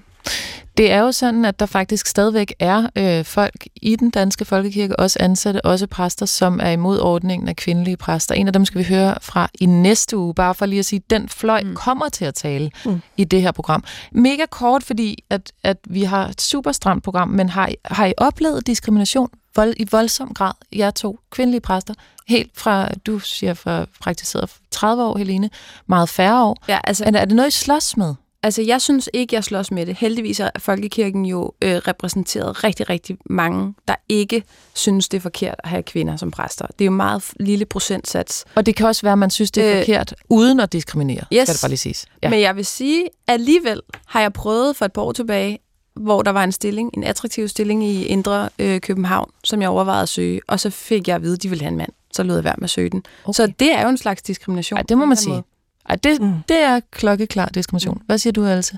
Det 0.77 0.91
er 0.91 0.99
jo 1.01 1.13
sådan, 1.13 1.45
at 1.45 1.61
der 1.61 1.67
faktisk 1.67 2.07
stadigvæk 2.07 2.55
er 2.59 2.89
øh, 2.97 3.25
folk 3.25 3.67
i 3.77 3.97
den 3.97 4.11
danske 4.11 4.45
folkekirke, 4.45 5.01
også 5.01 5.17
ansatte, 5.21 5.65
også 5.65 5.87
præster, 5.87 6.27
som 6.27 6.61
er 6.63 6.71
imod 6.71 7.01
ordningen 7.01 7.49
af 7.49 7.57
kvindelige 7.57 7.97
præster. 7.97 8.35
En 8.35 8.47
af 8.47 8.53
dem 8.53 8.65
skal 8.65 8.79
vi 8.79 8.85
høre 8.85 9.15
fra 9.23 9.49
i 9.61 9.67
næste 9.67 10.17
uge, 10.17 10.35
bare 10.35 10.55
for 10.55 10.67
lige 10.67 10.79
at 10.79 10.85
sige, 10.85 11.03
at 11.05 11.11
den 11.11 11.29
fløj 11.29 11.63
mm. 11.63 11.75
kommer 11.75 12.09
til 12.09 12.25
at 12.25 12.35
tale 12.35 12.71
mm. 12.85 13.01
i 13.17 13.25
det 13.25 13.43
her 13.43 13.53
program. 13.53 13.85
Mega 14.13 14.47
kort, 14.51 14.83
fordi 14.83 15.25
at, 15.31 15.53
at 15.63 15.77
vi 15.89 16.03
har 16.03 16.29
et 16.29 16.41
super 16.41 16.73
stramt 16.73 17.05
program, 17.05 17.29
men 17.29 17.49
har, 17.49 17.71
har 17.85 18.07
I 18.07 18.13
oplevet 18.17 18.67
diskrimination 18.67 19.29
vold, 19.57 19.75
i 19.77 19.87
voldsom 19.91 20.35
grad, 20.35 20.53
jeg 20.73 20.95
to 20.95 21.19
kvindelige 21.31 21.61
præster, 21.61 21.95
helt 22.29 22.51
fra, 22.55 22.89
du 23.07 23.19
siger, 23.19 23.55
fra 23.55 23.87
praktiseret 24.01 24.51
30 24.71 25.05
år, 25.05 25.19
Helene, 25.19 25.51
meget 25.87 26.09
færre 26.09 26.45
år. 26.45 26.57
Ja, 26.69 26.79
altså, 26.85 27.05
er, 27.05 27.13
er 27.13 27.25
det 27.25 27.37
noget, 27.37 27.49
I 27.49 27.59
slås 27.59 27.97
med? 27.97 28.15
Altså, 28.43 28.63
jeg 28.63 28.83
synes 28.83 29.11
ikke, 29.13 29.35
jeg 29.35 29.45
slås 29.45 29.71
med 29.71 29.87
det. 29.87 29.97
Heldigvis 29.97 30.41
er 30.41 30.51
Folkekirken 30.59 31.25
jo 31.25 31.53
øh, 31.63 31.77
repræsenteret 31.77 32.65
rigtig, 32.65 32.91
rigtig 32.91 33.17
mange, 33.31 33.75
der 33.89 33.95
ikke 34.09 34.43
synes, 34.75 35.09
det 35.09 35.17
er 35.17 35.23
forkert 35.23 35.55
at 35.59 35.69
have 35.69 35.83
kvinder 35.83 36.17
som 36.17 36.31
præster. 36.31 36.67
Det 36.67 36.81
er 36.81 36.85
jo 36.85 36.91
meget 36.91 37.25
lille 37.41 37.65
procentsats. 37.65 38.45
Og 38.55 38.67
det 38.67 38.77
kan 38.77 38.87
også 38.87 39.03
være, 39.03 39.13
at 39.13 39.19
man 39.19 39.31
synes, 39.31 39.51
det 39.51 39.65
er 39.65 39.73
øh, 39.73 39.79
forkert, 39.79 40.15
uden 40.31 40.61
at 40.61 40.73
diskriminere, 40.73 41.25
yes. 41.33 41.43
skal 41.43 41.55
det 41.55 41.63
bare 41.63 41.69
lige 41.69 41.79
siges. 41.79 42.07
Ja. 42.23 42.31
Men 42.31 42.41
jeg 42.41 42.57
vil 42.57 42.67
sige, 42.67 43.05
alligevel 43.29 43.81
har 44.07 44.21
jeg 44.21 44.33
prøvet 44.33 44.77
for 44.77 44.85
et 44.85 44.93
par 44.93 45.03
år 45.03 45.13
tilbage 45.13 45.59
hvor 45.97 46.23
der 46.23 46.31
var 46.31 46.45
en 46.45 46.53
stilling, 46.53 46.91
en 46.95 47.05
attraktiv 47.05 47.49
stilling 47.49 47.85
i 47.85 48.05
Indre 48.05 48.49
øh, 48.59 48.81
København, 48.81 49.31
som 49.45 49.63
jeg 49.63 49.69
overvejede 49.69 50.03
at 50.03 50.09
søge, 50.09 50.41
og 50.49 50.61
så 50.61 50.71
fik 50.71 51.09
jeg 51.09 51.17
at 51.17 51.23
vide, 51.23 51.35
at 51.35 51.43
de 51.43 51.49
ville 51.49 51.63
have 51.63 51.71
en 51.71 51.79
mand. 51.79 51.93
Så 52.13 52.23
lød 52.23 52.35
jeg 52.35 52.45
være 52.45 52.55
med 52.59 52.65
at 52.65 52.71
søge 52.71 52.91
den. 52.91 53.03
Okay. 53.25 53.33
Så 53.33 53.53
det 53.61 53.75
er 53.75 53.83
jo 53.83 53.89
en 53.89 53.97
slags 53.97 54.23
diskrimination. 54.23 54.77
Ej, 54.77 54.83
det 54.83 54.99
må 54.99 55.05
man 55.05 55.17
sige. 55.17 55.43
Ej, 55.89 55.97
det, 55.97 56.21
mm. 56.21 56.33
det 56.49 56.57
er 56.57 56.81
klokkeklar 56.91 57.47
diskrimination. 57.47 58.03
Hvad 58.07 58.19
siger 58.19 58.33
du, 58.33 58.45
altså? 58.45 58.77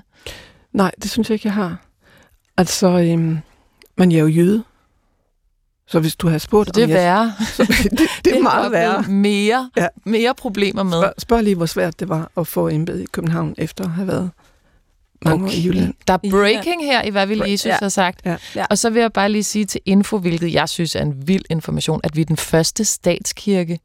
Nej, 0.73 0.91
det 1.01 1.11
synes 1.11 1.29
jeg 1.29 1.33
ikke, 1.33 1.47
jeg 1.47 1.53
har. 1.53 1.77
Altså, 2.57 2.87
øhm, 2.87 3.37
man 3.97 4.11
er 4.11 4.19
jo 4.19 4.27
jøde. 4.27 4.63
Så 5.87 5.99
hvis 5.99 6.15
du 6.15 6.27
har 6.27 6.37
spurgt 6.37 6.67
så 6.67 6.71
det 6.71 6.83
er 6.83 6.87
om 6.87 6.93
værre. 6.93 7.33
Så, 7.55 7.63
det, 7.63 7.91
det, 7.91 8.07
det 8.25 8.37
er 8.37 8.41
meget 8.41 8.71
værre. 8.71 9.03
Mere, 9.07 9.69
ja. 9.77 9.87
mere 10.05 10.35
problemer 10.35 10.83
med. 10.83 10.91
Spørg, 10.91 11.13
spørg 11.17 11.43
lige, 11.43 11.55
hvor 11.55 11.65
svært 11.65 11.99
det 11.99 12.09
var 12.09 12.31
at 12.37 12.47
få 12.47 12.69
embed 12.69 12.99
i 12.99 13.05
København 13.05 13.55
efter 13.57 13.83
at 13.83 13.89
have 13.89 14.07
været 14.07 14.31
mange 15.25 15.45
okay. 15.45 15.57
i 15.57 15.67
Jylland. 15.67 15.93
Der 16.07 16.13
er 16.13 16.17
breaking 16.29 16.85
her 16.85 17.01
i, 17.01 17.09
hvad 17.09 17.27
vi 17.27 17.51
Jesus 17.51 17.65
ja. 17.65 17.77
har 17.81 17.89
sagt. 17.89 18.21
Ja. 18.25 18.35
Ja. 18.55 18.65
Og 18.69 18.77
så 18.77 18.89
vil 18.89 18.99
jeg 18.99 19.13
bare 19.13 19.29
lige 19.29 19.43
sige 19.43 19.65
til 19.65 19.81
info, 19.85 20.17
hvilket 20.17 20.53
jeg 20.53 20.69
synes 20.69 20.95
er 20.95 21.01
en 21.01 21.27
vild 21.27 21.45
information, 21.49 21.99
at 22.03 22.15
vi 22.15 22.21
er 22.21 22.25
den 22.25 22.37
første 22.37 22.85
statskirke, 22.85 23.79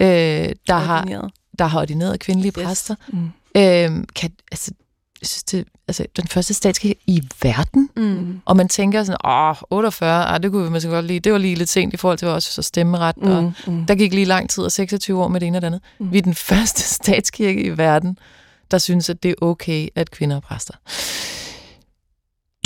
øh, 0.00 0.08
der, 0.66 0.74
har, 0.74 1.30
der 1.58 1.64
har 1.64 1.80
ordineret 1.80 2.20
kvindelige 2.20 2.52
yes. 2.58 2.64
præster. 2.66 2.94
Mm. 3.08 3.30
Øh, 3.56 4.04
kan, 4.14 4.30
altså, 4.52 4.72
jeg 5.20 5.26
synes, 5.26 5.44
det, 5.44 5.64
altså, 5.88 6.06
den 6.16 6.28
første 6.28 6.54
statskirke 6.54 7.00
i 7.06 7.22
verden. 7.42 7.88
Mm. 7.96 8.40
Og 8.44 8.56
man 8.56 8.68
tænker 8.68 9.04
sådan, 9.04 9.18
åh, 9.24 9.56
48, 9.70 10.24
ah, 10.24 10.42
det 10.42 10.50
kunne 10.50 10.64
vi 10.64 10.70
måske 10.70 10.88
godt 10.88 11.04
lide. 11.04 11.20
Det 11.20 11.32
var 11.32 11.38
lige 11.38 11.54
lidt 11.54 11.68
sent 11.68 11.94
i 11.94 11.96
forhold 11.96 12.18
til 12.18 12.28
også 12.28 12.52
så 12.52 12.62
stemmeret. 12.62 13.16
Mm. 13.16 13.30
Og 13.30 13.52
mm. 13.66 13.86
Der 13.86 13.94
gik 13.94 14.14
lige 14.14 14.24
lang 14.24 14.50
tid, 14.50 14.64
og 14.64 14.72
26 14.72 15.22
år 15.22 15.28
med 15.28 15.40
det 15.40 15.46
ene 15.46 15.58
og 15.58 15.62
det 15.62 15.66
andet. 15.66 15.80
Mm. 15.98 16.12
Vi 16.12 16.18
er 16.18 16.22
den 16.22 16.34
første 16.50 16.82
statskirke 16.82 17.62
i 17.62 17.78
verden, 17.78 18.18
der 18.72 18.78
synes, 18.78 19.10
at 19.10 19.22
det 19.22 19.30
er 19.30 19.34
okay, 19.40 19.88
at 19.94 20.10
kvinder 20.10 20.36
er 20.36 20.40
præster. 20.40 20.74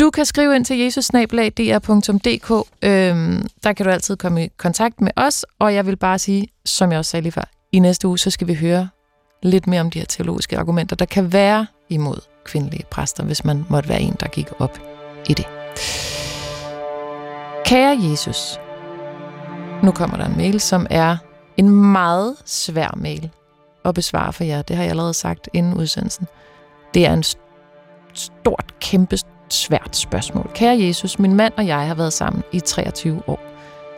Du 0.00 0.10
kan 0.10 0.24
skrive 0.24 0.56
ind 0.56 0.64
til 0.64 0.78
jesusnabelag.dr.dk. 0.78 2.50
Øhm, 2.82 3.48
der 3.64 3.72
kan 3.72 3.86
du 3.86 3.92
altid 3.92 4.16
komme 4.16 4.44
i 4.44 4.48
kontakt 4.56 5.00
med 5.00 5.10
os, 5.16 5.44
og 5.58 5.74
jeg 5.74 5.86
vil 5.86 5.96
bare 5.96 6.18
sige, 6.18 6.48
som 6.64 6.90
jeg 6.90 6.98
også 6.98 7.10
sagde 7.10 7.22
lige 7.22 7.32
før, 7.32 7.50
i 7.72 7.78
næste 7.78 8.08
uge, 8.08 8.18
så 8.18 8.30
skal 8.30 8.46
vi 8.46 8.54
høre 8.54 8.88
lidt 9.42 9.66
mere 9.66 9.80
om 9.80 9.90
de 9.90 9.98
her 9.98 10.06
teologiske 10.06 10.58
argumenter, 10.58 10.96
der 10.96 11.04
kan 11.04 11.32
være 11.32 11.66
imod 11.88 12.18
kvindelige 12.44 12.84
præster, 12.90 13.24
hvis 13.24 13.44
man 13.44 13.64
måtte 13.68 13.88
være 13.88 14.00
en, 14.00 14.16
der 14.20 14.28
gik 14.28 14.48
op 14.58 14.78
i 15.28 15.34
det. 15.34 15.46
Kære 17.64 17.98
Jesus, 18.10 18.58
nu 19.82 19.90
kommer 19.90 20.16
der 20.16 20.24
en 20.24 20.36
mail, 20.36 20.60
som 20.60 20.86
er 20.90 21.16
en 21.56 21.70
meget 21.70 22.36
svær 22.44 22.94
mail 22.96 23.30
at 23.88 23.94
besvare 23.94 24.32
for 24.32 24.44
jer. 24.44 24.62
Det 24.62 24.76
har 24.76 24.82
jeg 24.82 24.90
allerede 24.90 25.14
sagt 25.14 25.48
inden 25.52 25.74
udsendelsen. 25.74 26.26
Det 26.94 27.06
er 27.06 27.12
en 27.12 27.22
stort, 28.14 28.74
kæmpe, 28.80 29.18
svært 29.48 29.96
spørgsmål. 29.96 30.50
Kære 30.54 30.78
Jesus, 30.80 31.18
min 31.18 31.34
mand 31.34 31.52
og 31.56 31.66
jeg 31.66 31.86
har 31.86 31.94
været 31.94 32.12
sammen 32.12 32.42
i 32.52 32.60
23 32.60 33.22
år. 33.26 33.40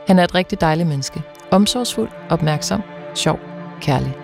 Han 0.06 0.18
er 0.18 0.24
et 0.24 0.34
rigtig 0.34 0.60
dejligt 0.60 0.88
menneske. 0.88 1.22
Omsorgsfuld, 1.50 2.10
opmærksom, 2.30 2.82
sjov, 3.14 3.38
kærlig. 3.80 4.16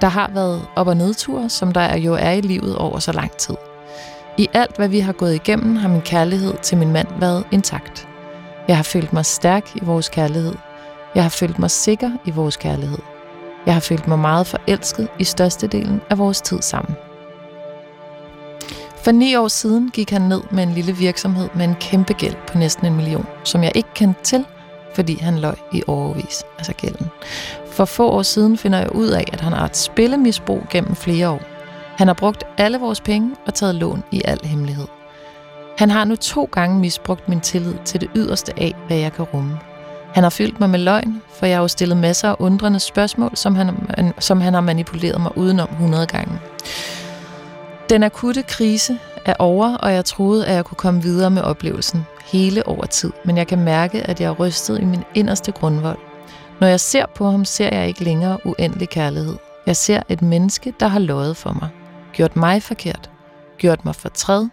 Der 0.00 0.08
har 0.08 0.30
været 0.34 0.62
op- 0.76 0.86
og 0.86 0.96
nedture, 0.96 1.48
som 1.48 1.72
der 1.72 1.96
jo 1.96 2.14
er 2.14 2.30
i 2.30 2.40
livet 2.40 2.76
over 2.76 2.98
så 2.98 3.12
lang 3.12 3.30
tid. 3.30 3.54
I 4.38 4.48
alt, 4.54 4.76
hvad 4.76 4.88
vi 4.88 5.00
har 5.00 5.12
gået 5.12 5.34
igennem, 5.34 5.76
har 5.76 5.88
min 5.88 6.00
kærlighed 6.00 6.54
til 6.62 6.78
min 6.78 6.92
mand 6.92 7.08
været 7.18 7.44
intakt. 7.50 8.08
Jeg 8.68 8.76
har 8.76 8.82
følt 8.82 9.12
mig 9.12 9.26
stærk 9.26 9.76
i 9.76 9.80
vores 9.82 10.08
kærlighed. 10.08 10.54
Jeg 11.14 11.22
har 11.22 11.30
følt 11.30 11.58
mig 11.58 11.70
sikker 11.70 12.10
i 12.24 12.30
vores 12.30 12.56
kærlighed. 12.56 12.98
Jeg 13.66 13.74
har 13.74 13.80
følt 13.80 14.08
mig 14.08 14.18
meget 14.18 14.46
forelsket 14.46 15.08
i 15.18 15.24
størstedelen 15.24 16.00
af 16.10 16.18
vores 16.18 16.40
tid 16.40 16.62
sammen. 16.62 16.96
For 19.04 19.10
ni 19.10 19.36
år 19.36 19.48
siden 19.48 19.90
gik 19.90 20.10
han 20.10 20.22
ned 20.22 20.40
med 20.50 20.62
en 20.62 20.72
lille 20.72 20.96
virksomhed 20.96 21.48
med 21.54 21.64
en 21.64 21.74
kæmpe 21.74 22.12
gæld 22.12 22.34
på 22.46 22.58
næsten 22.58 22.86
en 22.86 22.96
million, 22.96 23.26
som 23.44 23.62
jeg 23.62 23.72
ikke 23.74 23.88
kendte 23.94 24.22
til, 24.22 24.44
fordi 24.94 25.18
han 25.20 25.38
løj 25.38 25.54
i 25.72 25.82
overvis, 25.86 26.44
altså 26.58 26.72
gælden. 26.72 27.06
For 27.70 27.84
få 27.84 28.10
år 28.10 28.22
siden 28.22 28.58
finder 28.58 28.78
jeg 28.78 28.94
ud 28.94 29.08
af, 29.08 29.24
at 29.32 29.40
han 29.40 29.52
har 29.52 29.66
et 29.66 29.76
spillemisbrug 29.76 30.62
gennem 30.70 30.94
flere 30.94 31.28
år. 31.28 31.40
Han 31.96 32.06
har 32.06 32.14
brugt 32.14 32.44
alle 32.58 32.78
vores 32.78 33.00
penge 33.00 33.36
og 33.46 33.54
taget 33.54 33.74
lån 33.74 34.04
i 34.10 34.22
al 34.24 34.40
hemmelighed. 34.44 34.86
Han 35.78 35.90
har 35.90 36.04
nu 36.04 36.16
to 36.16 36.48
gange 36.52 36.78
misbrugt 36.78 37.28
min 37.28 37.40
tillid 37.40 37.74
til 37.84 38.00
det 38.00 38.10
yderste 38.16 38.52
af, 38.56 38.74
hvad 38.86 38.96
jeg 38.96 39.12
kan 39.12 39.24
rumme. 39.24 39.58
Han 40.14 40.22
har 40.22 40.30
fyldt 40.30 40.60
mig 40.60 40.70
med 40.70 40.78
løgn, 40.78 41.22
for 41.34 41.46
jeg 41.46 41.56
har 41.56 41.62
jo 41.62 41.68
stillet 41.68 41.96
masser 41.98 42.28
af 42.28 42.36
undrende 42.38 42.80
spørgsmål, 42.80 43.30
som 43.34 43.54
han, 43.54 43.74
som 44.18 44.40
han 44.40 44.54
har 44.54 44.60
manipuleret 44.60 45.20
mig 45.20 45.38
udenom 45.38 45.68
100 45.72 46.06
gange. 46.06 46.38
Den 47.90 48.02
akutte 48.02 48.42
krise 48.42 48.98
er 49.24 49.34
over, 49.38 49.76
og 49.76 49.92
jeg 49.92 50.04
troede, 50.04 50.46
at 50.46 50.54
jeg 50.54 50.64
kunne 50.64 50.76
komme 50.76 51.02
videre 51.02 51.30
med 51.30 51.42
oplevelsen 51.42 52.06
hele 52.24 52.68
over 52.68 52.86
tid, 52.86 53.12
men 53.24 53.36
jeg 53.36 53.46
kan 53.46 53.58
mærke, 53.58 54.02
at 54.02 54.20
jeg 54.20 54.26
er 54.26 54.34
rystet 54.34 54.80
i 54.80 54.84
min 54.84 55.04
inderste 55.14 55.52
grundvold. 55.52 55.98
Når 56.60 56.66
jeg 56.66 56.80
ser 56.80 57.06
på 57.14 57.30
ham, 57.30 57.44
ser 57.44 57.76
jeg 57.76 57.88
ikke 57.88 58.04
længere 58.04 58.38
uendelig 58.46 58.88
kærlighed. 58.88 59.36
Jeg 59.66 59.76
ser 59.76 60.02
et 60.08 60.22
menneske, 60.22 60.74
der 60.80 60.88
har 60.88 60.98
løjet 60.98 61.36
for 61.36 61.52
mig, 61.52 61.68
gjort 62.12 62.36
mig 62.36 62.62
forkert, 62.62 63.10
gjort 63.58 63.84
mig 63.84 63.94
fortræd, 63.94 64.46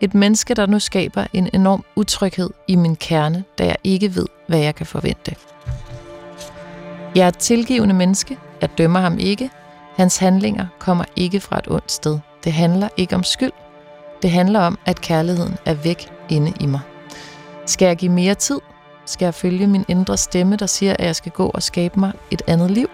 et 0.00 0.14
menneske, 0.14 0.54
der 0.54 0.66
nu 0.66 0.78
skaber 0.78 1.26
en 1.32 1.50
enorm 1.52 1.84
utryghed 1.96 2.50
i 2.68 2.76
min 2.76 2.96
kerne, 2.96 3.44
da 3.58 3.64
jeg 3.64 3.76
ikke 3.84 4.14
ved, 4.14 4.26
hvad 4.46 4.58
jeg 4.58 4.74
kan 4.74 4.86
forvente. 4.86 5.36
Jeg 7.14 7.24
er 7.24 7.28
et 7.28 7.38
tilgivende 7.38 7.94
menneske. 7.94 8.38
Jeg 8.60 8.78
dømmer 8.78 9.00
ham 9.00 9.18
ikke. 9.18 9.50
Hans 9.96 10.16
handlinger 10.16 10.66
kommer 10.78 11.04
ikke 11.16 11.40
fra 11.40 11.58
et 11.58 11.68
ondt 11.68 11.92
sted. 11.92 12.18
Det 12.44 12.52
handler 12.52 12.88
ikke 12.96 13.14
om 13.14 13.22
skyld. 13.22 13.52
Det 14.22 14.30
handler 14.30 14.60
om, 14.60 14.78
at 14.86 15.00
kærligheden 15.00 15.56
er 15.64 15.74
væk 15.74 16.12
inde 16.28 16.52
i 16.60 16.66
mig. 16.66 16.80
Skal 17.66 17.86
jeg 17.86 17.96
give 17.96 18.12
mere 18.12 18.34
tid? 18.34 18.58
Skal 19.06 19.26
jeg 19.26 19.34
følge 19.34 19.66
min 19.66 19.84
indre 19.88 20.16
stemme, 20.16 20.56
der 20.56 20.66
siger, 20.66 20.96
at 20.98 21.06
jeg 21.06 21.16
skal 21.16 21.32
gå 21.32 21.46
og 21.46 21.62
skabe 21.62 22.00
mig 22.00 22.12
et 22.30 22.42
andet 22.46 22.70
liv? 22.70 22.90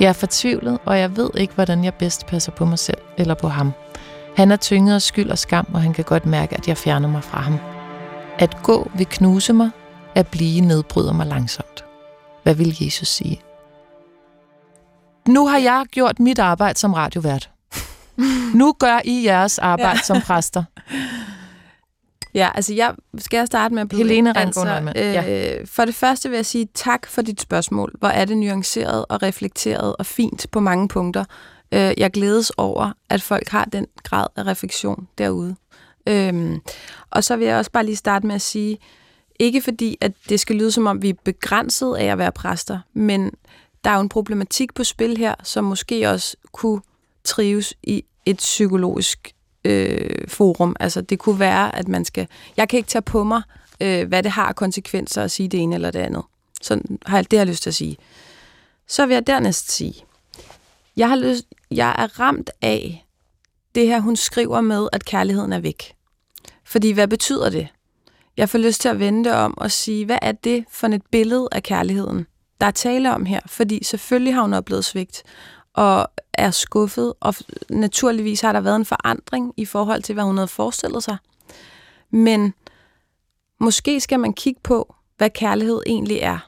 Jeg 0.00 0.08
er 0.08 0.12
fortvivlet, 0.12 0.78
og 0.84 0.98
jeg 0.98 1.16
ved 1.16 1.30
ikke, 1.34 1.54
hvordan 1.54 1.84
jeg 1.84 1.94
bedst 1.94 2.26
passer 2.26 2.52
på 2.52 2.64
mig 2.64 2.78
selv 2.78 2.98
eller 3.16 3.34
på 3.34 3.48
ham. 3.48 3.72
Han 4.36 4.50
er 4.50 4.56
tynget 4.56 4.94
af 4.94 5.02
skyld 5.02 5.30
og 5.30 5.38
skam, 5.38 5.66
og 5.74 5.82
han 5.82 5.92
kan 5.92 6.04
godt 6.04 6.26
mærke, 6.26 6.56
at 6.56 6.68
jeg 6.68 6.76
fjerner 6.76 7.08
mig 7.08 7.24
fra 7.24 7.40
ham. 7.40 7.58
At 8.38 8.62
gå 8.62 8.90
vil 8.94 9.06
knuse 9.06 9.52
mig, 9.52 9.70
at 10.14 10.26
blive 10.26 10.60
nedbryder 10.60 11.12
mig 11.12 11.26
langsomt. 11.26 11.84
Hvad 12.42 12.54
vil 12.54 12.76
Jesus 12.80 13.08
sige? 13.08 13.40
Nu 15.28 15.46
har 15.46 15.58
jeg 15.58 15.84
gjort 15.90 16.20
mit 16.20 16.38
arbejde 16.38 16.78
som 16.78 16.94
radiovært. 16.94 17.50
Nu 18.54 18.72
gør 18.78 19.00
I 19.04 19.24
jeres 19.24 19.58
arbejde 19.58 19.98
ja. 19.98 20.02
som 20.02 20.20
præster. 20.20 20.64
Ja, 22.34 22.50
altså 22.54 22.74
jeg 22.74 22.94
skal 23.18 23.38
jeg 23.38 23.46
starte 23.46 23.74
med 23.74 23.82
at 23.82 23.88
blive... 23.88 24.02
Helene 24.02 24.38
altså, 24.38 24.92
øh, 24.96 25.02
ja. 25.02 25.56
For 25.64 25.84
det 25.84 25.94
første 25.94 26.28
vil 26.28 26.36
jeg 26.36 26.46
sige 26.46 26.68
tak 26.74 27.06
for 27.06 27.22
dit 27.22 27.40
spørgsmål. 27.40 27.92
Hvor 27.98 28.08
er 28.08 28.24
det 28.24 28.36
nuanceret 28.36 29.04
og 29.08 29.22
reflekteret 29.22 29.96
og 29.96 30.06
fint 30.06 30.46
på 30.50 30.60
mange 30.60 30.88
punkter. 30.88 31.24
Øh, 31.72 31.92
jeg 31.96 32.10
glædes 32.10 32.50
over, 32.50 32.92
at 33.08 33.22
folk 33.22 33.48
har 33.48 33.64
den 33.64 33.86
grad 34.02 34.26
af 34.36 34.46
refleksion 34.46 35.08
derude. 35.18 35.56
Øhm, 36.06 36.60
og 37.10 37.24
så 37.24 37.36
vil 37.36 37.46
jeg 37.46 37.56
også 37.56 37.70
bare 37.70 37.84
lige 37.84 37.96
starte 37.96 38.26
med 38.26 38.34
at 38.34 38.42
sige, 38.42 38.78
ikke 39.38 39.62
fordi, 39.62 39.98
at 40.00 40.12
det 40.28 40.40
skal 40.40 40.56
lyde 40.56 40.72
som 40.72 40.86
om, 40.86 41.02
vi 41.02 41.08
er 41.08 41.14
begrænset 41.24 41.96
af 41.96 42.04
at 42.04 42.18
være 42.18 42.32
præster, 42.32 42.78
men 42.94 43.32
der 43.84 43.90
er 43.90 43.94
jo 43.94 44.00
en 44.00 44.08
problematik 44.08 44.74
på 44.74 44.84
spil 44.84 45.16
her, 45.16 45.34
som 45.42 45.64
måske 45.64 46.10
også 46.10 46.36
kunne 46.52 46.80
trives 47.24 47.74
i 47.82 48.04
et 48.26 48.36
psykologisk 48.36 49.34
øh, 49.64 50.28
forum. 50.28 50.76
Altså 50.80 51.00
det 51.00 51.18
kunne 51.18 51.38
være, 51.38 51.76
at 51.76 51.88
man 51.88 52.04
skal... 52.04 52.28
Jeg 52.56 52.68
kan 52.68 52.76
ikke 52.76 52.88
tage 52.88 53.02
på 53.02 53.24
mig, 53.24 53.42
øh, 53.80 54.08
hvad 54.08 54.22
det 54.22 54.30
har 54.30 54.52
konsekvenser 54.52 55.22
at 55.22 55.30
sige 55.30 55.48
det 55.48 55.60
ene 55.60 55.74
eller 55.74 55.90
det 55.90 55.98
andet. 55.98 56.22
Så 56.62 56.80
har 57.06 57.16
jeg 57.16 57.30
det 57.30 57.38
har 57.38 57.44
jeg 57.44 57.50
lyst 57.50 57.62
til 57.62 57.70
at 57.70 57.74
sige. 57.74 57.96
Så 58.86 59.06
vil 59.06 59.14
jeg 59.14 59.26
dernæst 59.26 59.70
sige, 59.70 59.94
jeg, 60.96 61.08
har 61.08 61.16
lyst, 61.16 61.44
jeg 61.70 61.94
er 61.98 62.20
ramt 62.20 62.50
af 62.62 63.06
det 63.74 63.86
her, 63.86 64.00
hun 64.00 64.16
skriver 64.16 64.60
med, 64.60 64.88
at 64.92 65.04
kærligheden 65.04 65.52
er 65.52 65.60
væk. 65.60 65.94
Fordi 66.64 66.90
hvad 66.90 67.08
betyder 67.08 67.50
det? 67.50 67.68
Jeg 68.36 68.48
får 68.48 68.58
lyst 68.58 68.80
til 68.80 68.88
at 68.88 68.98
vende 68.98 69.34
om 69.34 69.58
og 69.58 69.70
sige, 69.70 70.04
hvad 70.04 70.18
er 70.22 70.32
det 70.32 70.64
for 70.70 70.86
et 70.86 71.02
billede 71.10 71.48
af 71.52 71.62
kærligheden, 71.62 72.26
der 72.60 72.66
er 72.66 72.70
tale 72.70 73.14
om 73.14 73.26
her? 73.26 73.40
Fordi 73.46 73.84
selvfølgelig 73.84 74.34
har 74.34 74.42
hun 74.42 74.54
oplevet 74.54 74.84
svigt 74.84 75.22
og 75.74 76.08
er 76.32 76.50
skuffet, 76.50 77.12
og 77.20 77.34
naturligvis 77.70 78.40
har 78.40 78.52
der 78.52 78.60
været 78.60 78.76
en 78.76 78.84
forandring 78.84 79.54
i 79.56 79.64
forhold 79.64 80.02
til, 80.02 80.12
hvad 80.12 80.24
hun 80.24 80.36
havde 80.36 80.48
forestillet 80.48 81.02
sig. 81.02 81.16
Men 82.10 82.54
måske 83.60 84.00
skal 84.00 84.20
man 84.20 84.32
kigge 84.32 84.60
på, 84.64 84.94
hvad 85.16 85.30
kærlighed 85.30 85.82
egentlig 85.86 86.18
er, 86.18 86.38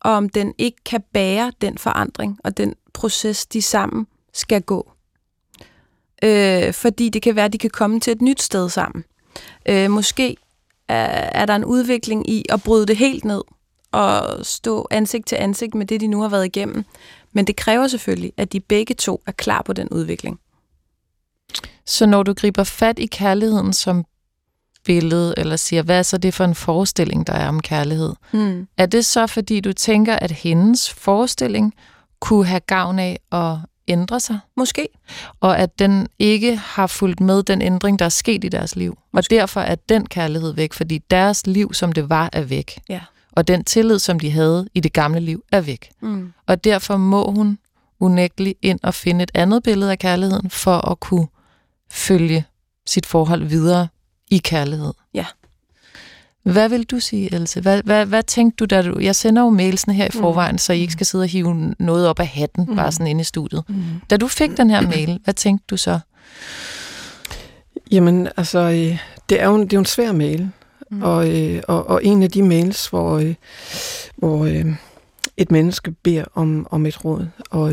og 0.00 0.12
om 0.12 0.28
den 0.28 0.54
ikke 0.58 0.84
kan 0.84 1.02
bære 1.12 1.52
den 1.60 1.78
forandring 1.78 2.38
og 2.44 2.56
den 2.56 2.74
proces, 2.94 3.46
de 3.46 3.62
sammen 3.62 4.06
skal 4.34 4.62
gå. 4.62 4.90
Øh, 6.24 6.72
fordi 6.72 7.08
det 7.08 7.22
kan 7.22 7.36
være, 7.36 7.44
at 7.44 7.52
de 7.52 7.58
kan 7.58 7.70
komme 7.70 8.00
til 8.00 8.12
et 8.12 8.22
nyt 8.22 8.42
sted 8.42 8.68
sammen. 8.68 9.04
Øh, 9.68 9.90
måske 9.90 10.36
er, 10.88 11.40
er 11.40 11.46
der 11.46 11.56
en 11.56 11.64
udvikling 11.64 12.30
i 12.30 12.44
at 12.48 12.62
bryde 12.62 12.86
det 12.86 12.96
helt 12.96 13.24
ned 13.24 13.42
og 13.92 14.46
stå 14.46 14.86
ansigt 14.90 15.26
til 15.26 15.36
ansigt 15.36 15.74
med 15.74 15.86
det, 15.86 16.00
de 16.00 16.06
nu 16.06 16.20
har 16.20 16.28
været 16.28 16.44
igennem. 16.44 16.84
Men 17.32 17.46
det 17.46 17.56
kræver 17.56 17.86
selvfølgelig, 17.86 18.32
at 18.36 18.52
de 18.52 18.60
begge 18.60 18.94
to 18.94 19.22
er 19.26 19.32
klar 19.32 19.62
på 19.62 19.72
den 19.72 19.88
udvikling. 19.88 20.40
Så 21.86 22.06
når 22.06 22.22
du 22.22 22.32
griber 22.32 22.64
fat 22.64 22.98
i 22.98 23.06
kærligheden 23.06 23.72
som 23.72 24.04
billede, 24.84 25.34
eller 25.36 25.56
siger, 25.56 25.82
hvad 25.82 25.98
er 25.98 26.02
så 26.02 26.18
det 26.18 26.34
for 26.34 26.44
en 26.44 26.54
forestilling, 26.54 27.26
der 27.26 27.32
er 27.32 27.48
om 27.48 27.60
kærlighed? 27.60 28.14
Mm. 28.32 28.68
Er 28.76 28.86
det 28.86 29.06
så, 29.06 29.26
fordi 29.26 29.60
du 29.60 29.72
tænker, 29.72 30.16
at 30.16 30.30
hendes 30.30 30.90
forestilling 30.90 31.74
kunne 32.20 32.46
have 32.46 32.60
gavn 32.60 32.98
af 32.98 33.20
at 33.32 33.56
ændre 33.88 34.20
sig? 34.20 34.38
Måske. 34.56 34.88
Og 35.40 35.58
at 35.58 35.78
den 35.78 36.08
ikke 36.18 36.56
har 36.56 36.86
fulgt 36.86 37.20
med 37.20 37.42
den 37.42 37.62
ændring, 37.62 37.98
der 37.98 38.04
er 38.04 38.08
sket 38.08 38.44
i 38.44 38.48
deres 38.48 38.76
liv. 38.76 38.98
Måske. 39.12 39.34
Og 39.34 39.40
derfor 39.40 39.60
er 39.60 39.74
den 39.74 40.06
kærlighed 40.06 40.52
væk, 40.52 40.72
fordi 40.72 40.98
deres 40.98 41.46
liv, 41.46 41.74
som 41.74 41.92
det 41.92 42.08
var, 42.08 42.30
er 42.32 42.42
væk. 42.42 42.80
Ja. 42.88 43.00
Og 43.32 43.48
den 43.48 43.64
tillid, 43.64 43.98
som 43.98 44.20
de 44.20 44.30
havde 44.30 44.68
i 44.74 44.80
det 44.80 44.92
gamle 44.92 45.20
liv, 45.20 45.44
er 45.52 45.60
væk. 45.60 45.90
Mm. 46.00 46.32
Og 46.46 46.64
derfor 46.64 46.96
må 46.96 47.30
hun 47.30 47.58
unægteligt 48.00 48.58
ind 48.62 48.80
og 48.82 48.94
finde 48.94 49.22
et 49.22 49.30
andet 49.34 49.62
billede 49.62 49.90
af 49.90 49.98
kærligheden, 49.98 50.50
for 50.50 50.90
at 50.90 51.00
kunne 51.00 51.26
følge 51.90 52.44
sit 52.86 53.06
forhold 53.06 53.44
videre 53.44 53.88
i 54.30 54.38
kærlighed. 54.38 54.92
Ja. 55.14 55.26
Hvad 56.42 56.68
vil 56.68 56.84
du 56.84 57.00
sige, 57.00 57.34
Else? 57.34 57.60
Hvad, 57.60 57.82
hvad, 57.82 58.06
hvad 58.06 58.22
tænkte 58.22 58.56
du, 58.56 58.64
da 58.64 58.82
du... 58.82 58.98
Jeg 58.98 59.16
sender 59.16 59.42
jo 59.42 59.50
mailsene 59.50 59.94
her 59.94 60.04
i 60.04 60.10
mm. 60.14 60.20
forvejen, 60.20 60.52
mm. 60.52 60.58
så 60.58 60.72
I 60.72 60.80
ikke 60.80 60.92
skal 60.92 61.06
sidde 61.06 61.22
og 61.22 61.28
hive 61.28 61.74
noget 61.78 62.08
op 62.08 62.20
af 62.20 62.26
hatten, 62.26 62.66
mm. 62.68 62.76
bare 62.76 62.92
sådan 62.92 63.06
inde 63.06 63.20
i 63.20 63.24
studiet. 63.24 63.64
Mm. 63.68 63.84
Da 64.10 64.16
du 64.16 64.28
fik 64.28 64.56
den 64.56 64.70
her 64.70 64.80
mail, 64.80 65.20
hvad 65.24 65.34
tænkte 65.34 65.64
du 65.70 65.76
så? 65.76 65.98
Jamen, 67.90 68.28
altså, 68.36 68.58
øh, 68.58 68.98
det 69.28 69.42
er 69.42 69.46
jo 69.46 69.54
en, 69.54 69.62
det 69.62 69.72
er 69.72 69.76
jo 69.76 69.80
en 69.80 69.86
svær 69.86 70.12
mail. 70.12 70.50
Mm. 70.90 71.02
Og, 71.02 71.30
øh, 71.30 71.62
og, 71.68 71.88
og 71.88 72.04
en 72.04 72.22
af 72.22 72.30
de 72.30 72.42
mails, 72.42 72.86
hvor, 72.86 73.18
øh, 73.18 73.34
hvor 74.16 74.46
et 75.36 75.50
menneske 75.50 75.90
beder 75.90 76.24
om, 76.34 76.66
om 76.70 76.86
et 76.86 77.04
råd, 77.04 77.26
og, 77.50 77.72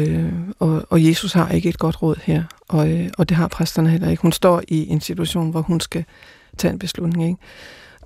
og, 0.59 0.85
og 0.89 1.05
Jesus 1.05 1.33
har 1.33 1.49
ikke 1.49 1.69
et 1.69 1.79
godt 1.79 2.01
råd 2.01 2.15
her, 2.23 2.43
og, 2.67 2.89
og 3.17 3.29
det 3.29 3.37
har 3.37 3.47
præsterne 3.47 3.89
heller 3.89 4.09
ikke. 4.09 4.21
Hun 4.21 4.31
står 4.31 4.61
i 4.67 4.89
en 4.89 5.01
situation, 5.01 5.51
hvor 5.51 5.61
hun 5.61 5.79
skal 5.79 6.05
tage 6.57 6.71
en 6.71 6.79
beslutning, 6.79 7.27
ikke? 7.27 7.41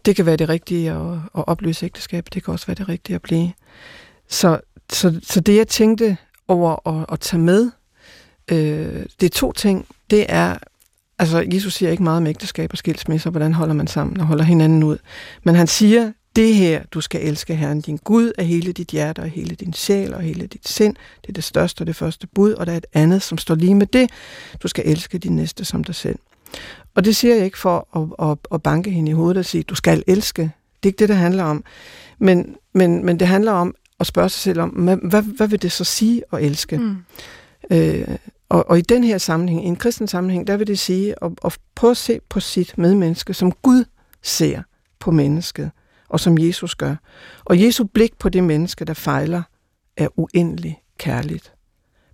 Det 0.05 0.15
kan 0.15 0.25
være 0.25 0.35
det 0.35 0.49
rigtige 0.49 0.91
at, 0.91 1.13
at 1.37 1.47
opløse 1.47 1.85
ægteskab, 1.85 2.27
det 2.33 2.43
kan 2.43 2.51
også 2.51 2.65
være 2.65 2.75
det 2.75 2.89
rigtige 2.89 3.15
at 3.15 3.21
blive. 3.21 3.51
Så, 4.27 4.59
så, 4.91 5.19
så 5.23 5.39
det, 5.39 5.55
jeg 5.55 5.67
tænkte 5.67 6.17
over 6.47 6.87
at, 6.87 7.05
at 7.11 7.19
tage 7.19 7.41
med, 7.41 7.71
øh, 8.51 9.05
det 9.19 9.25
er 9.25 9.29
to 9.29 9.51
ting. 9.51 9.85
Det 10.09 10.25
er, 10.29 10.57
altså 11.19 11.45
Jesus 11.53 11.73
siger 11.73 11.91
ikke 11.91 12.03
meget 12.03 12.17
om 12.17 12.27
ægteskab 12.27 12.71
og 12.71 12.77
skilsmisser, 12.77 13.29
hvordan 13.29 13.53
holder 13.53 13.73
man 13.73 13.87
sammen 13.87 14.19
og 14.19 14.25
holder 14.25 14.43
hinanden 14.43 14.83
ud. 14.83 14.97
Men 15.43 15.55
han 15.55 15.67
siger, 15.67 16.11
det 16.35 16.55
her, 16.55 16.83
du 16.91 17.01
skal 17.01 17.27
elske 17.27 17.55
Herren 17.55 17.81
din 17.81 17.97
Gud 17.97 18.31
af 18.37 18.45
hele 18.45 18.71
dit 18.71 18.87
hjerte 18.87 19.19
og 19.19 19.27
hele 19.27 19.55
din 19.55 19.73
sjæl 19.73 20.13
og 20.13 20.21
hele 20.21 20.47
dit 20.47 20.67
sind. 20.67 20.95
Det 21.21 21.29
er 21.29 21.33
det 21.33 21.43
største 21.43 21.81
og 21.81 21.87
det 21.87 21.95
første 21.95 22.27
bud, 22.27 22.53
og 22.53 22.65
der 22.65 22.71
er 22.71 22.77
et 22.77 22.85
andet, 22.93 23.21
som 23.21 23.37
står 23.37 23.55
lige 23.55 23.75
med 23.75 23.87
det. 23.87 24.09
Du 24.63 24.67
skal 24.67 24.83
elske 24.87 25.17
din 25.17 25.35
næste 25.35 25.65
som 25.65 25.83
dig 25.83 25.95
selv. 25.95 26.19
Og 26.95 27.05
det 27.05 27.15
siger 27.15 27.35
jeg 27.35 27.45
ikke 27.45 27.57
for 27.57 27.87
at, 27.95 28.29
at, 28.29 28.37
at 28.51 28.63
banke 28.63 28.91
hende 28.91 29.11
i 29.11 29.13
hovedet 29.13 29.37
og 29.37 29.45
sige, 29.45 29.63
du 29.63 29.75
skal 29.75 30.03
elske. 30.07 30.41
Det 30.41 30.49
er 30.83 30.87
ikke 30.87 30.99
det, 30.99 31.09
det 31.09 31.17
handler 31.17 31.43
om. 31.43 31.63
Men, 32.19 32.55
men, 32.73 33.05
men 33.05 33.19
det 33.19 33.27
handler 33.27 33.51
om 33.51 33.75
at 33.99 34.07
spørge 34.07 34.29
sig 34.29 34.39
selv 34.39 34.61
om, 34.61 34.69
hvad, 34.69 35.21
hvad 35.21 35.47
vil 35.47 35.61
det 35.61 35.71
så 35.71 35.83
sige 35.83 36.23
at 36.33 36.43
elske? 36.43 36.77
Mm. 36.77 36.97
Øh, 37.71 38.07
og, 38.49 38.69
og 38.69 38.77
i 38.77 38.81
den 38.81 39.03
her 39.03 39.17
sammenhæng, 39.17 39.65
i 39.65 39.67
en 39.67 39.75
kristen 39.75 40.07
sammenhæng, 40.07 40.47
der 40.47 40.57
vil 40.57 40.67
det 40.67 40.79
sige 40.79 41.15
at, 41.23 41.31
at 41.45 41.57
prøve 41.75 41.91
at 41.91 41.97
se 41.97 42.19
på 42.29 42.39
sit 42.39 42.77
medmenneske, 42.77 43.33
som 43.33 43.51
Gud 43.51 43.85
ser 44.23 44.61
på 44.99 45.11
mennesket, 45.11 45.71
og 46.09 46.19
som 46.19 46.37
Jesus 46.37 46.75
gør. 46.75 46.95
Og 47.45 47.61
Jesu 47.61 47.83
blik 47.83 48.17
på 48.19 48.29
det 48.29 48.43
menneske, 48.43 48.85
der 48.85 48.93
fejler, 48.93 49.41
er 49.97 50.07
uendelig 50.19 50.81
kærligt 50.97 51.53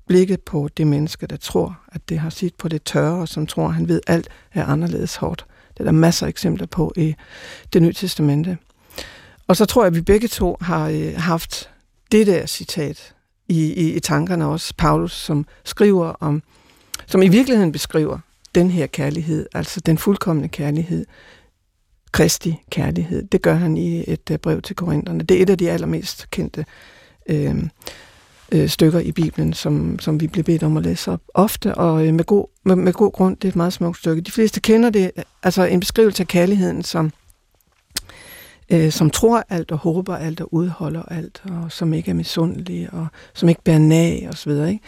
blikket 0.07 0.41
på 0.41 0.69
det 0.77 0.87
menneske, 0.87 1.27
der 1.27 1.37
tror, 1.37 1.79
at 1.91 2.09
det 2.09 2.19
har 2.19 2.29
sit 2.29 2.55
på 2.55 2.67
det 2.67 2.83
tørre, 2.83 3.21
og 3.21 3.27
som 3.27 3.47
tror, 3.47 3.67
at 3.67 3.73
han 3.73 3.87
ved, 3.87 4.01
at 4.07 4.15
alt 4.15 4.29
er 4.53 4.65
anderledes 4.65 5.15
hårdt. 5.15 5.45
Det 5.73 5.79
er 5.79 5.83
der 5.83 5.91
masser 5.91 6.25
af 6.25 6.29
eksempler 6.29 6.67
på 6.67 6.93
i 6.95 7.15
det 7.73 7.81
nye 7.81 7.93
testamente. 7.93 8.57
Og 9.47 9.57
så 9.57 9.65
tror 9.65 9.83
jeg, 9.83 9.87
at 9.87 9.95
vi 9.95 10.01
begge 10.01 10.27
to 10.27 10.57
har 10.61 10.89
øh, 10.89 11.13
haft 11.17 11.69
det 12.11 12.27
der 12.27 12.45
citat 12.45 13.13
i, 13.47 13.73
i, 13.73 13.93
i 13.95 13.99
tankerne 13.99 14.45
også. 14.45 14.73
Paulus, 14.77 15.11
som 15.11 15.45
skriver 15.63 16.07
om, 16.19 16.43
som 17.05 17.21
i 17.21 17.27
virkeligheden 17.27 17.71
beskriver 17.71 18.19
den 18.55 18.71
her 18.71 18.87
kærlighed, 18.87 19.45
altså 19.53 19.79
den 19.79 19.97
fuldkommende 19.97 20.49
kærlighed. 20.49 21.05
Kristi 22.11 22.55
kærlighed. 22.69 23.27
Det 23.27 23.41
gør 23.41 23.53
han 23.53 23.77
i 23.77 24.03
et 24.07 24.31
øh, 24.31 24.37
brev 24.37 24.61
til 24.61 24.75
korinterne. 24.75 25.23
Det 25.23 25.37
er 25.37 25.41
et 25.41 25.49
af 25.49 25.57
de 25.57 25.71
allermest 25.71 26.29
kendte 26.31 26.65
øh, 27.29 27.63
øh, 28.51 28.69
stykker 28.69 28.99
i 28.99 29.11
Bibelen, 29.11 29.53
som, 29.53 29.99
som 29.99 30.21
vi 30.21 30.27
bliver 30.27 30.43
bedt 30.43 30.63
om 30.63 30.77
at 30.77 30.83
læse 30.83 31.11
op 31.11 31.21
ofte, 31.33 31.75
og 31.75 32.07
øh, 32.07 32.13
med, 32.13 32.23
god, 32.23 32.47
med, 32.65 32.75
med 32.75 32.93
god 32.93 33.11
grund, 33.11 33.37
det 33.37 33.43
er 33.43 33.49
et 33.49 33.55
meget 33.55 33.73
smukt 33.73 33.97
stykke. 33.97 34.21
De 34.21 34.31
fleste 34.31 34.59
kender 34.59 34.89
det, 34.89 35.11
altså 35.43 35.63
en 35.63 35.79
beskrivelse 35.79 36.23
af 36.23 36.27
kærligheden, 36.27 36.83
som, 36.83 37.11
øh, 38.69 38.91
som 38.91 39.09
tror 39.09 39.43
alt 39.49 39.71
og 39.71 39.77
håber 39.77 40.15
alt 40.15 40.41
og 40.41 40.53
udholder 40.53 41.03
alt, 41.03 41.43
og 41.45 41.71
som 41.71 41.93
ikke 41.93 42.09
er 42.09 42.15
misundelig, 42.15 42.89
og 42.93 43.07
som 43.33 43.49
ikke 43.49 43.61
bærer 43.63 43.79
nag 43.79 44.29
osv., 44.31 44.51
ikke? 44.51 44.79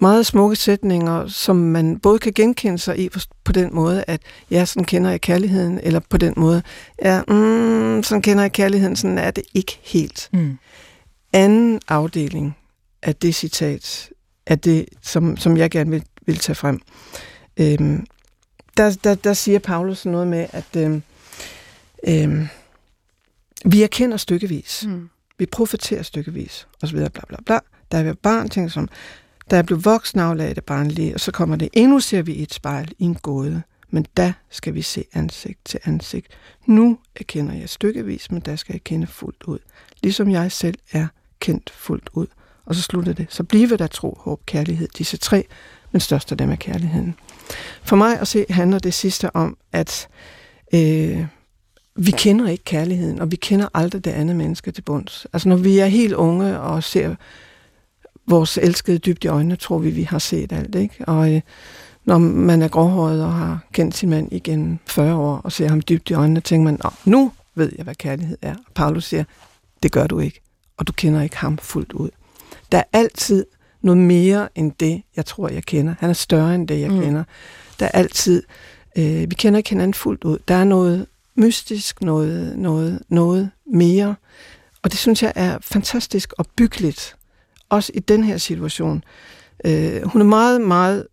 meget 0.00 0.26
smukke 0.26 0.56
sætninger, 0.56 1.28
som 1.28 1.56
man 1.56 1.98
både 1.98 2.18
kan 2.18 2.32
genkende 2.32 2.78
sig 2.78 2.98
i 2.98 3.08
på 3.44 3.52
den 3.52 3.74
måde, 3.74 4.04
at 4.06 4.20
ja, 4.50 4.64
sådan 4.64 4.84
kender 4.84 5.10
jeg 5.10 5.20
kærligheden, 5.20 5.80
eller 5.82 6.00
på 6.10 6.16
den 6.16 6.34
måde, 6.36 6.62
ja, 7.04 7.22
mm, 7.28 8.02
sådan 8.02 8.22
kender 8.22 8.42
jeg 8.42 8.52
kærligheden, 8.52 8.96
sådan 8.96 9.18
er 9.18 9.30
det 9.30 9.44
ikke 9.54 9.78
helt. 9.82 10.28
Mm. 10.32 10.58
Anden 11.32 11.80
afdeling 11.88 12.56
af 13.02 13.16
det 13.16 13.34
citat, 13.34 14.10
er 14.46 14.54
det, 14.54 14.86
som, 15.02 15.36
som 15.36 15.56
jeg 15.56 15.70
gerne 15.70 15.90
vil, 15.90 16.04
vil 16.26 16.36
tage 16.38 16.54
frem. 16.54 16.80
Øhm, 17.56 18.06
der, 18.76 18.96
der, 19.04 19.14
der 19.14 19.32
siger 19.32 19.58
Paulus 19.58 20.06
noget 20.06 20.26
med, 20.26 20.46
at 20.52 20.76
øhm, 20.76 21.02
øhm, 22.08 22.48
vi 23.64 23.82
erkender 23.82 24.16
stykkevis. 24.16 24.84
Mm. 24.86 25.08
Vi 25.38 25.46
profeterer 25.46 26.02
stykkevis, 26.02 26.68
og 26.82 26.88
så 26.88 26.94
videre, 26.94 27.10
bla 27.10 27.22
bla 27.28 27.36
bla. 27.46 27.58
Der 27.92 27.98
er 27.98 28.12
barn, 28.12 28.48
ting 28.48 28.70
som, 28.70 28.88
da 29.50 29.56
jeg 29.56 29.66
blev 29.66 29.84
voksen, 29.84 30.20
aflagde 30.20 30.54
det 30.54 30.64
barnlige, 30.64 31.14
og 31.14 31.20
så 31.20 31.32
kommer 31.32 31.56
det, 31.56 31.68
endnu 31.72 32.00
ser 32.00 32.22
vi 32.22 32.42
et 32.42 32.54
spejl 32.54 32.92
i 32.98 33.04
en 33.04 33.14
gåde, 33.14 33.62
men 33.90 34.06
da 34.16 34.32
skal 34.50 34.74
vi 34.74 34.82
se 34.82 35.04
ansigt 35.12 35.64
til 35.64 35.80
ansigt. 35.84 36.26
Nu 36.66 36.98
erkender 37.16 37.54
jeg 37.54 37.68
stykkevis, 37.68 38.30
men 38.30 38.40
da 38.40 38.56
skal 38.56 38.72
jeg 38.72 38.84
kende 38.84 39.06
fuldt 39.06 39.42
ud, 39.42 39.58
ligesom 40.02 40.30
jeg 40.30 40.52
selv 40.52 40.78
er 40.92 41.06
kendt 41.40 41.70
fuldt 41.70 42.10
ud. 42.12 42.26
Og 42.70 42.76
så 42.76 42.82
slutter 42.82 43.12
det. 43.12 43.26
Så 43.28 43.42
blive 43.42 43.76
der 43.76 43.86
tro, 43.86 44.18
håb, 44.20 44.46
kærlighed, 44.46 44.88
disse 44.98 45.16
tre, 45.16 45.44
men 45.92 46.00
størst 46.00 46.32
af 46.32 46.38
dem 46.38 46.50
er 46.50 46.56
kærligheden. 46.56 47.14
For 47.82 47.96
mig 47.96 48.20
at 48.20 48.28
se 48.28 48.46
handler 48.50 48.78
det 48.78 48.94
sidste 48.94 49.36
om, 49.36 49.56
at 49.72 50.08
øh, 50.74 51.24
vi 51.96 52.10
kender 52.10 52.48
ikke 52.48 52.64
kærligheden, 52.64 53.20
og 53.20 53.30
vi 53.30 53.36
kender 53.36 53.68
aldrig 53.74 54.04
det 54.04 54.10
andet 54.10 54.36
menneske 54.36 54.72
til 54.72 54.82
bunds. 54.82 55.26
Altså 55.32 55.48
når 55.48 55.56
vi 55.56 55.78
er 55.78 55.86
helt 55.86 56.12
unge 56.12 56.60
og 56.60 56.84
ser 56.84 57.14
vores 58.26 58.58
elskede 58.58 58.98
dybt 58.98 59.24
i 59.24 59.28
øjnene, 59.28 59.56
tror 59.56 59.78
vi, 59.78 59.90
vi 59.90 60.02
har 60.02 60.18
set 60.18 60.52
alt. 60.52 60.74
Ikke? 60.74 61.04
Og 61.06 61.34
øh, 61.34 61.40
når 62.04 62.18
man 62.18 62.62
er 62.62 62.68
gråhåret 62.68 63.24
og 63.24 63.32
har 63.32 63.58
kendt 63.72 63.96
sin 63.96 64.10
mand 64.10 64.32
igen 64.32 64.80
40 64.86 65.14
år 65.14 65.36
og 65.36 65.52
ser 65.52 65.68
ham 65.68 65.80
dybt 65.80 66.10
i 66.10 66.14
øjnene, 66.14 66.40
tænker 66.40 66.64
man, 66.64 66.78
nu 67.04 67.32
ved 67.54 67.72
jeg, 67.76 67.84
hvad 67.84 67.94
kærlighed 67.94 68.38
er. 68.42 68.54
Og 68.54 68.72
Paulus 68.74 69.04
siger, 69.04 69.24
det 69.82 69.92
gør 69.92 70.06
du 70.06 70.18
ikke, 70.18 70.40
og 70.76 70.86
du 70.86 70.92
kender 70.92 71.22
ikke 71.22 71.36
ham 71.36 71.58
fuldt 71.58 71.92
ud. 71.92 72.10
Der 72.72 72.78
er 72.78 72.82
altid 72.92 73.46
noget 73.82 73.98
mere 73.98 74.48
end 74.54 74.72
det, 74.80 75.02
jeg 75.16 75.26
tror, 75.26 75.48
jeg 75.48 75.62
kender. 75.62 75.94
Han 75.98 76.10
er 76.10 76.14
større 76.14 76.54
end 76.54 76.68
det, 76.68 76.80
jeg 76.80 76.90
mm. 76.90 77.00
kender. 77.00 77.24
Der 77.80 77.86
er 77.86 77.90
altid, 77.90 78.42
øh, 78.96 79.20
vi 79.30 79.34
kender 79.34 79.58
ikke 79.58 79.70
hinanden 79.70 79.94
fuldt 79.94 80.24
ud. 80.24 80.38
Der 80.48 80.54
er 80.54 80.64
noget 80.64 81.06
mystisk, 81.34 82.02
noget, 82.02 82.58
noget, 82.58 83.02
noget 83.08 83.50
mere. 83.66 84.14
Og 84.82 84.90
det 84.90 84.98
synes 84.98 85.22
jeg 85.22 85.32
er 85.34 85.58
fantastisk 85.60 86.32
og 86.38 86.46
byggeligt 86.56 87.16
også 87.68 87.92
i 87.94 88.00
den 88.00 88.24
her 88.24 88.36
situation. 88.36 89.04
Øh, 89.64 90.02
hun 90.02 90.20
er 90.20 90.26
meget, 90.26 90.60
meget 90.60 91.06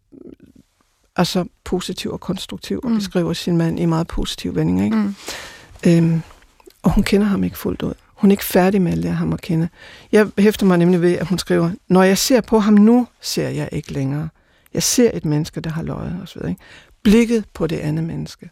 altså 1.16 1.46
positiv 1.64 2.12
og 2.12 2.20
konstruktiv, 2.20 2.80
og 2.84 2.90
mm. 2.90 2.98
beskriver 2.98 3.34
sin 3.34 3.58
mand 3.58 3.80
i 3.80 3.86
meget 3.86 4.08
positiv 4.08 4.56
vending. 4.56 4.86
Ikke? 4.86 4.98
Mm. 4.98 5.16
Øhm, 5.88 6.22
og 6.84 6.94
hun 6.94 7.04
kender 7.04 7.28
ham 7.28 7.44
ikke 7.44 7.58
fuldt 7.58 7.82
ud. 7.82 7.94
Hun 8.18 8.32
er 8.32 8.34
ikke 8.34 8.46
færdig 8.46 8.82
med 8.82 8.92
at 8.92 8.98
lære 8.98 9.14
ham 9.14 9.34
at 9.34 9.42
kende. 9.42 9.70
Jeg 10.12 10.28
hæfter 10.38 10.66
mig 10.66 10.78
nemlig 10.78 11.02
ved, 11.02 11.14
at 11.14 11.28
hun 11.28 11.40
skriver, 11.40 11.72
når 11.88 12.04
jeg 12.04 12.18
ser 12.18 12.42
på 12.42 12.60
ham 12.60 12.74
nu, 12.74 13.08
ser 13.22 13.50
jeg 13.50 13.70
ikke 13.72 13.94
længere. 13.94 14.30
Jeg 14.74 14.84
ser 14.84 15.12
et 15.14 15.26
menneske, 15.26 15.62
der 15.62 15.70
har 15.70 15.84
løjet 15.84 16.20
osv. 16.24 16.40
Ikke? 16.48 16.62
Blikket 17.04 17.46
på 17.54 17.68
det 17.68 17.80
andet 17.80 18.04
menneske. 18.04 18.50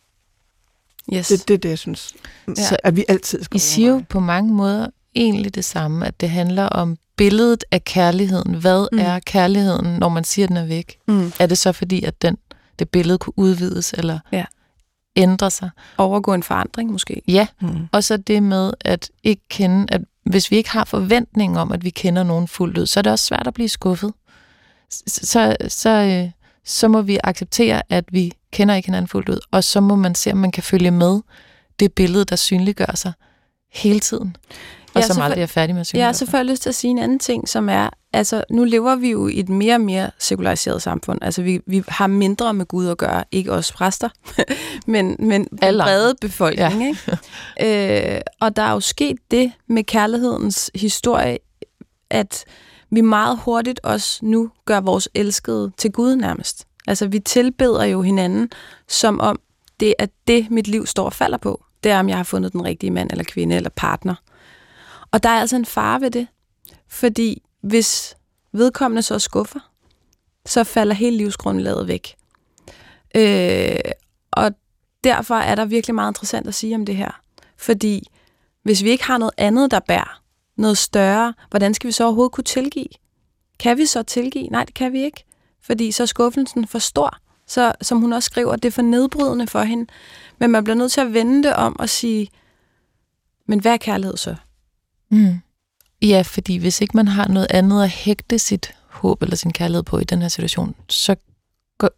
Yes. 1.13 1.27
Det 1.27 1.41
er 1.41 1.45
det, 1.47 1.63
det, 1.63 1.69
jeg 1.69 1.79
synes, 1.79 2.13
ja. 2.47 2.53
at 2.83 2.95
vi 2.95 3.05
altid 3.07 3.43
skal 3.43 3.55
I 3.55 3.59
siger 3.59 3.89
jo 3.89 4.03
på 4.09 4.19
mange 4.19 4.53
måder 4.53 4.87
egentlig 5.15 5.55
det 5.55 5.65
samme, 5.65 6.07
at 6.07 6.21
det 6.21 6.29
handler 6.29 6.65
om 6.65 6.97
billedet 7.17 7.63
af 7.71 7.83
kærligheden. 7.83 8.53
Hvad 8.53 8.87
mm. 8.91 8.99
er 8.99 9.19
kærligheden, 9.19 9.99
når 9.99 10.09
man 10.09 10.23
siger, 10.23 10.45
at 10.45 10.49
den 10.49 10.57
er 10.57 10.65
væk? 10.65 10.97
Mm. 11.07 11.31
Er 11.39 11.45
det 11.45 11.57
så 11.57 11.71
fordi, 11.71 12.03
at 12.03 12.21
den, 12.21 12.37
det 12.79 12.89
billede 12.89 13.17
kunne 13.17 13.39
udvides 13.39 13.93
eller 13.93 14.19
ja. 14.31 14.45
Ændre 15.15 15.51
sig? 15.51 15.69
Overgå 15.97 16.33
en 16.33 16.43
forandring 16.43 16.91
måske? 16.91 17.21
Ja, 17.27 17.47
mm. 17.61 17.87
og 17.91 18.03
så 18.03 18.17
det 18.17 18.43
med 18.43 18.73
at 18.81 19.09
ikke 19.23 19.41
kende, 19.49 19.85
at 19.89 20.01
hvis 20.25 20.51
vi 20.51 20.55
ikke 20.55 20.69
har 20.69 20.85
forventning 20.85 21.59
om, 21.59 21.71
at 21.71 21.83
vi 21.83 21.89
kender 21.89 22.23
nogen 22.23 22.47
fuldt 22.47 22.77
ud, 22.77 22.85
så 22.85 22.99
er 22.99 23.01
det 23.01 23.11
også 23.11 23.25
svært 23.25 23.47
at 23.47 23.53
blive 23.53 23.69
skuffet. 23.69 24.13
Så, 24.89 25.03
så, 25.07 25.55
så, 25.67 25.89
øh, 25.89 26.31
så 26.65 26.87
må 26.87 27.01
vi 27.01 27.17
acceptere, 27.23 27.81
at 27.89 28.05
vi 28.11 28.33
kender 28.51 28.75
ikke 28.75 28.87
hinanden 28.87 29.07
fuldt 29.07 29.29
ud, 29.29 29.39
og 29.51 29.63
så 29.63 29.81
må 29.81 29.95
man 29.95 30.15
se, 30.15 30.31
om 30.31 30.37
man 30.37 30.51
kan 30.51 30.63
følge 30.63 30.91
med 30.91 31.19
det 31.79 31.93
billede, 31.93 32.25
der 32.25 32.35
synliggør 32.35 32.95
sig 32.95 33.13
hele 33.71 33.99
tiden 33.99 34.35
og 34.95 35.01
ja, 35.01 35.07
som 35.07 35.21
aldrig 35.21 35.41
er 35.41 35.45
færdig 35.45 35.75
med 35.75 35.81
at. 35.81 35.93
Ja, 35.93 36.13
så 36.13 36.25
får 36.25 36.37
jeg 36.37 36.45
lyst 36.45 36.61
til 36.61 36.69
at 36.69 36.75
sige 36.75 36.91
en 36.91 36.99
anden 36.99 37.19
ting, 37.19 37.49
som 37.49 37.69
er, 37.69 37.89
altså 38.13 38.43
nu 38.49 38.63
lever 38.63 38.95
vi 38.95 39.11
jo 39.11 39.27
i 39.27 39.39
et 39.39 39.49
mere 39.49 39.75
og 39.75 39.81
mere 39.81 40.11
sekulariseret 40.19 40.81
samfund. 40.81 41.19
Altså 41.21 41.41
vi, 41.41 41.59
vi 41.67 41.83
har 41.87 42.07
mindre 42.07 42.53
med 42.53 42.65
Gud 42.65 42.87
at 42.87 42.97
gøre, 42.97 43.23
ikke 43.31 43.51
os 43.51 43.71
præster, 43.71 44.09
men, 44.91 45.15
men 45.19 45.43
den 45.43 45.77
brede 45.79 46.15
befolkning. 46.21 46.81
Ja. 46.81 46.87
Ikke? 47.61 48.15
øh, 48.15 48.21
og 48.39 48.55
der 48.55 48.61
er 48.61 48.71
jo 48.71 48.79
sket 48.79 49.17
det 49.31 49.51
med 49.67 49.83
kærlighedens 49.83 50.71
historie, 50.75 51.37
at 52.09 52.45
vi 52.91 53.01
meget 53.01 53.39
hurtigt 53.41 53.79
også 53.83 54.19
nu 54.21 54.51
gør 54.65 54.79
vores 54.79 55.09
elskede 55.13 55.71
til 55.77 55.91
Gud 55.91 56.15
nærmest. 56.15 56.67
Altså 56.87 57.07
vi 57.07 57.19
tilbeder 57.19 57.83
jo 57.83 58.01
hinanden, 58.01 58.49
som 58.87 59.19
om 59.19 59.39
det 59.79 59.93
er 59.99 60.07
det, 60.27 60.51
mit 60.51 60.67
liv 60.67 60.85
står 60.85 61.05
og 61.05 61.13
falder 61.13 61.37
på. 61.37 61.63
Det 61.83 61.91
er, 61.91 61.99
om 61.99 62.09
jeg 62.09 62.17
har 62.17 62.23
fundet 62.23 62.53
den 62.53 62.65
rigtige 62.65 62.91
mand 62.91 63.09
eller 63.11 63.23
kvinde 63.23 63.55
eller 63.55 63.69
partner. 63.75 64.15
Og 65.15 65.23
der 65.23 65.29
er 65.29 65.39
altså 65.39 65.55
en 65.55 65.65
fare 65.65 66.01
ved 66.01 66.11
det, 66.11 66.27
fordi 66.87 67.43
hvis 67.61 68.17
vedkommende 68.51 69.01
så 69.01 69.19
skuffer, 69.19 69.59
så 70.45 70.63
falder 70.63 70.95
hele 70.95 71.17
livsgrundlaget 71.17 71.87
væk. 71.87 72.15
Øh, 73.15 73.91
og 74.31 74.51
derfor 75.03 75.35
er 75.35 75.55
der 75.55 75.65
virkelig 75.65 75.95
meget 75.95 76.09
interessant 76.09 76.47
at 76.47 76.55
sige 76.55 76.75
om 76.75 76.85
det 76.85 76.95
her. 76.95 77.21
Fordi 77.57 78.07
hvis 78.63 78.83
vi 78.83 78.89
ikke 78.89 79.03
har 79.03 79.17
noget 79.17 79.33
andet, 79.37 79.71
der 79.71 79.79
bærer, 79.79 80.21
noget 80.57 80.77
større, 80.77 81.33
hvordan 81.49 81.73
skal 81.73 81.87
vi 81.87 81.91
så 81.91 82.03
overhovedet 82.03 82.31
kunne 82.31 82.43
tilgive? 82.43 82.87
Kan 83.59 83.77
vi 83.77 83.85
så 83.85 84.03
tilgive? 84.03 84.47
Nej, 84.47 84.63
det 84.63 84.73
kan 84.73 84.93
vi 84.93 85.03
ikke. 85.03 85.23
Fordi 85.61 85.91
så 85.91 86.03
er 86.03 86.07
skuffelsen 86.07 86.67
for 86.67 86.79
stor. 86.79 87.17
Så, 87.47 87.73
som 87.81 88.01
hun 88.01 88.13
også 88.13 88.27
skriver, 88.27 88.55
det 88.55 88.65
er 88.65 88.71
for 88.71 88.81
nedbrydende 88.81 89.47
for 89.47 89.61
hende. 89.61 89.91
Men 90.39 90.51
man 90.51 90.63
bliver 90.63 90.77
nødt 90.77 90.91
til 90.91 91.01
at 91.01 91.13
vende 91.13 91.43
det 91.43 91.53
om 91.53 91.79
og 91.79 91.89
sige, 91.89 92.29
men 93.45 93.59
hvad 93.59 93.73
er 93.73 93.77
kærlighed 93.77 94.17
så? 94.17 94.35
Mm. 95.11 95.39
Ja, 96.01 96.21
fordi 96.21 96.57
hvis 96.57 96.81
ikke 96.81 96.97
man 96.97 97.07
har 97.07 97.27
noget 97.27 97.47
andet 97.49 97.83
at 97.83 97.89
hægte 97.89 98.39
sit 98.39 98.73
håb 98.89 99.21
eller 99.21 99.35
sin 99.35 99.53
kærlighed 99.53 99.83
på 99.83 99.99
i 99.99 100.03
den 100.03 100.21
her 100.21 100.27
situation, 100.27 100.75
så 100.89 101.15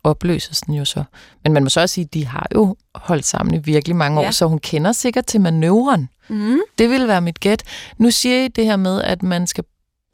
opløses 0.03 0.61
den 0.61 0.73
jo 0.73 0.85
så. 0.85 1.03
Men 1.43 1.53
man 1.53 1.63
må 1.63 1.69
så 1.69 1.81
også 1.81 1.93
sige, 1.93 2.05
at 2.05 2.13
de 2.13 2.25
har 2.25 2.47
jo 2.55 2.75
holdt 2.95 3.25
sammen 3.25 3.55
i 3.55 3.57
virkelig 3.57 3.95
mange 3.95 4.21
ja. 4.21 4.27
år, 4.27 4.31
så 4.31 4.45
hun 4.45 4.59
kender 4.59 4.91
sikkert 4.91 5.25
til 5.25 5.41
manøvren. 5.41 6.09
Mm. 6.29 6.59
Det 6.77 6.89
vil 6.89 7.07
være 7.07 7.21
mit 7.21 7.39
gæt. 7.39 7.63
Nu 7.97 8.11
siger 8.11 8.45
I 8.45 8.47
det 8.47 8.65
her 8.65 8.75
med, 8.75 9.01
at 9.01 9.23
man 9.23 9.47
skal, 9.47 9.63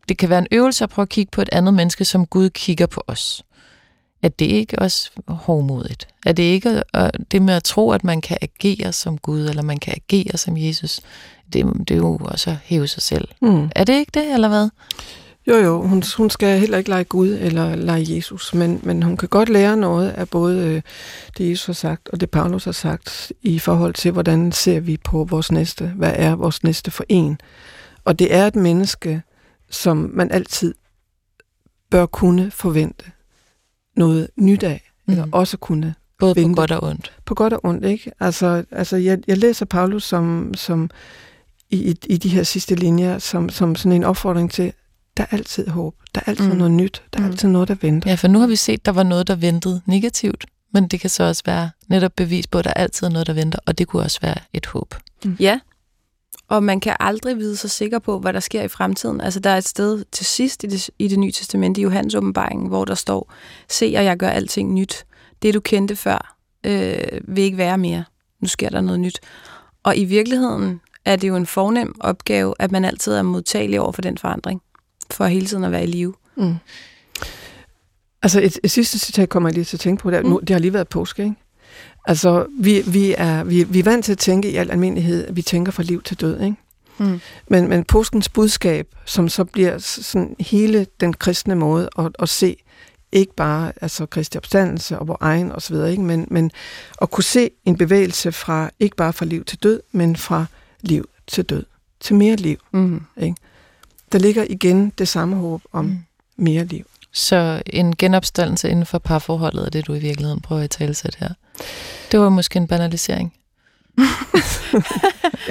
det 0.10 0.18
kan 0.18 0.30
være 0.30 0.40
en 0.40 0.48
øvelse 0.52 0.84
at 0.84 0.90
prøve 0.90 1.04
at 1.04 1.10
kigge 1.10 1.32
på 1.32 1.42
et 1.42 1.50
andet 1.52 1.74
menneske, 1.74 2.06
som 2.06 2.26
Gud 2.26 2.50
kigger 2.50 2.86
på 2.86 3.04
os. 3.08 3.44
Er 4.22 4.30
det 4.30 4.46
ikke 4.46 4.80
også 4.80 5.12
hårdmodigt? 5.28 6.08
Er 6.26 6.32
det 6.32 6.44
ikke 6.44 6.84
det 7.32 7.42
med 7.42 7.54
at 7.54 7.64
tro, 7.64 7.92
at 7.92 8.04
man 8.04 8.22
kan 8.22 8.38
agere 8.42 8.94
som 8.94 9.18
Gud, 9.18 9.42
eller 9.46 9.62
man 9.62 9.80
kan 9.80 9.94
agere 9.96 10.38
som 10.38 10.58
Jesus? 10.58 11.00
Det, 11.54 11.66
det 11.88 11.92
er 11.92 11.98
jo 11.98 12.18
også 12.22 12.50
at 12.50 12.58
hæve 12.64 12.88
sig 12.88 13.02
selv. 13.02 13.28
Mm. 13.42 13.70
Er 13.76 13.84
det 13.84 13.94
ikke 13.94 14.12
det, 14.14 14.34
eller 14.34 14.48
hvad? 14.48 14.70
Jo, 15.48 15.56
jo. 15.56 15.82
Hun, 15.82 16.04
hun 16.18 16.30
skal 16.30 16.60
heller 16.60 16.78
ikke 16.78 16.90
lege 16.90 17.04
Gud 17.04 17.30
eller 17.30 17.76
lege 17.76 18.06
Jesus, 18.16 18.54
men, 18.54 18.80
men 18.84 19.04
hun 19.04 19.18
kan 19.18 19.30
godt 19.30 19.50
lære 19.50 19.78
noget 19.78 20.10
af 20.10 20.30
både 20.30 20.58
øh, 20.68 20.82
det, 21.38 21.50
Jesus 21.50 21.66
har 21.66 21.74
sagt 21.74 22.10
og 22.10 22.22
det, 22.22 22.30
Paulus 22.30 22.66
har 22.66 22.72
sagt, 22.72 23.32
i 23.42 23.60
forhold 23.60 23.94
til, 23.94 24.12
hvordan 24.12 24.52
ser 24.52 24.80
vi 24.80 24.98
på 24.98 25.24
vores 25.24 25.52
næste? 25.52 25.88
Hvad 25.96 26.14
er 26.16 26.36
vores 26.36 26.64
næste 26.64 26.92
for 26.92 27.06
en? 27.10 27.40
Og 28.06 28.20
det 28.20 28.34
er 28.34 28.48
et 28.48 28.56
menneske, 28.56 29.22
som 29.70 30.12
man 30.14 30.32
altid 30.32 30.74
bør 31.90 32.06
kunne 32.06 32.52
forvente 32.52 33.06
noget 33.96 34.28
nyt 34.36 34.64
af, 34.64 34.92
mm. 35.06 35.12
eller 35.12 35.26
også 35.32 35.58
kunne 35.58 35.96
Både 36.20 36.36
vente. 36.36 36.56
på 36.56 36.62
godt 36.62 36.72
og 36.72 36.84
ondt. 36.84 37.14
På 37.26 37.34
godt 37.34 37.54
og 37.54 37.66
ondt, 37.66 37.86
ikke? 37.86 38.12
Altså, 38.20 38.64
altså 38.72 38.98
jeg, 38.98 39.20
jeg 39.28 39.38
læser 39.38 39.66
Paulus 39.66 40.04
som, 40.04 40.54
som 40.54 40.90
i, 41.70 41.90
i, 41.92 41.96
i 42.06 42.18
de 42.18 42.30
her 42.30 42.44
sidste 42.44 42.76
linjer 42.76 43.20
som, 43.20 43.50
som 43.50 43.76
sådan 43.76 43.92
en 43.92 44.04
opfordring 44.04 44.52
til, 44.52 44.74
der 45.18 45.24
er 45.24 45.28
altid 45.32 45.68
håb, 45.68 45.96
der 46.16 46.22
er 46.26 46.30
altid 46.30 46.52
mm. 46.52 46.58
noget 46.58 46.72
nyt, 46.72 47.04
der 47.14 47.20
er 47.20 47.24
mm. 47.24 47.32
altid 47.32 47.50
noget, 47.50 47.68
der 47.68 47.76
venter. 47.82 48.10
Ja, 48.10 48.16
for 48.16 48.28
nu 48.28 48.40
har 48.40 48.48
vi 48.48 48.56
set, 48.56 48.86
der 48.86 48.92
var 48.92 49.04
noget, 49.04 49.28
der 49.28 49.36
ventede 49.36 49.82
negativt, 49.86 50.46
men 50.74 50.88
det 50.88 51.00
kan 51.00 51.10
så 51.10 51.24
også 51.24 51.44
være 51.46 51.70
netop 51.88 52.12
bevis 52.16 52.48
på, 52.48 52.58
at 52.58 52.66
der 52.66 52.74
altid 52.74 53.08
er 53.08 53.12
noget, 53.12 53.28
der 53.28 53.34
venter, 53.34 53.60
og 53.66 53.78
det 53.78 53.88
kunne 53.88 54.04
også 54.04 54.20
være 54.22 54.38
et 54.54 54.66
håb. 54.66 54.96
Mm. 55.26 55.38
Ja, 55.40 55.60
og 56.48 56.64
man 56.64 56.80
kan 56.80 56.96
aldrig 57.00 57.38
vide 57.38 57.58
sig 57.58 57.72
sikker 57.72 58.00
på, 58.00 58.20
hvad 58.20 58.34
der 58.34 58.40
sker 58.40 58.62
i 58.62 58.68
fremtiden. 58.68 59.22
Altså, 59.22 59.40
der 59.40 59.50
er 59.50 59.58
et 59.58 59.68
sted 59.68 60.06
til 60.12 60.26
sidst 60.26 60.64
i 60.64 60.68
det, 60.68 60.90
i 61.00 61.08
det 61.08 61.20
nye 61.20 61.32
testamente, 61.32 61.82
i 61.82 61.84
Johannes 61.84 62.16
åbenbaring, 62.16 62.68
hvor 62.68 62.86
der 62.86 62.96
står, 62.96 63.34
se, 63.70 63.94
og 63.98 64.06
jeg 64.06 64.18
gør 64.18 64.30
alting 64.30 64.74
nyt. 64.74 65.06
Det, 65.42 65.54
du 65.54 65.60
kendte 65.60 65.96
før, 65.96 66.38
øh, 66.64 66.98
vil 67.28 67.44
ikke 67.44 67.58
være 67.58 67.78
mere. 67.78 68.04
Nu 68.40 68.48
sker 68.48 68.70
der 68.70 68.82
noget 68.82 69.00
nyt. 69.00 69.20
Og 69.84 69.98
i 69.98 70.04
virkeligheden 70.04 70.82
er 71.06 71.16
det 71.16 71.28
jo 71.28 71.36
en 71.36 71.46
fornem 71.46 71.96
opgave, 72.00 72.54
at 72.60 72.72
man 72.72 72.86
altid 72.86 73.14
er 73.14 73.22
modtagelig 73.22 73.80
over 73.80 73.92
for 73.92 74.02
den 74.02 74.18
forandring, 74.18 74.62
for 75.12 75.26
hele 75.26 75.46
tiden 75.46 75.64
at 75.64 75.72
være 75.72 75.84
i 75.84 75.88
live. 75.88 76.14
Mm. 76.36 76.56
Altså 78.24 78.42
et, 78.42 78.60
et 78.64 78.72
sidste 78.72 79.00
citat 79.00 79.30
kommer 79.30 79.50
jeg 79.50 79.54
lige 79.54 79.66
til 79.66 79.78
at 79.78 79.80
tænke 79.80 80.02
på. 80.02 80.10
Mm. 80.10 80.30
Nu, 80.30 80.40
det 80.40 80.50
har 80.50 80.60
lige 80.60 80.74
været 80.74 80.88
påske, 80.88 81.24
ikke? 81.24 81.36
Altså, 82.06 82.46
vi, 82.60 82.82
vi, 82.88 83.16
er, 83.18 83.44
vi, 83.44 83.64
vi 83.64 83.80
er 83.80 83.84
vant 83.84 84.06
til 84.06 84.12
at 84.12 84.18
tænke 84.18 84.52
i 84.52 84.56
al 84.56 84.72
almindelighed, 84.72 85.28
at 85.28 85.36
vi 85.36 85.42
tænker 85.42 85.72
fra 85.72 85.84
liv 85.84 86.02
til 86.02 86.22
død, 86.22 86.42
ikke? 86.42 86.56
Mm. 86.98 87.20
Men, 87.48 87.68
men 87.68 87.84
påskens 87.84 88.30
budskab, 88.30 88.88
som 89.06 89.30
så 89.30 89.44
bliver 89.44 89.78
sådan 89.78 90.36
hele 90.40 90.88
den 91.00 91.14
kristne 91.14 91.56
måde 91.56 91.90
at, 92.00 92.12
at 92.20 92.30
se, 92.30 92.56
ikke 93.12 93.36
bare 93.36 93.72
altså 93.82 94.06
Kristi 94.06 94.38
opstandelse 94.38 95.00
og 95.00 95.08
vores 95.08 95.18
egen 95.22 95.52
osv., 95.52 95.76
ikke? 95.76 96.04
Men, 96.04 96.28
men 96.32 96.52
at 97.02 97.12
kunne 97.12 97.24
se 97.24 97.50
en 97.66 97.78
bevægelse 97.78 98.32
fra, 98.32 98.70
ikke 98.80 98.96
bare 98.96 99.14
fra 99.14 99.26
liv 99.26 99.46
til 99.46 99.58
død, 99.64 99.82
men 99.92 100.16
fra 100.16 100.46
liv 100.84 101.10
til 101.28 101.44
død, 101.44 101.66
til 102.00 102.16
mere 102.16 102.36
liv. 102.36 102.58
Mm. 102.72 103.02
Ikke? 103.18 103.36
Der 104.12 104.20
ligger 104.20 104.46
igen 104.50 104.90
det 104.98 105.08
samme 105.08 105.36
håb 105.36 105.62
om 105.72 105.86
mm. 105.86 105.98
mere 106.38 106.66
liv. 106.66 106.86
Så 107.12 107.62
en 107.66 107.96
genopstandelse 107.96 108.70
inden 108.70 108.86
for 108.86 108.98
parforholdet 108.98 109.66
er 109.66 109.70
det, 109.70 109.88
du 109.88 109.94
i 109.94 110.00
virkeligheden 110.00 110.42
prøver 110.42 110.62
at 110.62 110.70
talsætte 110.70 111.18
her. 111.20 111.30
Det 112.12 112.20
var 112.20 112.30
måske 112.30 112.58
en 112.58 112.68
banalisering. 112.68 113.34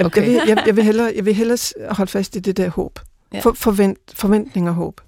okay. 0.05 0.21
jeg, 0.21 0.27
vil, 0.27 0.41
jeg, 0.47 0.63
jeg, 0.65 0.75
vil 0.75 0.83
hellere, 0.83 1.13
jeg 1.15 1.25
vil 1.25 1.35
hellere 1.35 1.57
holde 1.89 2.11
fast 2.11 2.35
i 2.35 2.39
det 2.39 2.57
der 2.57 2.69
håb. 2.69 2.99
Ja. 3.33 3.39
For, 3.39 3.53
forvent, 3.53 3.99
forventning 4.13 4.69
og 4.69 4.75
håb. 4.75 5.01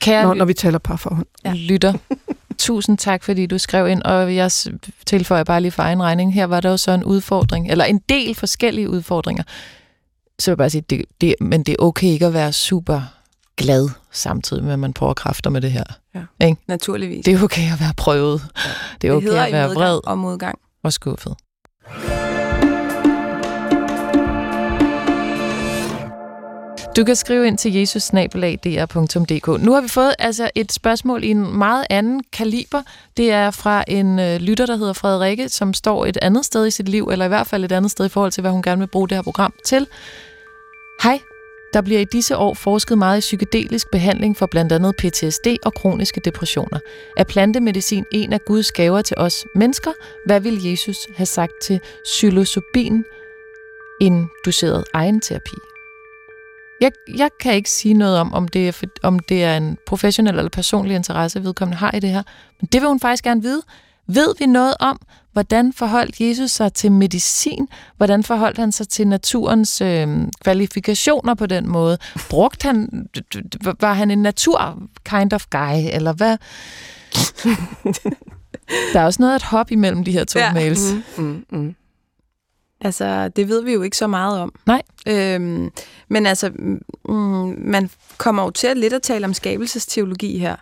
Kære 0.00 0.22
når, 0.22 0.34
når 0.34 0.44
vi 0.44 0.54
taler 0.54 0.78
parforhold. 0.78 1.26
Ja. 1.44 1.52
Lytter. 1.54 1.92
Tusind 2.58 2.98
tak, 2.98 3.22
fordi 3.22 3.46
du 3.46 3.58
skrev 3.58 3.88
ind, 3.88 4.02
og 4.02 4.34
jeg 4.34 4.50
tilføjer 5.06 5.44
bare 5.44 5.60
lige 5.60 5.72
for 5.72 5.82
egen 5.82 6.02
regning. 6.02 6.34
Her 6.34 6.44
var 6.44 6.60
der 6.60 6.70
jo 6.70 6.76
så 6.76 6.90
en 6.90 7.04
udfordring, 7.04 7.70
eller 7.70 7.84
en 7.84 8.00
del 8.08 8.34
forskellige 8.34 8.88
udfordringer. 8.88 9.42
Så 10.38 10.50
vil 10.50 10.52
jeg 10.52 10.58
bare 10.58 10.70
sige, 10.70 10.84
det, 10.90 11.04
det, 11.20 11.34
men 11.40 11.62
det 11.62 11.72
er 11.72 11.82
okay 11.82 12.06
ikke 12.06 12.26
at 12.26 12.34
være 12.34 12.52
super 12.52 13.00
glad, 13.56 13.88
samtidig 14.12 14.64
med, 14.64 14.72
at 14.72 14.78
man 14.78 14.92
prøver 14.92 15.14
kræfter 15.14 15.50
med 15.50 15.60
det 15.60 15.72
her. 15.72 15.84
Ja, 16.14 16.46
ikke? 16.46 16.62
naturligvis. 16.68 17.24
Det 17.24 17.34
er 17.34 17.42
okay 17.42 17.72
at 17.72 17.80
være 17.80 17.94
prøvet. 17.96 18.42
Ja. 18.64 18.70
Det 19.02 19.08
er 19.08 19.12
okay 19.12 19.26
det 19.26 19.36
at 19.36 19.52
være 19.52 19.68
vred 19.68 20.00
og 20.06 20.18
modgang. 20.18 20.58
Og 20.82 20.92
skuffet. 20.92 21.34
Du 26.96 27.04
kan 27.04 27.16
skrive 27.16 27.46
ind 27.46 27.58
til 27.58 27.74
jesusnabelag.dr.dk. 27.74 29.62
Nu 29.62 29.72
har 29.72 29.80
vi 29.80 29.88
fået 29.88 30.14
altså 30.18 30.50
et 30.54 30.72
spørgsmål 30.72 31.24
i 31.24 31.28
en 31.28 31.58
meget 31.58 31.86
anden 31.90 32.22
kaliber. 32.32 32.82
Det 33.16 33.30
er 33.30 33.50
fra 33.50 33.84
en 33.88 34.18
øh, 34.18 34.40
lytter, 34.40 34.66
der 34.66 34.76
hedder 34.76 34.92
Frederikke, 34.92 35.48
som 35.48 35.74
står 35.74 36.06
et 36.06 36.18
andet 36.22 36.44
sted 36.44 36.66
i 36.66 36.70
sit 36.70 36.88
liv, 36.88 37.08
eller 37.12 37.24
i 37.24 37.28
hvert 37.28 37.46
fald 37.46 37.64
et 37.64 37.72
andet 37.72 37.90
sted 37.90 38.06
i 38.06 38.08
forhold 38.08 38.32
til, 38.32 38.40
hvad 38.40 38.50
hun 38.50 38.62
gerne 38.62 38.78
vil 38.78 38.86
bruge 38.86 39.08
det 39.08 39.16
her 39.16 39.22
program 39.22 39.52
til. 39.64 39.86
Hej, 41.02 41.20
der 41.72 41.80
bliver 41.80 42.00
i 42.00 42.04
disse 42.04 42.36
år 42.36 42.54
forsket 42.54 42.98
meget 42.98 43.18
i 43.18 43.20
psykedelisk 43.20 43.90
behandling 43.92 44.36
for 44.36 44.46
blandt 44.46 44.72
andet 44.72 44.96
PTSD 44.96 45.46
og 45.64 45.74
kroniske 45.74 46.20
depressioner. 46.24 46.78
Er 47.16 47.24
plantemedicin 47.24 48.04
en 48.12 48.32
af 48.32 48.40
Guds 48.46 48.72
gaver 48.72 49.02
til 49.02 49.16
os 49.18 49.46
mennesker? 49.54 49.90
Hvad 50.26 50.40
vil 50.40 50.64
Jesus 50.64 50.96
have 51.16 51.26
sagt 51.26 51.52
til 51.62 51.80
psilocybin, 52.04 53.04
induceret 54.00 54.84
egenterapi? 54.94 55.73
Jeg, 56.80 56.92
jeg 57.16 57.30
kan 57.40 57.54
ikke 57.54 57.70
sige 57.70 57.94
noget 57.94 58.18
om, 58.18 58.34
om 58.34 58.48
det, 58.48 58.68
er, 58.68 58.82
om 59.02 59.18
det 59.18 59.44
er 59.44 59.56
en 59.56 59.78
professionel 59.86 60.38
eller 60.38 60.50
personlig 60.50 60.96
interesse, 60.96 61.44
vedkommende 61.44 61.78
har 61.78 61.90
i 61.94 62.00
det 62.00 62.10
her. 62.10 62.22
Men 62.60 62.68
det 62.72 62.80
vil 62.80 62.88
hun 62.88 63.00
faktisk 63.00 63.24
gerne 63.24 63.42
vide. 63.42 63.62
Ved 64.06 64.34
vi 64.38 64.46
noget 64.46 64.74
om, 64.80 65.00
hvordan 65.32 65.72
forholdt 65.72 66.20
Jesus 66.20 66.50
sig 66.50 66.72
til 66.72 66.92
medicin? 66.92 67.68
Hvordan 67.96 68.24
forholdt 68.24 68.58
han 68.58 68.72
sig 68.72 68.88
til 68.88 69.08
naturens 69.08 69.80
øh, 69.80 70.08
kvalifikationer 70.40 71.34
på 71.34 71.46
den 71.46 71.68
måde? 71.68 71.98
Brugte 72.30 72.66
han, 72.66 73.08
var 73.80 73.92
han 73.92 74.10
en 74.10 74.22
natur 74.22 74.82
kind 75.04 75.32
of 75.32 75.44
guy, 75.50 75.88
eller 75.92 76.12
hvad? 76.12 76.36
Der 78.92 79.00
er 79.00 79.04
også 79.04 79.22
noget 79.22 79.34
at 79.34 79.42
hoppe 79.42 79.72
imellem 79.72 80.04
de 80.04 80.12
her 80.12 80.24
to 80.24 80.38
ja. 80.38 80.52
mails. 80.52 80.92
Mm, 81.16 81.24
mm, 81.24 81.44
mm. 81.50 81.74
Altså, 82.84 83.28
det 83.28 83.48
ved 83.48 83.62
vi 83.62 83.72
jo 83.72 83.82
ikke 83.82 83.96
så 83.96 84.06
meget 84.06 84.40
om. 84.40 84.54
Nej. 84.66 84.82
Øhm, 85.08 85.70
men 86.08 86.26
altså, 86.26 86.50
mm, 87.04 87.56
man 87.58 87.90
kommer 88.18 88.42
jo 88.42 88.50
til 88.50 88.66
at 88.66 88.76
lidt 88.76 88.92
at 88.92 89.02
tale 89.02 89.26
om 89.26 89.34
skabelsesteologi 89.34 90.38
her. 90.38 90.56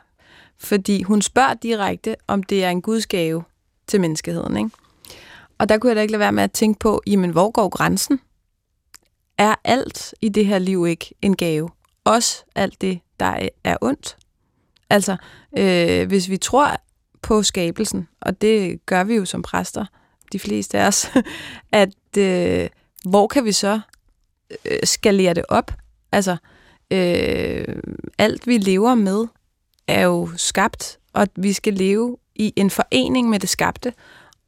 Fordi 0.58 1.02
hun 1.02 1.22
spørger 1.22 1.54
direkte, 1.54 2.16
om 2.26 2.42
det 2.42 2.64
er 2.64 2.70
en 2.70 2.82
gudsgave 2.82 3.44
til 3.86 4.00
menneskeheden. 4.00 4.56
Ikke? 4.56 4.70
Og 5.58 5.68
der 5.68 5.78
kunne 5.78 5.88
jeg 5.88 5.96
da 5.96 6.00
ikke 6.00 6.12
lade 6.12 6.20
være 6.20 6.32
med 6.32 6.42
at 6.42 6.52
tænke 6.52 6.78
på, 6.78 7.02
jamen, 7.06 7.30
hvor 7.30 7.50
går 7.50 7.68
grænsen? 7.68 8.20
Er 9.38 9.54
alt 9.64 10.14
i 10.20 10.28
det 10.28 10.46
her 10.46 10.58
liv 10.58 10.86
ikke 10.86 11.14
en 11.22 11.36
gave? 11.36 11.70
Også 12.04 12.44
alt 12.54 12.80
det, 12.80 13.00
der 13.20 13.48
er 13.64 13.76
ondt? 13.80 14.16
Altså, 14.90 15.16
øh, 15.58 16.08
hvis 16.08 16.30
vi 16.30 16.36
tror 16.36 16.76
på 17.22 17.42
skabelsen, 17.42 18.08
og 18.20 18.40
det 18.42 18.86
gør 18.86 19.04
vi 19.04 19.14
jo 19.14 19.24
som 19.24 19.42
præster, 19.42 19.84
de 20.32 20.38
fleste 20.38 20.78
af 20.78 20.86
os, 20.86 21.10
at 21.72 21.88
øh, 22.18 22.68
hvor 23.04 23.26
kan 23.26 23.44
vi 23.44 23.52
så 23.52 23.80
øh, 24.64 24.78
skalere 24.84 25.34
det 25.34 25.44
op? 25.48 25.72
Altså, 26.12 26.36
øh, 26.90 27.64
alt 28.18 28.46
vi 28.46 28.58
lever 28.58 28.94
med 28.94 29.26
er 29.86 30.02
jo 30.02 30.28
skabt, 30.36 30.98
og 31.12 31.28
vi 31.36 31.52
skal 31.52 31.74
leve 31.74 32.16
i 32.34 32.52
en 32.56 32.70
forening 32.70 33.28
med 33.28 33.38
det 33.38 33.48
skabte. 33.48 33.92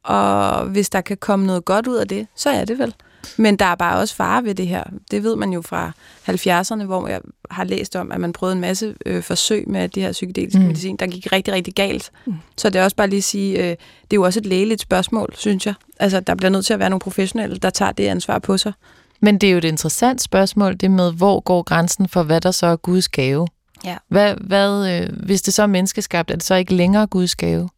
Og 0.03 0.65
hvis 0.65 0.89
der 0.89 1.01
kan 1.01 1.17
komme 1.17 1.45
noget 1.45 1.65
godt 1.65 1.87
ud 1.87 1.95
af 1.95 2.07
det, 2.07 2.27
så 2.35 2.49
er 2.49 2.65
det 2.65 2.79
vel. 2.79 2.95
Men 3.37 3.55
der 3.55 3.65
er 3.65 3.75
bare 3.75 3.99
også 3.99 4.15
fare 4.15 4.43
ved 4.43 4.55
det 4.55 4.67
her. 4.67 4.83
Det 5.11 5.23
ved 5.23 5.35
man 5.35 5.53
jo 5.53 5.61
fra 5.61 5.91
70'erne, 6.29 6.83
hvor 6.83 7.07
jeg 7.07 7.21
har 7.51 7.63
læst 7.63 7.95
om, 7.95 8.11
at 8.11 8.19
man 8.19 8.33
prøvede 8.33 8.55
en 8.55 8.61
masse 8.61 8.95
øh, 9.05 9.23
forsøg 9.23 9.69
med 9.69 9.89
det 9.89 10.03
her 10.03 10.11
psykedeliske 10.11 10.59
mm. 10.59 10.65
medicin, 10.65 10.95
der 10.95 11.07
gik 11.07 11.31
rigtig, 11.31 11.53
rigtig 11.53 11.73
galt. 11.73 12.11
Mm. 12.25 12.33
Så 12.57 12.69
det 12.69 12.79
er 12.79 12.83
også 12.83 12.95
bare 12.95 13.07
lige 13.07 13.17
at 13.17 13.23
sige, 13.23 13.57
øh, 13.57 13.69
det 13.69 13.75
er 14.11 14.15
jo 14.15 14.23
også 14.23 14.39
et 14.39 14.45
lægeligt 14.45 14.81
spørgsmål, 14.81 15.33
synes 15.37 15.65
jeg. 15.65 15.73
Altså, 15.99 16.19
der 16.19 16.35
bliver 16.35 16.49
nødt 16.49 16.65
til 16.65 16.73
at 16.73 16.79
være 16.79 16.89
nogle 16.89 16.99
professionelle, 16.99 17.57
der 17.57 17.69
tager 17.69 17.91
det 17.91 18.07
ansvar 18.07 18.39
på 18.39 18.57
sig. 18.57 18.73
Men 19.19 19.37
det 19.37 19.47
er 19.47 19.51
jo 19.51 19.57
et 19.57 19.63
interessant 19.63 20.21
spørgsmål, 20.21 20.75
det 20.75 20.91
med, 20.91 21.13
hvor 21.13 21.39
går 21.39 21.63
grænsen 21.63 22.07
for, 22.07 22.23
hvad 22.23 22.41
der 22.41 22.51
så 22.51 22.67
er 22.67 22.75
Guds 22.75 23.09
gave? 23.09 23.47
Ja. 23.85 23.97
Hvad, 24.07 24.35
hvad, 24.41 25.01
øh, 25.01 25.25
hvis 25.25 25.41
det 25.41 25.53
så 25.53 25.63
er 25.63 25.67
menneskeskabt, 25.67 26.31
er 26.31 26.35
det 26.35 26.43
så 26.43 26.55
ikke 26.55 26.73
længere 26.73 27.07
Guds 27.07 27.35
gave? 27.35 27.69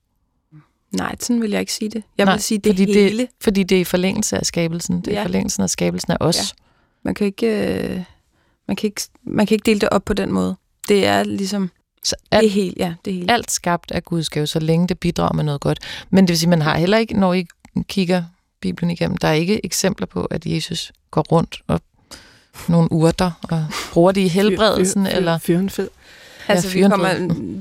Nej, 0.92 1.16
sådan 1.20 1.42
vil 1.42 1.52
jeg 1.52 1.60
ikke 1.60 1.74
sige 1.74 1.90
det. 1.90 2.04
Jeg 2.18 2.26
Nej, 2.26 2.36
vil 2.36 2.44
sige 2.44 2.58
det 2.58 2.72
fordi 2.72 2.94
hele. 2.94 3.22
Det, 3.22 3.30
fordi 3.42 3.64
det 3.64 3.76
er 3.76 3.82
i 3.82 3.84
forlængelse 3.84 4.38
af 4.38 4.46
skabelsen. 4.46 5.02
Det 5.02 5.14
er 5.14 5.18
ja. 5.18 5.24
forlængelsen 5.24 5.64
af 5.64 5.70
skabelsen 5.70 6.12
af 6.12 6.18
os. 6.20 6.38
Ja. 6.38 6.44
Man, 7.04 7.16
kan 7.16 7.28
ikke, 7.28 7.48
øh, 7.48 8.02
man, 8.68 8.76
kan 8.76 8.88
ikke, 8.88 9.02
man 9.24 9.46
kan 9.46 9.56
ikke 9.56 9.66
dele 9.66 9.80
det 9.80 9.90
op 9.90 10.06
på 10.06 10.14
den 10.14 10.32
måde. 10.32 10.56
Det 10.88 11.06
er 11.06 11.24
ligesom... 11.24 11.72
Så 12.04 12.16
alt, 12.32 12.44
det 12.44 12.52
helt, 12.52 12.78
ja, 12.78 12.94
det 13.06 13.14
helt. 13.14 13.32
Alt 13.32 13.52
skabt 13.52 13.92
af 13.92 14.04
Guds 14.04 14.30
gave, 14.30 14.48
så 14.48 14.60
længe 14.60 14.88
det 14.88 15.00
bidrager 15.00 15.34
med 15.34 15.44
noget 15.44 15.62
godt. 15.62 15.80
Men 16.10 16.24
det 16.24 16.30
vil 16.30 16.40
sige, 16.40 16.50
man 16.50 16.62
har 16.62 16.78
heller 16.78 16.98
ikke, 16.98 17.20
når 17.20 17.34
I 17.34 17.46
kigger 17.88 18.24
Bibelen 18.62 18.92
igennem, 18.92 19.18
der 19.18 19.28
er 19.28 19.34
ikke 19.34 19.66
eksempler 19.66 20.08
på, 20.08 20.26
at 20.26 20.46
Jesus 20.46 20.92
går 21.12 21.26
rundt 21.32 21.62
og 21.68 21.82
nogle 22.68 22.92
urter 22.92 23.32
og 23.44 23.66
bruger 23.94 24.12
det 24.12 24.22
i 24.22 24.28
helbredelsen. 24.28 25.06
Fyr, 25.06 25.10
fyr, 25.10 25.14
fyr, 25.14 25.18
eller 25.18 25.38
fyren 25.38 25.70
fed. 25.70 25.90
Altså, 26.48 26.78
ja, 26.78 26.84
vi 26.84 26.90
kommer, 26.90 27.10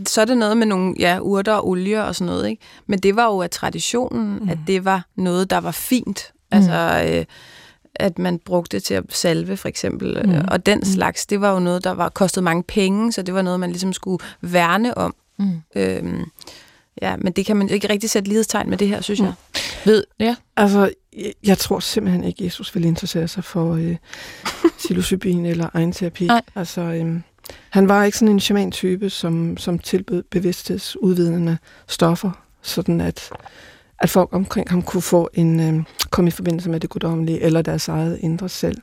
så 0.06 0.20
er 0.20 0.24
det 0.24 0.38
noget 0.38 0.56
med 0.56 0.66
nogle 0.66 0.94
ja, 0.98 1.18
urter 1.20 1.52
og 1.52 1.68
olie 1.68 2.04
og 2.04 2.14
sådan 2.14 2.26
noget, 2.26 2.48
ikke? 2.48 2.62
Men 2.86 2.98
det 2.98 3.16
var 3.16 3.26
jo 3.26 3.42
af 3.42 3.50
traditionen, 3.50 4.38
mm. 4.42 4.48
at 4.48 4.58
det 4.66 4.84
var 4.84 5.06
noget, 5.16 5.50
der 5.50 5.58
var 5.58 5.70
fint. 5.70 6.32
Mm. 6.34 6.56
Altså, 6.56 7.04
øh, 7.08 7.24
at 7.94 8.18
man 8.18 8.38
brugte 8.38 8.76
det 8.76 8.84
til 8.84 8.94
at 8.94 9.04
salve, 9.08 9.56
for 9.56 9.68
eksempel. 9.68 10.22
Mm. 10.24 10.48
Og 10.48 10.66
den 10.66 10.78
mm. 10.78 10.84
slags, 10.84 11.26
det 11.26 11.40
var 11.40 11.52
jo 11.52 11.58
noget, 11.58 11.84
der 11.84 11.90
var 11.90 12.08
kostet 12.08 12.44
mange 12.44 12.62
penge, 12.62 13.12
så 13.12 13.22
det 13.22 13.34
var 13.34 13.42
noget, 13.42 13.60
man 13.60 13.70
ligesom 13.70 13.92
skulle 13.92 14.24
værne 14.40 14.98
om. 14.98 15.14
Mm. 15.38 15.60
Øhm, 15.76 16.24
ja, 17.02 17.16
men 17.16 17.32
det 17.32 17.46
kan 17.46 17.56
man 17.56 17.68
ikke 17.68 17.88
rigtig 17.88 18.10
sætte 18.10 18.28
lighedstegn 18.28 18.70
med 18.70 18.78
det 18.78 18.88
her, 18.88 19.00
synes 19.00 19.20
mm. 19.20 19.26
jeg. 19.26 19.34
Ved, 19.84 20.04
ja. 20.20 20.36
Altså, 20.56 20.90
jeg, 21.16 21.32
jeg 21.44 21.58
tror 21.58 21.80
simpelthen 21.80 22.24
ikke, 22.24 22.44
Jesus 22.44 22.74
vil 22.74 22.84
interessere 22.84 23.28
sig 23.28 23.44
for 23.44 23.74
øh, 23.74 23.96
psilocybin 24.78 25.46
eller 25.46 25.68
egenterapi. 25.74 26.26
Nej. 26.26 26.42
Altså, 26.54 26.80
øh, 26.80 27.20
han 27.70 27.88
var 27.88 28.04
ikke 28.04 28.18
sådan 28.18 28.34
en 28.34 28.40
shaman-type, 28.40 29.10
som, 29.10 29.56
som 29.56 29.78
tilbød 29.78 30.22
bevidsthedsudvidende 30.22 31.58
stoffer, 31.86 32.30
sådan 32.62 33.00
at, 33.00 33.30
at 33.98 34.10
folk 34.10 34.32
omkring 34.32 34.70
ham 34.70 34.82
kunne 34.82 35.02
få 35.02 35.30
en 35.34 35.60
øh, 35.60 35.84
komme 36.10 36.28
i 36.28 36.30
forbindelse 36.30 36.70
med 36.70 36.80
det 36.80 36.90
guddommelige 36.90 37.40
eller 37.40 37.62
deres 37.62 37.88
eget 37.88 38.18
indre 38.20 38.48
selv. 38.48 38.78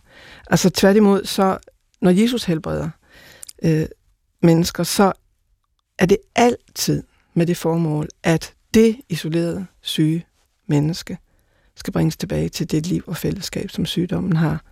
Altså 0.48 0.70
tværtimod, 0.70 1.26
så 1.26 1.58
når 2.02 2.12
Jesus 2.12 2.44
helbreder 2.44 2.90
øh, 3.64 3.86
mennesker, 4.42 4.84
så 4.84 5.12
er 6.00 6.06
det 6.06 6.18
altid 6.36 7.04
med 7.34 7.46
det 7.46 7.58
formål, 7.58 8.08
at 8.24 8.54
det 8.74 8.96
isolerede 9.10 9.66
syge 9.82 10.26
menneske 10.68 11.18
skal 11.76 11.94
bringes 11.94 12.18
tilbage 12.18 12.50
til 12.50 12.72
det 12.72 12.88
liv 12.88 13.04
og 13.08 13.18
fællesskab, 13.18 13.70
som 13.70 13.86
sygdommen 13.86 14.36
har 14.36 14.64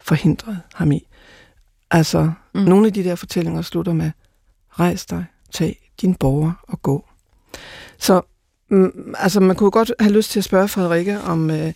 forhindret 0.00 0.58
ham 0.74 0.92
i. 0.92 1.06
Altså, 1.90 2.32
mm. 2.54 2.60
nogle 2.60 2.86
af 2.86 2.92
de 2.92 3.04
der 3.04 3.14
fortællinger 3.14 3.62
slutter 3.62 3.92
med, 3.92 4.10
rejs 4.70 5.06
dig, 5.06 5.24
tag 5.52 5.90
din 6.00 6.14
borger 6.14 6.52
og 6.62 6.82
gå. 6.82 7.04
Så 7.98 8.22
mm, 8.68 9.14
altså, 9.18 9.40
man 9.40 9.56
kunne 9.56 9.70
godt 9.70 9.92
have 10.00 10.12
lyst 10.12 10.30
til 10.30 10.40
at 10.40 10.44
spørge 10.44 10.68
Frederikke 10.68 11.20
om, 11.20 11.50
øh, 11.50 11.72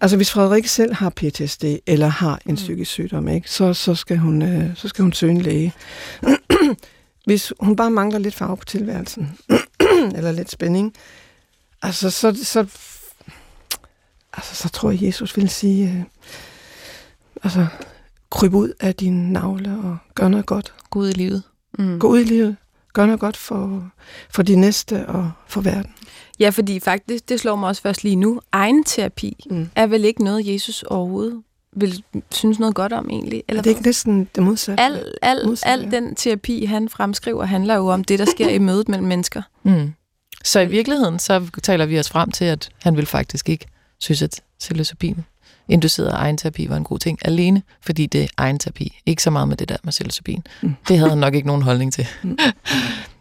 altså 0.00 0.16
hvis 0.16 0.32
Frederikke 0.32 0.68
selv 0.68 0.94
har 0.94 1.10
PTSD 1.10 1.64
eller 1.86 2.06
har 2.06 2.40
en 2.46 2.50
mm. 2.50 2.56
psykisk 2.56 2.90
sygdom, 2.90 3.28
ikke, 3.28 3.50
så, 3.50 3.74
så, 3.74 3.94
skal 3.94 4.18
hun, 4.18 4.42
øh, 4.42 4.76
så 4.76 4.88
skal 4.88 5.02
hun 5.02 5.12
søge 5.12 5.32
en 5.32 5.40
læge. 5.40 5.72
hvis 7.26 7.52
hun 7.60 7.76
bare 7.76 7.90
mangler 7.90 8.18
lidt 8.18 8.34
farve 8.34 8.56
på 8.56 8.64
tilværelsen, 8.64 9.38
eller 10.16 10.32
lidt 10.32 10.50
spænding, 10.50 10.94
altså 11.82 12.10
så, 12.10 12.44
så, 12.44 12.58
altså, 14.32 14.54
så 14.54 14.68
tror 14.68 14.90
jeg, 14.90 15.02
Jesus 15.02 15.36
vil 15.36 15.48
sige, 15.48 15.88
øh, 15.88 16.02
altså, 17.42 17.66
kryb 18.34 18.54
ud 18.54 18.72
af 18.80 18.94
din 18.94 19.32
navle 19.32 19.78
og 19.84 19.96
gør 20.14 20.28
noget 20.28 20.46
godt. 20.46 20.74
Gå 20.90 20.98
ud 20.98 21.08
i 21.08 21.12
livet. 21.12 21.42
Mm. 21.78 21.98
Gå 21.98 22.08
ud 22.08 22.20
i 22.20 22.24
livet. 22.24 22.56
Gør 22.92 23.06
noget 23.06 23.20
godt 23.20 23.36
for, 23.36 23.90
for 24.30 24.42
de 24.42 24.56
næste 24.56 25.06
og 25.06 25.30
for 25.46 25.60
verden. 25.60 25.92
Ja, 26.40 26.50
fordi 26.50 26.80
faktisk, 26.80 27.28
det 27.28 27.40
slår 27.40 27.56
mig 27.56 27.68
også 27.68 27.82
først 27.82 28.04
lige 28.04 28.16
nu, 28.16 28.40
egen 28.52 28.84
terapi 28.84 29.46
mm. 29.50 29.70
er 29.74 29.86
vel 29.86 30.04
ikke 30.04 30.24
noget, 30.24 30.52
Jesus 30.52 30.82
overhovedet 30.82 31.42
vil 31.76 32.02
synes 32.30 32.58
noget 32.58 32.74
godt 32.74 32.92
om 32.92 33.10
egentlig? 33.10 33.42
Eller 33.48 33.60
er 33.60 33.62
det 33.62 33.70
ikke 33.70 33.82
næsten 33.82 34.28
det 34.34 34.42
modsatte? 34.42 34.82
Al, 34.82 35.12
al, 35.22 35.46
modsatte, 35.46 35.84
al 35.84 35.90
den 35.90 36.14
terapi, 36.14 36.64
han 36.64 36.88
fremskriver, 36.88 37.44
handler 37.44 37.74
jo 37.74 37.86
om 37.86 38.04
det, 38.04 38.18
der 38.18 38.24
sker 38.24 38.48
i 38.48 38.58
mødet 38.58 38.88
mellem 38.88 39.08
mennesker. 39.08 39.42
Mm. 39.62 39.92
Så 40.44 40.60
i 40.60 40.66
virkeligheden, 40.66 41.18
så 41.18 41.50
taler 41.62 41.86
vi 41.86 41.98
os 41.98 42.10
frem 42.10 42.30
til, 42.30 42.44
at 42.44 42.70
han 42.82 42.96
vil 42.96 43.06
faktisk 43.06 43.48
ikke 43.48 43.66
synes, 44.00 44.22
at 44.22 44.42
psilocybin 44.58 45.24
induceret 45.68 46.10
egen 46.12 46.36
terapi 46.36 46.68
var 46.68 46.76
en 46.76 46.84
god 46.84 46.98
ting, 46.98 47.18
alene 47.24 47.62
fordi 47.80 48.06
det 48.06 48.22
er 48.22 48.26
egen 48.36 48.58
terapi. 48.58 49.00
Ikke 49.06 49.22
så 49.22 49.30
meget 49.30 49.48
med 49.48 49.56
det 49.56 49.68
der 49.68 49.76
med 49.84 49.92
psilocybin. 49.92 50.42
Mm. 50.62 50.74
Det 50.88 50.98
havde 50.98 51.10
han 51.10 51.18
nok 51.18 51.34
ikke 51.34 51.46
nogen 51.46 51.62
holdning 51.62 51.92
til. 51.92 52.06
Mm. 52.22 52.38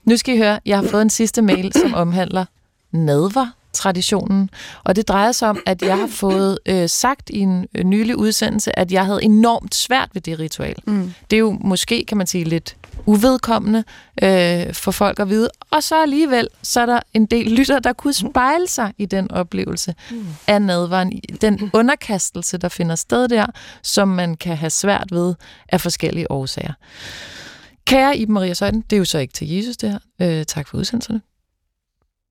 nu 0.05 0.17
skal 0.17 0.35
I 0.35 0.37
høre, 0.37 0.59
jeg 0.65 0.77
har 0.77 0.87
fået 0.87 1.01
en 1.01 1.09
sidste 1.09 1.41
mail, 1.41 1.73
som 1.73 1.93
omhandler 1.93 2.45
nadver 2.91 3.47
traditionen. 3.73 4.49
Og 4.83 4.95
det 4.95 5.07
drejer 5.07 5.31
sig 5.31 5.49
om, 5.49 5.59
at 5.65 5.81
jeg 5.81 5.97
har 5.97 6.07
fået 6.07 6.59
øh, 6.65 6.89
sagt 6.89 7.29
i 7.29 7.39
en 7.39 7.67
øh, 7.75 7.83
nylig 7.83 8.15
udsendelse, 8.15 8.79
at 8.79 8.91
jeg 8.91 9.05
havde 9.05 9.23
enormt 9.23 9.75
svært 9.75 10.09
ved 10.13 10.21
det 10.21 10.39
ritual. 10.39 10.75
Mm. 10.85 11.13
Det 11.31 11.35
er 11.35 11.39
jo 11.39 11.57
måske, 11.61 12.05
kan 12.07 12.17
man 12.17 12.27
sige, 12.27 12.43
lidt 12.43 12.75
uvedkommende 13.05 13.83
øh, 14.23 14.73
for 14.73 14.91
folk 14.91 15.19
at 15.19 15.29
vide. 15.29 15.49
Og 15.71 15.83
så 15.83 16.01
alligevel, 16.01 16.47
så 16.63 16.81
er 16.81 16.85
der 16.85 16.99
en 17.13 17.25
del 17.25 17.51
lytter, 17.51 17.79
der 17.79 17.93
kunne 17.93 18.13
spejle 18.13 18.67
sig 18.67 18.93
i 18.97 19.05
den 19.05 19.31
oplevelse 19.31 19.95
mm. 20.11 20.25
af 20.47 20.61
nadvaren. 20.61 21.21
Den 21.41 21.69
underkastelse, 21.73 22.57
der 22.57 22.69
finder 22.69 22.95
sted 22.95 23.27
der, 23.27 23.45
som 23.81 24.07
man 24.07 24.35
kan 24.35 24.57
have 24.57 24.69
svært 24.69 25.07
ved 25.11 25.35
af 25.69 25.81
forskellige 25.81 26.31
årsager. 26.31 26.73
Kære 27.85 28.17
Iben 28.17 28.33
Maria 28.33 28.53
Søjden, 28.53 28.81
det 28.81 28.95
er 28.95 28.97
jo 28.97 29.05
så 29.05 29.17
ikke 29.17 29.33
til 29.33 29.49
Jesus 29.49 29.77
det 29.77 29.91
her. 29.91 29.99
Øh, 30.21 30.45
tak 30.45 30.67
for 30.67 30.77
udsendelserne. 30.77 31.21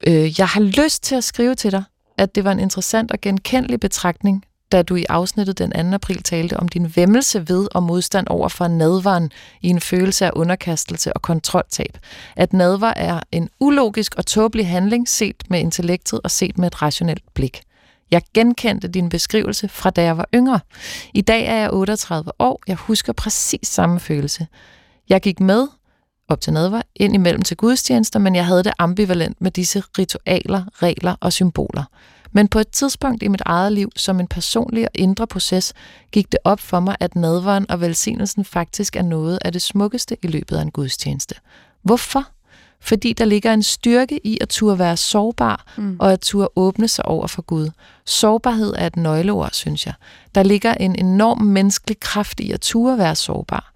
Øh, 0.06 0.40
jeg 0.40 0.48
har 0.48 0.60
lyst 0.60 1.02
til 1.02 1.14
at 1.14 1.24
skrive 1.24 1.54
til 1.54 1.72
dig, 1.72 1.84
at 2.18 2.34
det 2.34 2.44
var 2.44 2.52
en 2.52 2.60
interessant 2.60 3.12
og 3.12 3.20
genkendelig 3.20 3.80
betragtning, 3.80 4.44
da 4.72 4.82
du 4.82 4.96
i 4.96 5.04
afsnittet 5.08 5.58
den 5.58 5.90
2. 5.90 5.94
april 5.94 6.22
talte 6.22 6.56
om 6.56 6.68
din 6.68 6.92
vemmelse 6.96 7.48
ved 7.48 7.68
og 7.74 7.82
modstand 7.82 8.26
over 8.30 8.48
for 8.48 8.68
nadvaren 8.68 9.30
i 9.60 9.68
en 9.68 9.80
følelse 9.80 10.26
af 10.26 10.30
underkastelse 10.34 11.12
og 11.12 11.22
kontroltab. 11.22 11.98
At 12.36 12.52
nadvar 12.52 12.94
er 12.96 13.20
en 13.32 13.48
ulogisk 13.60 14.14
og 14.14 14.26
tåbelig 14.26 14.68
handling 14.68 15.08
set 15.08 15.44
med 15.48 15.60
intellektet 15.60 16.20
og 16.24 16.30
set 16.30 16.58
med 16.58 16.66
et 16.66 16.82
rationelt 16.82 17.34
blik. 17.34 17.62
Jeg 18.10 18.22
genkendte 18.34 18.88
din 18.88 19.08
beskrivelse 19.08 19.68
fra 19.68 19.90
da 19.90 20.02
jeg 20.02 20.16
var 20.16 20.28
yngre. 20.34 20.60
I 21.14 21.20
dag 21.20 21.46
er 21.46 21.56
jeg 21.56 21.72
38 21.72 22.32
år. 22.38 22.62
Jeg 22.68 22.76
husker 22.76 23.12
præcis 23.12 23.68
samme 23.68 24.00
følelse. 24.00 24.46
Jeg 25.08 25.20
gik 25.20 25.40
med 25.40 25.66
op 26.32 26.40
til 26.40 26.52
nadver, 26.52 26.82
ind 26.96 27.14
imellem 27.14 27.42
til 27.42 27.56
gudstjenester, 27.56 28.18
men 28.18 28.34
jeg 28.34 28.46
havde 28.46 28.64
det 28.64 28.72
ambivalent 28.78 29.40
med 29.40 29.50
disse 29.50 29.82
ritualer, 29.98 30.64
regler 30.82 31.14
og 31.20 31.32
symboler. 31.32 31.84
Men 32.32 32.48
på 32.48 32.58
et 32.58 32.68
tidspunkt 32.68 33.22
i 33.22 33.28
mit 33.28 33.42
eget 33.46 33.72
liv, 33.72 33.90
som 33.96 34.20
en 34.20 34.26
personlig 34.26 34.84
og 34.84 34.90
indre 34.94 35.26
proces, 35.26 35.74
gik 36.12 36.32
det 36.32 36.40
op 36.44 36.60
for 36.60 36.80
mig, 36.80 36.96
at 37.00 37.16
nadveren 37.16 37.70
og 37.70 37.80
velsignelsen 37.80 38.44
faktisk 38.44 38.96
er 38.96 39.02
noget 39.02 39.38
af 39.44 39.52
det 39.52 39.62
smukkeste 39.62 40.16
i 40.22 40.26
løbet 40.26 40.56
af 40.56 40.62
en 40.62 40.70
gudstjeneste. 40.70 41.34
Hvorfor? 41.82 42.24
Fordi 42.80 43.12
der 43.12 43.24
ligger 43.24 43.52
en 43.52 43.62
styrke 43.62 44.26
i 44.26 44.38
at 44.40 44.48
turde 44.48 44.78
være 44.78 44.96
sårbar 44.96 45.72
mm. 45.76 45.96
og 45.98 46.12
at 46.12 46.20
turde 46.20 46.48
åbne 46.56 46.88
sig 46.88 47.06
over 47.06 47.26
for 47.26 47.42
Gud. 47.42 47.70
Sårbarhed 48.04 48.74
er 48.78 48.86
et 48.86 48.96
nøgleord, 48.96 49.50
synes 49.52 49.86
jeg. 49.86 49.94
Der 50.34 50.42
ligger 50.42 50.74
en 50.74 50.96
enorm 50.98 51.38
menneskelig 51.38 52.00
kraft 52.00 52.40
i 52.40 52.52
at 52.52 52.60
turde 52.60 52.98
være 52.98 53.14
sårbar. 53.14 53.71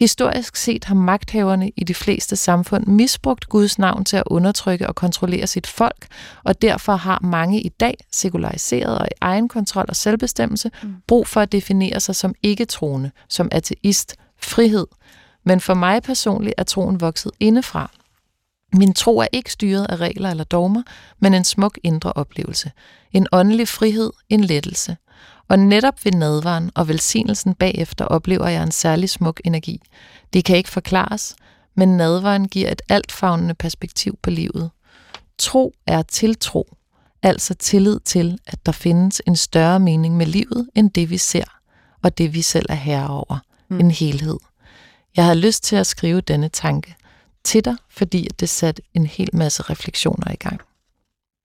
Historisk 0.00 0.56
set 0.56 0.84
har 0.84 0.94
magthaverne 0.94 1.70
i 1.76 1.84
de 1.84 1.94
fleste 1.94 2.36
samfund 2.36 2.86
misbrugt 2.86 3.48
Guds 3.48 3.78
navn 3.78 4.04
til 4.04 4.16
at 4.16 4.22
undertrykke 4.26 4.86
og 4.86 4.94
kontrollere 4.94 5.46
sit 5.46 5.66
folk, 5.66 6.06
og 6.44 6.62
derfor 6.62 6.96
har 6.96 7.20
mange 7.22 7.60
i 7.60 7.68
dag, 7.68 7.96
sekulariseret 8.12 8.98
og 8.98 9.06
i 9.06 9.14
egen 9.20 9.48
kontrol 9.48 9.84
og 9.88 9.96
selvbestemmelse, 9.96 10.70
mm. 10.82 10.94
brug 11.06 11.26
for 11.26 11.40
at 11.40 11.52
definere 11.52 12.00
sig 12.00 12.16
som 12.16 12.34
ikke-troende, 12.42 13.10
som 13.28 13.48
ateist, 13.52 14.16
frihed. 14.42 14.86
Men 15.44 15.60
for 15.60 15.74
mig 15.74 16.02
personligt 16.02 16.54
er 16.58 16.62
troen 16.64 17.00
vokset 17.00 17.32
indefra. 17.40 17.90
Min 18.72 18.94
tro 18.94 19.18
er 19.18 19.26
ikke 19.32 19.52
styret 19.52 19.86
af 19.88 19.96
regler 19.96 20.30
eller 20.30 20.44
dogmer, 20.44 20.82
men 21.18 21.34
en 21.34 21.44
smuk 21.44 21.78
indre 21.84 22.12
oplevelse. 22.12 22.70
En 23.12 23.26
åndelig 23.32 23.68
frihed, 23.68 24.10
en 24.28 24.44
lettelse– 24.44 24.96
og 25.50 25.58
netop 25.58 26.04
ved 26.04 26.12
nadvaren 26.12 26.70
og 26.74 26.88
velsignelsen 26.88 27.54
bagefter 27.54 28.04
oplever 28.04 28.48
jeg 28.48 28.62
en 28.62 28.72
særlig 28.72 29.10
smuk 29.10 29.40
energi. 29.44 29.82
Det 30.32 30.44
kan 30.44 30.56
ikke 30.56 30.70
forklares, 30.70 31.36
men 31.74 31.96
nadvaren 31.96 32.48
giver 32.48 32.72
et 32.72 32.82
altfavnende 32.88 33.54
perspektiv 33.54 34.18
på 34.22 34.30
livet. 34.30 34.70
Tro 35.38 35.74
er 35.86 36.02
tiltro, 36.02 36.76
altså 37.22 37.54
tillid 37.54 38.00
til, 38.00 38.38
at 38.46 38.66
der 38.66 38.72
findes 38.72 39.22
en 39.26 39.36
større 39.36 39.80
mening 39.80 40.16
med 40.16 40.26
livet, 40.26 40.68
end 40.74 40.90
det 40.90 41.10
vi 41.10 41.18
ser, 41.18 41.58
og 42.02 42.18
det 42.18 42.34
vi 42.34 42.42
selv 42.42 42.66
er 42.68 42.74
herre 42.74 43.08
over. 43.08 43.38
Mm. 43.68 43.80
En 43.80 43.90
helhed. 43.90 44.38
Jeg 45.16 45.24
har 45.24 45.34
lyst 45.34 45.64
til 45.64 45.76
at 45.76 45.86
skrive 45.86 46.20
denne 46.20 46.48
tanke 46.48 46.94
til 47.44 47.64
dig, 47.64 47.76
fordi 47.90 48.28
det 48.40 48.48
satte 48.48 48.82
en 48.94 49.06
hel 49.06 49.28
masse 49.32 49.62
refleksioner 49.62 50.32
i 50.32 50.36
gang. 50.36 50.60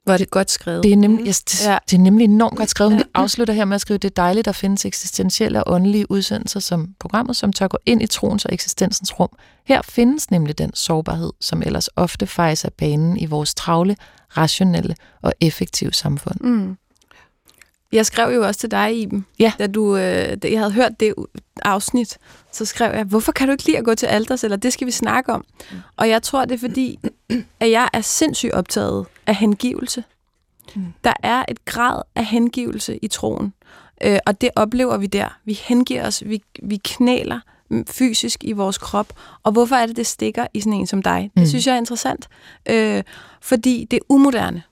Var 0.08 0.18
det 0.18 0.30
godt 0.30 0.51
skrevet? 0.51 0.84
Det 0.84 0.91
er 0.91 0.97
nemlig, 0.97 1.28
yes, 1.28 1.43
det, 1.43 1.66
ja. 1.66 1.78
det 1.89 1.97
er 1.97 2.01
nemlig 2.01 2.26
enormt 2.26 2.58
godt 2.58 2.70
skrevet. 2.70 2.93
Hun 2.93 3.03
afslutter 3.14 3.53
her 3.53 3.66
med 3.66 3.76
at 3.76 3.82
skrive, 3.82 3.97
det 3.97 4.10
er 4.10 4.22
dejligt, 4.22 4.45
der 4.45 4.51
findes 4.51 4.86
eksistentielle 4.86 5.64
og 5.64 5.74
åndelige 5.74 6.12
udsendelser 6.12 6.60
som 6.60 6.95
programmet, 6.99 7.36
som 7.36 7.53
tør 7.53 7.68
gå 7.68 7.78
ind 7.86 8.01
i 8.01 8.08
troens 8.08 8.45
og 8.45 8.53
eksistensens 8.53 9.20
rum. 9.20 9.30
Her 9.66 9.82
findes 9.82 10.32
nemlig 10.32 10.58
den 10.58 10.74
sårbarhed, 10.74 11.32
som 11.41 11.62
ellers 11.66 11.89
ofte 11.95 12.28
fejser 12.28 12.70
banen 12.78 13.18
i 13.18 13.26
vores 13.26 13.56
travle, 13.56 13.95
rationelle 14.38 14.95
og 15.22 15.34
effektive 15.41 15.93
samfund. 15.93 16.39
Mm. 16.41 16.78
Jeg 17.91 18.05
skrev 18.05 18.36
jo 18.36 18.47
også 18.47 18.59
til 18.59 18.71
dig, 18.71 19.01
Iben, 19.01 19.25
ja. 19.39 19.53
da, 19.59 19.67
du, 19.67 19.95
øh, 19.97 20.38
da 20.38 20.51
jeg 20.51 20.59
havde 20.59 20.71
hørt 20.71 20.99
det 20.99 21.13
afsnit, 21.63 22.17
så 22.51 22.65
skrev 22.65 22.95
jeg, 22.95 23.03
hvorfor 23.03 23.31
kan 23.31 23.47
du 23.47 23.51
ikke 23.51 23.65
lide 23.65 23.77
at 23.77 23.86
gå 23.86 23.95
til 23.95 24.05
alders, 24.05 24.43
eller 24.43 24.57
det 24.57 24.73
skal 24.73 24.88
vi 24.88 24.91
snakke 24.91 25.33
om. 25.33 25.45
Mm. 25.71 25.77
Og 25.97 26.09
jeg 26.09 26.23
tror, 26.23 26.45
det 26.45 26.55
er 26.55 26.59
fordi, 26.59 26.99
at 27.59 27.71
jeg 27.71 27.89
er 27.93 28.01
sindssygt 28.01 28.53
optaget 28.53 29.05
af 29.27 29.36
hengivelse. 29.36 30.03
Mm. 30.75 30.93
Der 31.03 31.13
er 31.23 31.45
et 31.47 31.65
grad 31.65 32.01
af 32.15 32.25
hengivelse 32.25 32.97
i 32.97 33.07
troen, 33.07 33.53
øh, 34.03 34.19
og 34.25 34.41
det 34.41 34.49
oplever 34.55 34.97
vi 34.97 35.07
der. 35.07 35.38
Vi 35.45 35.53
hengiver 35.53 36.07
os, 36.07 36.23
vi, 36.25 36.43
vi 36.63 36.79
knæler 36.83 37.39
fysisk 37.88 38.43
i 38.43 38.51
vores 38.51 38.77
krop, 38.77 39.13
og 39.43 39.51
hvorfor 39.51 39.75
er 39.75 39.86
det, 39.86 39.95
det 39.95 40.07
stikker 40.07 40.47
i 40.53 40.59
sådan 40.59 40.73
en 40.73 40.88
som 40.88 41.01
dig? 41.01 41.31
Det 41.36 41.41
mm. 41.41 41.47
synes 41.47 41.67
jeg 41.67 41.73
er 41.73 41.77
interessant, 41.77 42.27
øh, 42.69 43.03
fordi 43.41 43.88
det 43.91 43.97
er 43.97 44.01
umoderne. 44.09 44.63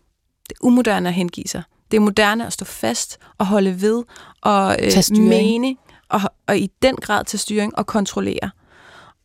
Det 0.49 0.55
er 0.61 0.65
umoderne 0.65 1.09
at 1.09 1.15
hengive 1.15 1.47
sig. 1.47 1.63
Det 1.93 1.97
er 1.97 2.01
moderne 2.01 2.47
at 2.47 2.53
stå 2.53 2.65
fast 2.65 3.17
og 3.37 3.45
holde 3.45 3.81
ved 3.81 4.03
og 4.41 4.77
øh, 4.79 5.17
mene 5.17 5.75
og, 6.09 6.21
og 6.47 6.57
i 6.57 6.69
den 6.81 6.95
grad 6.95 7.25
til 7.25 7.39
styring 7.39 7.77
og 7.77 7.85
kontrollere. 7.85 8.51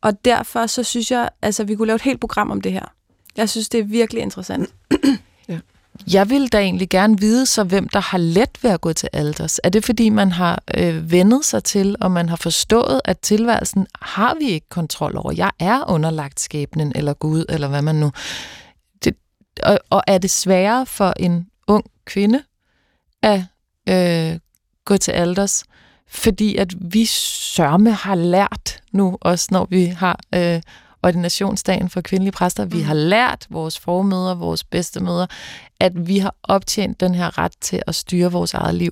Og 0.01 0.25
derfor 0.25 0.65
så 0.65 0.83
synes 0.83 1.11
jeg, 1.11 1.29
altså 1.41 1.63
vi 1.63 1.75
kunne 1.75 1.87
lave 1.87 1.95
et 1.95 2.01
helt 2.01 2.19
program 2.19 2.51
om 2.51 2.61
det 2.61 2.71
her. 2.71 2.85
Jeg 3.37 3.49
synes, 3.49 3.69
det 3.69 3.79
er 3.79 3.83
virkelig 3.83 4.21
interessant. 4.23 4.69
ja. 5.49 5.59
Jeg 6.13 6.29
vil 6.29 6.47
da 6.47 6.59
egentlig 6.59 6.89
gerne 6.89 7.19
vide 7.19 7.45
så, 7.45 7.63
hvem 7.63 7.89
der 7.89 7.99
har 7.99 8.17
let 8.17 8.57
ved 8.61 8.71
at 8.71 8.81
gå 8.81 8.93
til 8.93 9.09
alders. 9.13 9.59
Er 9.63 9.69
det 9.69 9.85
fordi, 9.85 10.09
man 10.09 10.31
har 10.31 10.63
øh, 10.77 11.11
vendet 11.11 11.45
sig 11.45 11.63
til, 11.63 11.95
og 12.01 12.11
man 12.11 12.29
har 12.29 12.35
forstået, 12.35 13.01
at 13.05 13.19
tilværelsen 13.19 13.87
har 14.01 14.35
vi 14.39 14.45
ikke 14.45 14.69
kontrol 14.69 15.17
over? 15.17 15.31
Jeg 15.31 15.51
er 15.59 15.89
underlagt 15.89 16.39
skæbnen, 16.39 16.91
eller 16.95 17.13
Gud, 17.13 17.45
eller 17.49 17.67
hvad 17.67 17.81
man 17.81 17.95
nu... 17.95 18.11
Det, 19.03 19.15
og, 19.63 19.79
og 19.89 20.03
er 20.07 20.17
det 20.17 20.31
sværere 20.31 20.85
for 20.85 21.13
en 21.17 21.47
ung 21.67 21.85
kvinde 22.05 22.43
at 23.21 23.41
øh, 23.89 24.39
gå 24.85 24.97
til 24.97 25.11
alders, 25.11 25.63
fordi 26.07 26.55
at 26.55 26.73
vi 26.93 27.05
sørme 27.05 27.91
har 27.91 28.15
lært 28.15 28.81
nu, 28.91 29.17
også 29.21 29.47
når 29.51 29.67
vi 29.69 29.85
har 29.85 30.19
øh, 30.35 30.61
ordinationsdagen 31.03 31.89
for 31.89 32.01
kvindelige 32.01 32.31
præster, 32.31 32.65
vi 32.65 32.77
mm. 32.77 32.83
har 32.83 32.93
lært 32.93 33.47
vores 33.49 33.79
formøder, 33.79 34.35
vores 34.35 34.63
bedstemøder, 34.63 35.25
at 35.79 36.07
vi 36.07 36.17
har 36.17 36.35
optjent 36.43 36.99
den 36.99 37.15
her 37.15 37.37
ret 37.37 37.53
til 37.61 37.81
at 37.87 37.95
styre 37.95 38.31
vores 38.31 38.53
eget 38.53 38.75
liv. 38.75 38.91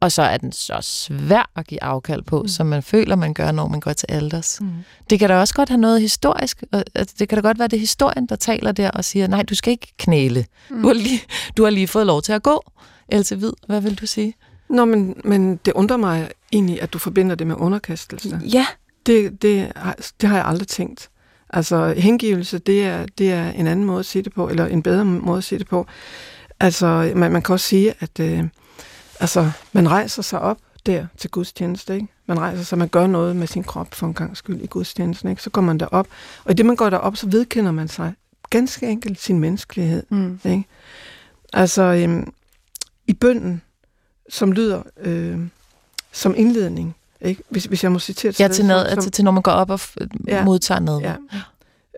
Og 0.00 0.12
så 0.12 0.22
er 0.22 0.36
den 0.36 0.52
så 0.52 0.78
svær 0.80 1.50
at 1.56 1.66
give 1.66 1.82
afkald 1.82 2.22
på, 2.22 2.42
mm. 2.42 2.48
som 2.48 2.66
man 2.66 2.82
føler, 2.82 3.16
man 3.16 3.34
gør, 3.34 3.52
når 3.52 3.68
man 3.68 3.80
går 3.80 3.92
til 3.92 4.06
alders. 4.08 4.60
Mm. 4.60 4.70
Det 5.10 5.18
kan 5.18 5.28
da 5.28 5.36
også 5.36 5.54
godt 5.54 5.68
have 5.68 5.80
noget 5.80 6.00
historisk. 6.00 6.62
Altså, 6.72 7.14
det 7.18 7.28
kan 7.28 7.38
da 7.38 7.42
godt 7.42 7.58
være, 7.58 7.68
det 7.68 7.76
er 7.76 7.80
historien, 7.80 8.26
der 8.26 8.36
taler 8.36 8.72
der 8.72 8.90
og 8.90 9.04
siger, 9.04 9.26
nej, 9.26 9.42
du 9.42 9.54
skal 9.54 9.70
ikke 9.70 9.92
knæle. 9.98 10.44
Mm. 10.70 10.82
Du, 10.82 10.86
har 10.88 10.94
lige, 10.94 11.20
du 11.56 11.64
har 11.64 11.70
lige 11.70 11.88
fået 11.88 12.06
lov 12.06 12.22
til 12.22 12.32
at 12.32 12.42
gå. 12.42 12.62
Else 13.08 13.36
Hvid, 13.36 13.52
hvad 13.66 13.80
vil 13.80 13.94
du 13.94 14.06
sige? 14.06 14.34
Nå, 14.68 14.84
men, 14.84 15.20
men 15.24 15.56
det 15.56 15.72
undrer 15.72 15.96
mig 15.96 16.30
egentlig, 16.52 16.82
at 16.82 16.92
du 16.92 16.98
forbinder 16.98 17.34
det 17.34 17.46
med 17.46 17.56
underkastelse. 17.58 18.40
Ja. 18.52 18.66
Det, 19.06 19.42
det, 19.42 19.72
det 20.20 20.28
har 20.28 20.36
jeg 20.36 20.46
aldrig 20.46 20.68
tænkt. 20.68 21.10
Altså, 21.50 21.94
hengivelse, 21.96 22.58
det 22.58 22.84
er, 22.84 23.06
det 23.18 23.32
er 23.32 23.50
en 23.50 23.66
anden 23.66 23.84
måde 23.84 23.98
at 23.98 24.06
sige 24.06 24.22
det 24.22 24.32
på, 24.32 24.48
eller 24.48 24.66
en 24.66 24.82
bedre 24.82 25.04
måde 25.04 25.38
at 25.38 25.44
sige 25.44 25.58
det 25.58 25.68
på. 25.68 25.86
Altså, 26.60 27.12
man, 27.16 27.32
man 27.32 27.42
kan 27.42 27.52
også 27.52 27.66
sige, 27.66 27.94
at 28.00 28.20
øh, 28.20 28.44
altså, 29.20 29.50
man 29.72 29.90
rejser 29.90 30.22
sig 30.22 30.40
op 30.40 30.58
der 30.86 31.06
til 31.18 31.30
gudstjeneste, 31.30 31.94
ikke? 31.94 32.06
Man 32.26 32.40
rejser 32.40 32.64
sig, 32.64 32.78
man 32.78 32.88
gør 32.88 33.06
noget 33.06 33.36
med 33.36 33.46
sin 33.46 33.64
krop 33.64 33.94
for 33.94 34.06
en 34.06 34.14
gang 34.14 34.36
skyld 34.36 34.60
i 34.60 34.66
gudstjenesten, 34.66 35.30
ikke? 35.30 35.42
Så 35.42 35.50
går 35.50 35.62
man 35.62 35.78
derop, 35.78 36.06
og 36.44 36.50
i 36.50 36.54
det, 36.54 36.66
man 36.66 36.76
går 36.76 36.90
derop, 36.90 37.16
så 37.16 37.28
vedkender 37.28 37.72
man 37.72 37.88
sig 37.88 38.12
ganske 38.50 38.86
enkelt 38.86 39.20
sin 39.20 39.38
menneskelighed, 39.38 40.02
mm. 40.08 40.40
ikke? 40.44 40.64
Altså, 41.52 41.82
øh, 41.82 42.26
i 43.06 43.12
bønden, 43.12 43.62
som 44.28 44.52
lyder 44.52 44.82
øh, 45.00 45.40
som 46.12 46.34
indledning, 46.36 46.96
ikke? 47.20 47.42
Hvis, 47.48 47.64
hvis 47.64 47.82
jeg 47.82 47.92
må 47.92 47.98
citere 47.98 48.32
ja, 48.38 48.48
til, 48.48 48.64
noget, 48.64 48.86
som, 48.86 48.98
altså 48.98 49.10
til 49.10 49.24
når 49.24 49.32
man 49.32 49.42
går 49.42 49.52
op 49.52 49.70
og 49.70 49.80
ja, 50.26 50.44
modtager 50.44 50.80
noget. 50.80 51.02
Ja. 51.02 51.16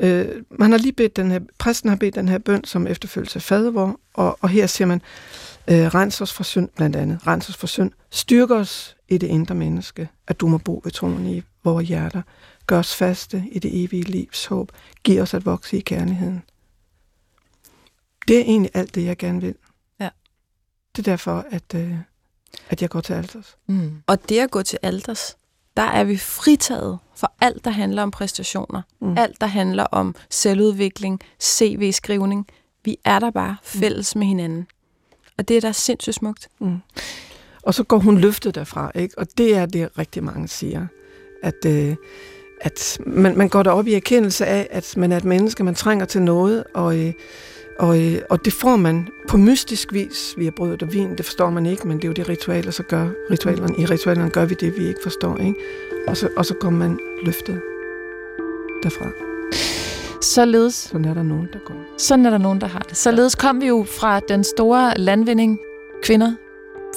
Øh, 0.01 0.43
man 0.51 0.71
har 0.71 0.79
lige 0.79 0.93
bedt 0.93 1.17
den 1.17 1.31
her, 1.31 1.41
præsten 1.59 1.89
har 1.89 1.97
bedt 1.97 2.15
den 2.15 2.29
her 2.29 2.39
bøn 2.39 2.65
som 2.65 2.87
efterfølgelse 2.87 3.37
af 3.37 3.43
fadervor, 3.43 4.01
og, 4.15 4.39
og 4.41 4.49
her 4.49 4.67
siger 4.67 4.87
man, 4.87 5.03
øh, 5.69 5.87
rens 5.87 6.21
os 6.21 6.33
fra 6.33 6.45
synd 6.45 6.69
blandt 6.77 6.97
andet, 6.97 7.27
rens 7.27 7.49
os 7.49 7.57
fra 7.57 7.67
synd, 7.67 7.91
styrk 8.11 8.51
os 8.51 8.97
i 9.09 9.19
det 9.19 9.27
indre 9.27 9.55
menneske, 9.55 10.09
at 10.27 10.41
du 10.41 10.47
må 10.49 10.59
bo 10.59 10.81
ved 10.85 10.93
troen 10.93 11.27
i 11.27 11.43
vores 11.65 11.89
hjerter, 11.89 12.23
gør 12.67 12.79
os 12.79 12.95
faste 12.95 13.45
i 13.53 13.59
det 13.59 13.85
evige 13.85 14.03
livs 14.03 14.47
håb, 14.47 14.73
giv 15.05 15.21
os 15.21 15.35
at 15.35 15.47
vokse 15.47 15.77
i 15.77 15.81
kærligheden. 15.81 16.43
Det 18.29 18.37
er 18.37 18.41
egentlig 18.41 18.71
alt 18.75 18.95
det, 18.95 19.05
jeg 19.05 19.17
gerne 19.17 19.41
vil. 19.41 19.55
Det 20.97 21.07
er 21.07 21.13
derfor, 21.13 21.45
at, 21.51 21.75
øh, 21.75 21.95
at 22.71 22.83
jeg 22.83 22.91
går 22.91 23.01
til 23.01 23.13
alters. 23.15 23.57
Mm. 23.67 24.03
Og 24.07 24.29
det 24.29 24.39
at 24.39 24.51
gå 24.51 24.63
til 24.63 24.79
alters, 24.83 25.37
der 25.77 25.83
er 25.83 26.05
vi 26.05 26.17
fritaget 26.17 26.99
for 27.17 27.33
alt, 27.41 27.65
der 27.65 27.71
handler 27.71 28.03
om 28.03 28.11
præstationer. 28.11 28.83
Mm. 29.01 29.19
Alt, 29.19 29.41
der 29.41 29.47
handler 29.47 29.85
om 29.85 30.15
selvudvikling, 30.31 31.21
CV-skrivning. 31.43 32.47
Vi 32.85 32.97
er 33.05 33.19
der 33.19 33.31
bare 33.31 33.57
mm. 33.63 33.81
fælles 33.81 34.15
mm. 34.15 34.19
med 34.19 34.27
hinanden. 34.27 34.67
Og 35.39 35.49
det 35.49 35.57
er 35.57 35.61
da 35.61 35.73
sindssygt 35.73 36.15
smukt. 36.15 36.49
Mm. 36.61 36.79
Og 37.63 37.75
så 37.75 37.85
går 37.85 37.99
hun 37.99 38.19
løftet 38.19 38.55
derfra, 38.55 38.91
ikke? 38.95 39.19
Og 39.19 39.27
det 39.39 39.57
er 39.57 39.67
det, 39.67 39.99
rigtig 39.99 40.25
mange 40.25 40.49
siger. 40.49 40.87
At, 41.43 41.65
øh, 41.67 41.97
at 42.61 42.99
man, 43.07 43.39
man 43.39 43.49
går 43.49 43.63
derop 43.63 43.87
i 43.87 43.95
erkendelse 43.95 44.47
af, 44.47 44.69
at 44.71 44.97
man 44.97 45.13
er 45.13 45.17
et 45.17 45.25
menneske, 45.25 45.65
man 45.65 45.75
trænger 45.75 46.07
til 46.07 46.23
noget, 46.23 46.65
og... 46.75 46.99
Øh, 46.99 47.13
og, 47.79 48.03
øh, 48.03 48.19
og 48.31 48.45
det 48.45 48.53
får 48.53 48.77
man 48.77 49.09
på 49.29 49.37
mystisk 49.37 49.93
vis 49.93 50.35
via 50.37 50.51
brødet 50.51 50.83
og 50.83 50.93
vin. 50.93 51.17
Det 51.17 51.25
forstår 51.25 51.51
man 51.51 51.67
ikke, 51.67 51.89
men 51.89 51.97
det 51.97 52.05
er 52.05 52.09
jo 52.09 52.13
det 52.13 52.29
ritualer, 52.29 52.71
så 52.71 52.83
gør 52.83 53.09
ritualerne. 53.31 53.75
I 53.79 53.87
ritualerne 53.87 54.31
gør 54.31 54.45
vi 54.45 54.55
det, 54.55 54.79
vi 54.79 54.87
ikke 54.87 55.01
forstår. 55.03 55.37
Ikke? 55.39 55.55
Og, 56.09 56.17
så, 56.17 56.29
og 56.37 56.47
så 56.47 56.55
kommer 56.55 56.89
man 56.89 56.99
løftet 57.25 57.61
derfra. 58.83 59.07
Således. 60.21 60.75
Sådan 60.75 61.05
er 61.05 61.15
der 61.15 61.23
nogen, 61.23 61.49
der 61.53 61.59
går. 61.59 61.75
Sådan 61.99 62.27
er 62.27 62.31
der 62.31 62.39
nogen, 62.39 62.61
der 62.61 62.67
har 62.67 62.79
det. 62.79 62.97
Således 62.97 63.35
kom 63.35 63.61
vi 63.61 63.67
jo 63.67 63.85
fra 63.89 64.21
den 64.21 64.45
store 64.45 64.93
landvinding, 64.97 65.59
kvinder 66.03 66.33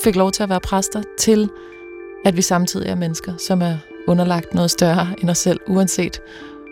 fik 0.03 0.15
lov 0.15 0.31
til 0.31 0.43
at 0.43 0.49
være 0.49 0.59
præster, 0.59 1.03
til 1.17 1.49
at 2.25 2.37
vi 2.37 2.41
samtidig 2.41 2.89
er 2.89 2.95
mennesker, 2.95 3.33
som 3.37 3.61
er 3.61 3.77
underlagt 4.07 4.53
noget 4.53 4.71
større 4.71 5.07
end 5.21 5.29
os 5.29 5.37
selv, 5.37 5.59
uanset 5.67 6.21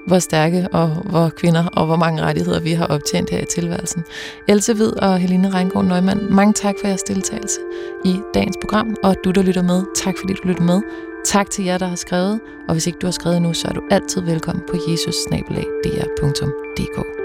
hvor 0.08 0.20
stærke 0.20 0.68
og 0.72 0.88
hvor 0.88 1.30
kvinder 1.30 1.68
og 1.68 1.86
hvor 1.86 1.96
mange 1.96 2.22
rettigheder 2.22 2.60
vi 2.60 2.72
har 2.72 2.86
optjent 2.86 3.30
her 3.30 3.40
i 3.40 3.46
tilværelsen. 3.46 4.04
Else 4.48 4.74
Hvid 4.74 4.92
og 4.92 5.18
Helene 5.18 5.54
Reingård 5.54 5.86
Neumann, 5.86 6.28
mange 6.30 6.54
tak 6.54 6.76
for 6.82 6.88
jeres 6.88 7.04
deltagelse 7.04 7.60
i 8.06 8.20
dagens 8.34 8.58
program, 8.62 8.96
og 9.04 9.16
du, 9.24 9.32
der 9.32 9.42
lytter 9.42 9.64
med, 9.64 9.84
tak 9.96 10.16
fordi 10.20 10.34
du 10.34 10.48
lytter 10.48 10.64
med. 10.64 10.82
Tak 11.26 11.50
til 11.50 11.66
jer, 11.66 11.78
der 11.78 11.88
har 11.88 11.96
skrevet, 11.96 12.40
og 12.68 12.74
hvis 12.74 12.88
ikke 12.88 13.00
du 13.00 13.08
har 13.08 13.12
skrevet 13.12 13.42
nu, 13.42 13.54
så 13.54 13.68
er 13.68 13.74
du 13.74 13.82
altid 13.92 14.22
velkommen 14.22 14.64
på 14.70 14.78
jesusnabelag.dr.dk. 14.90 17.25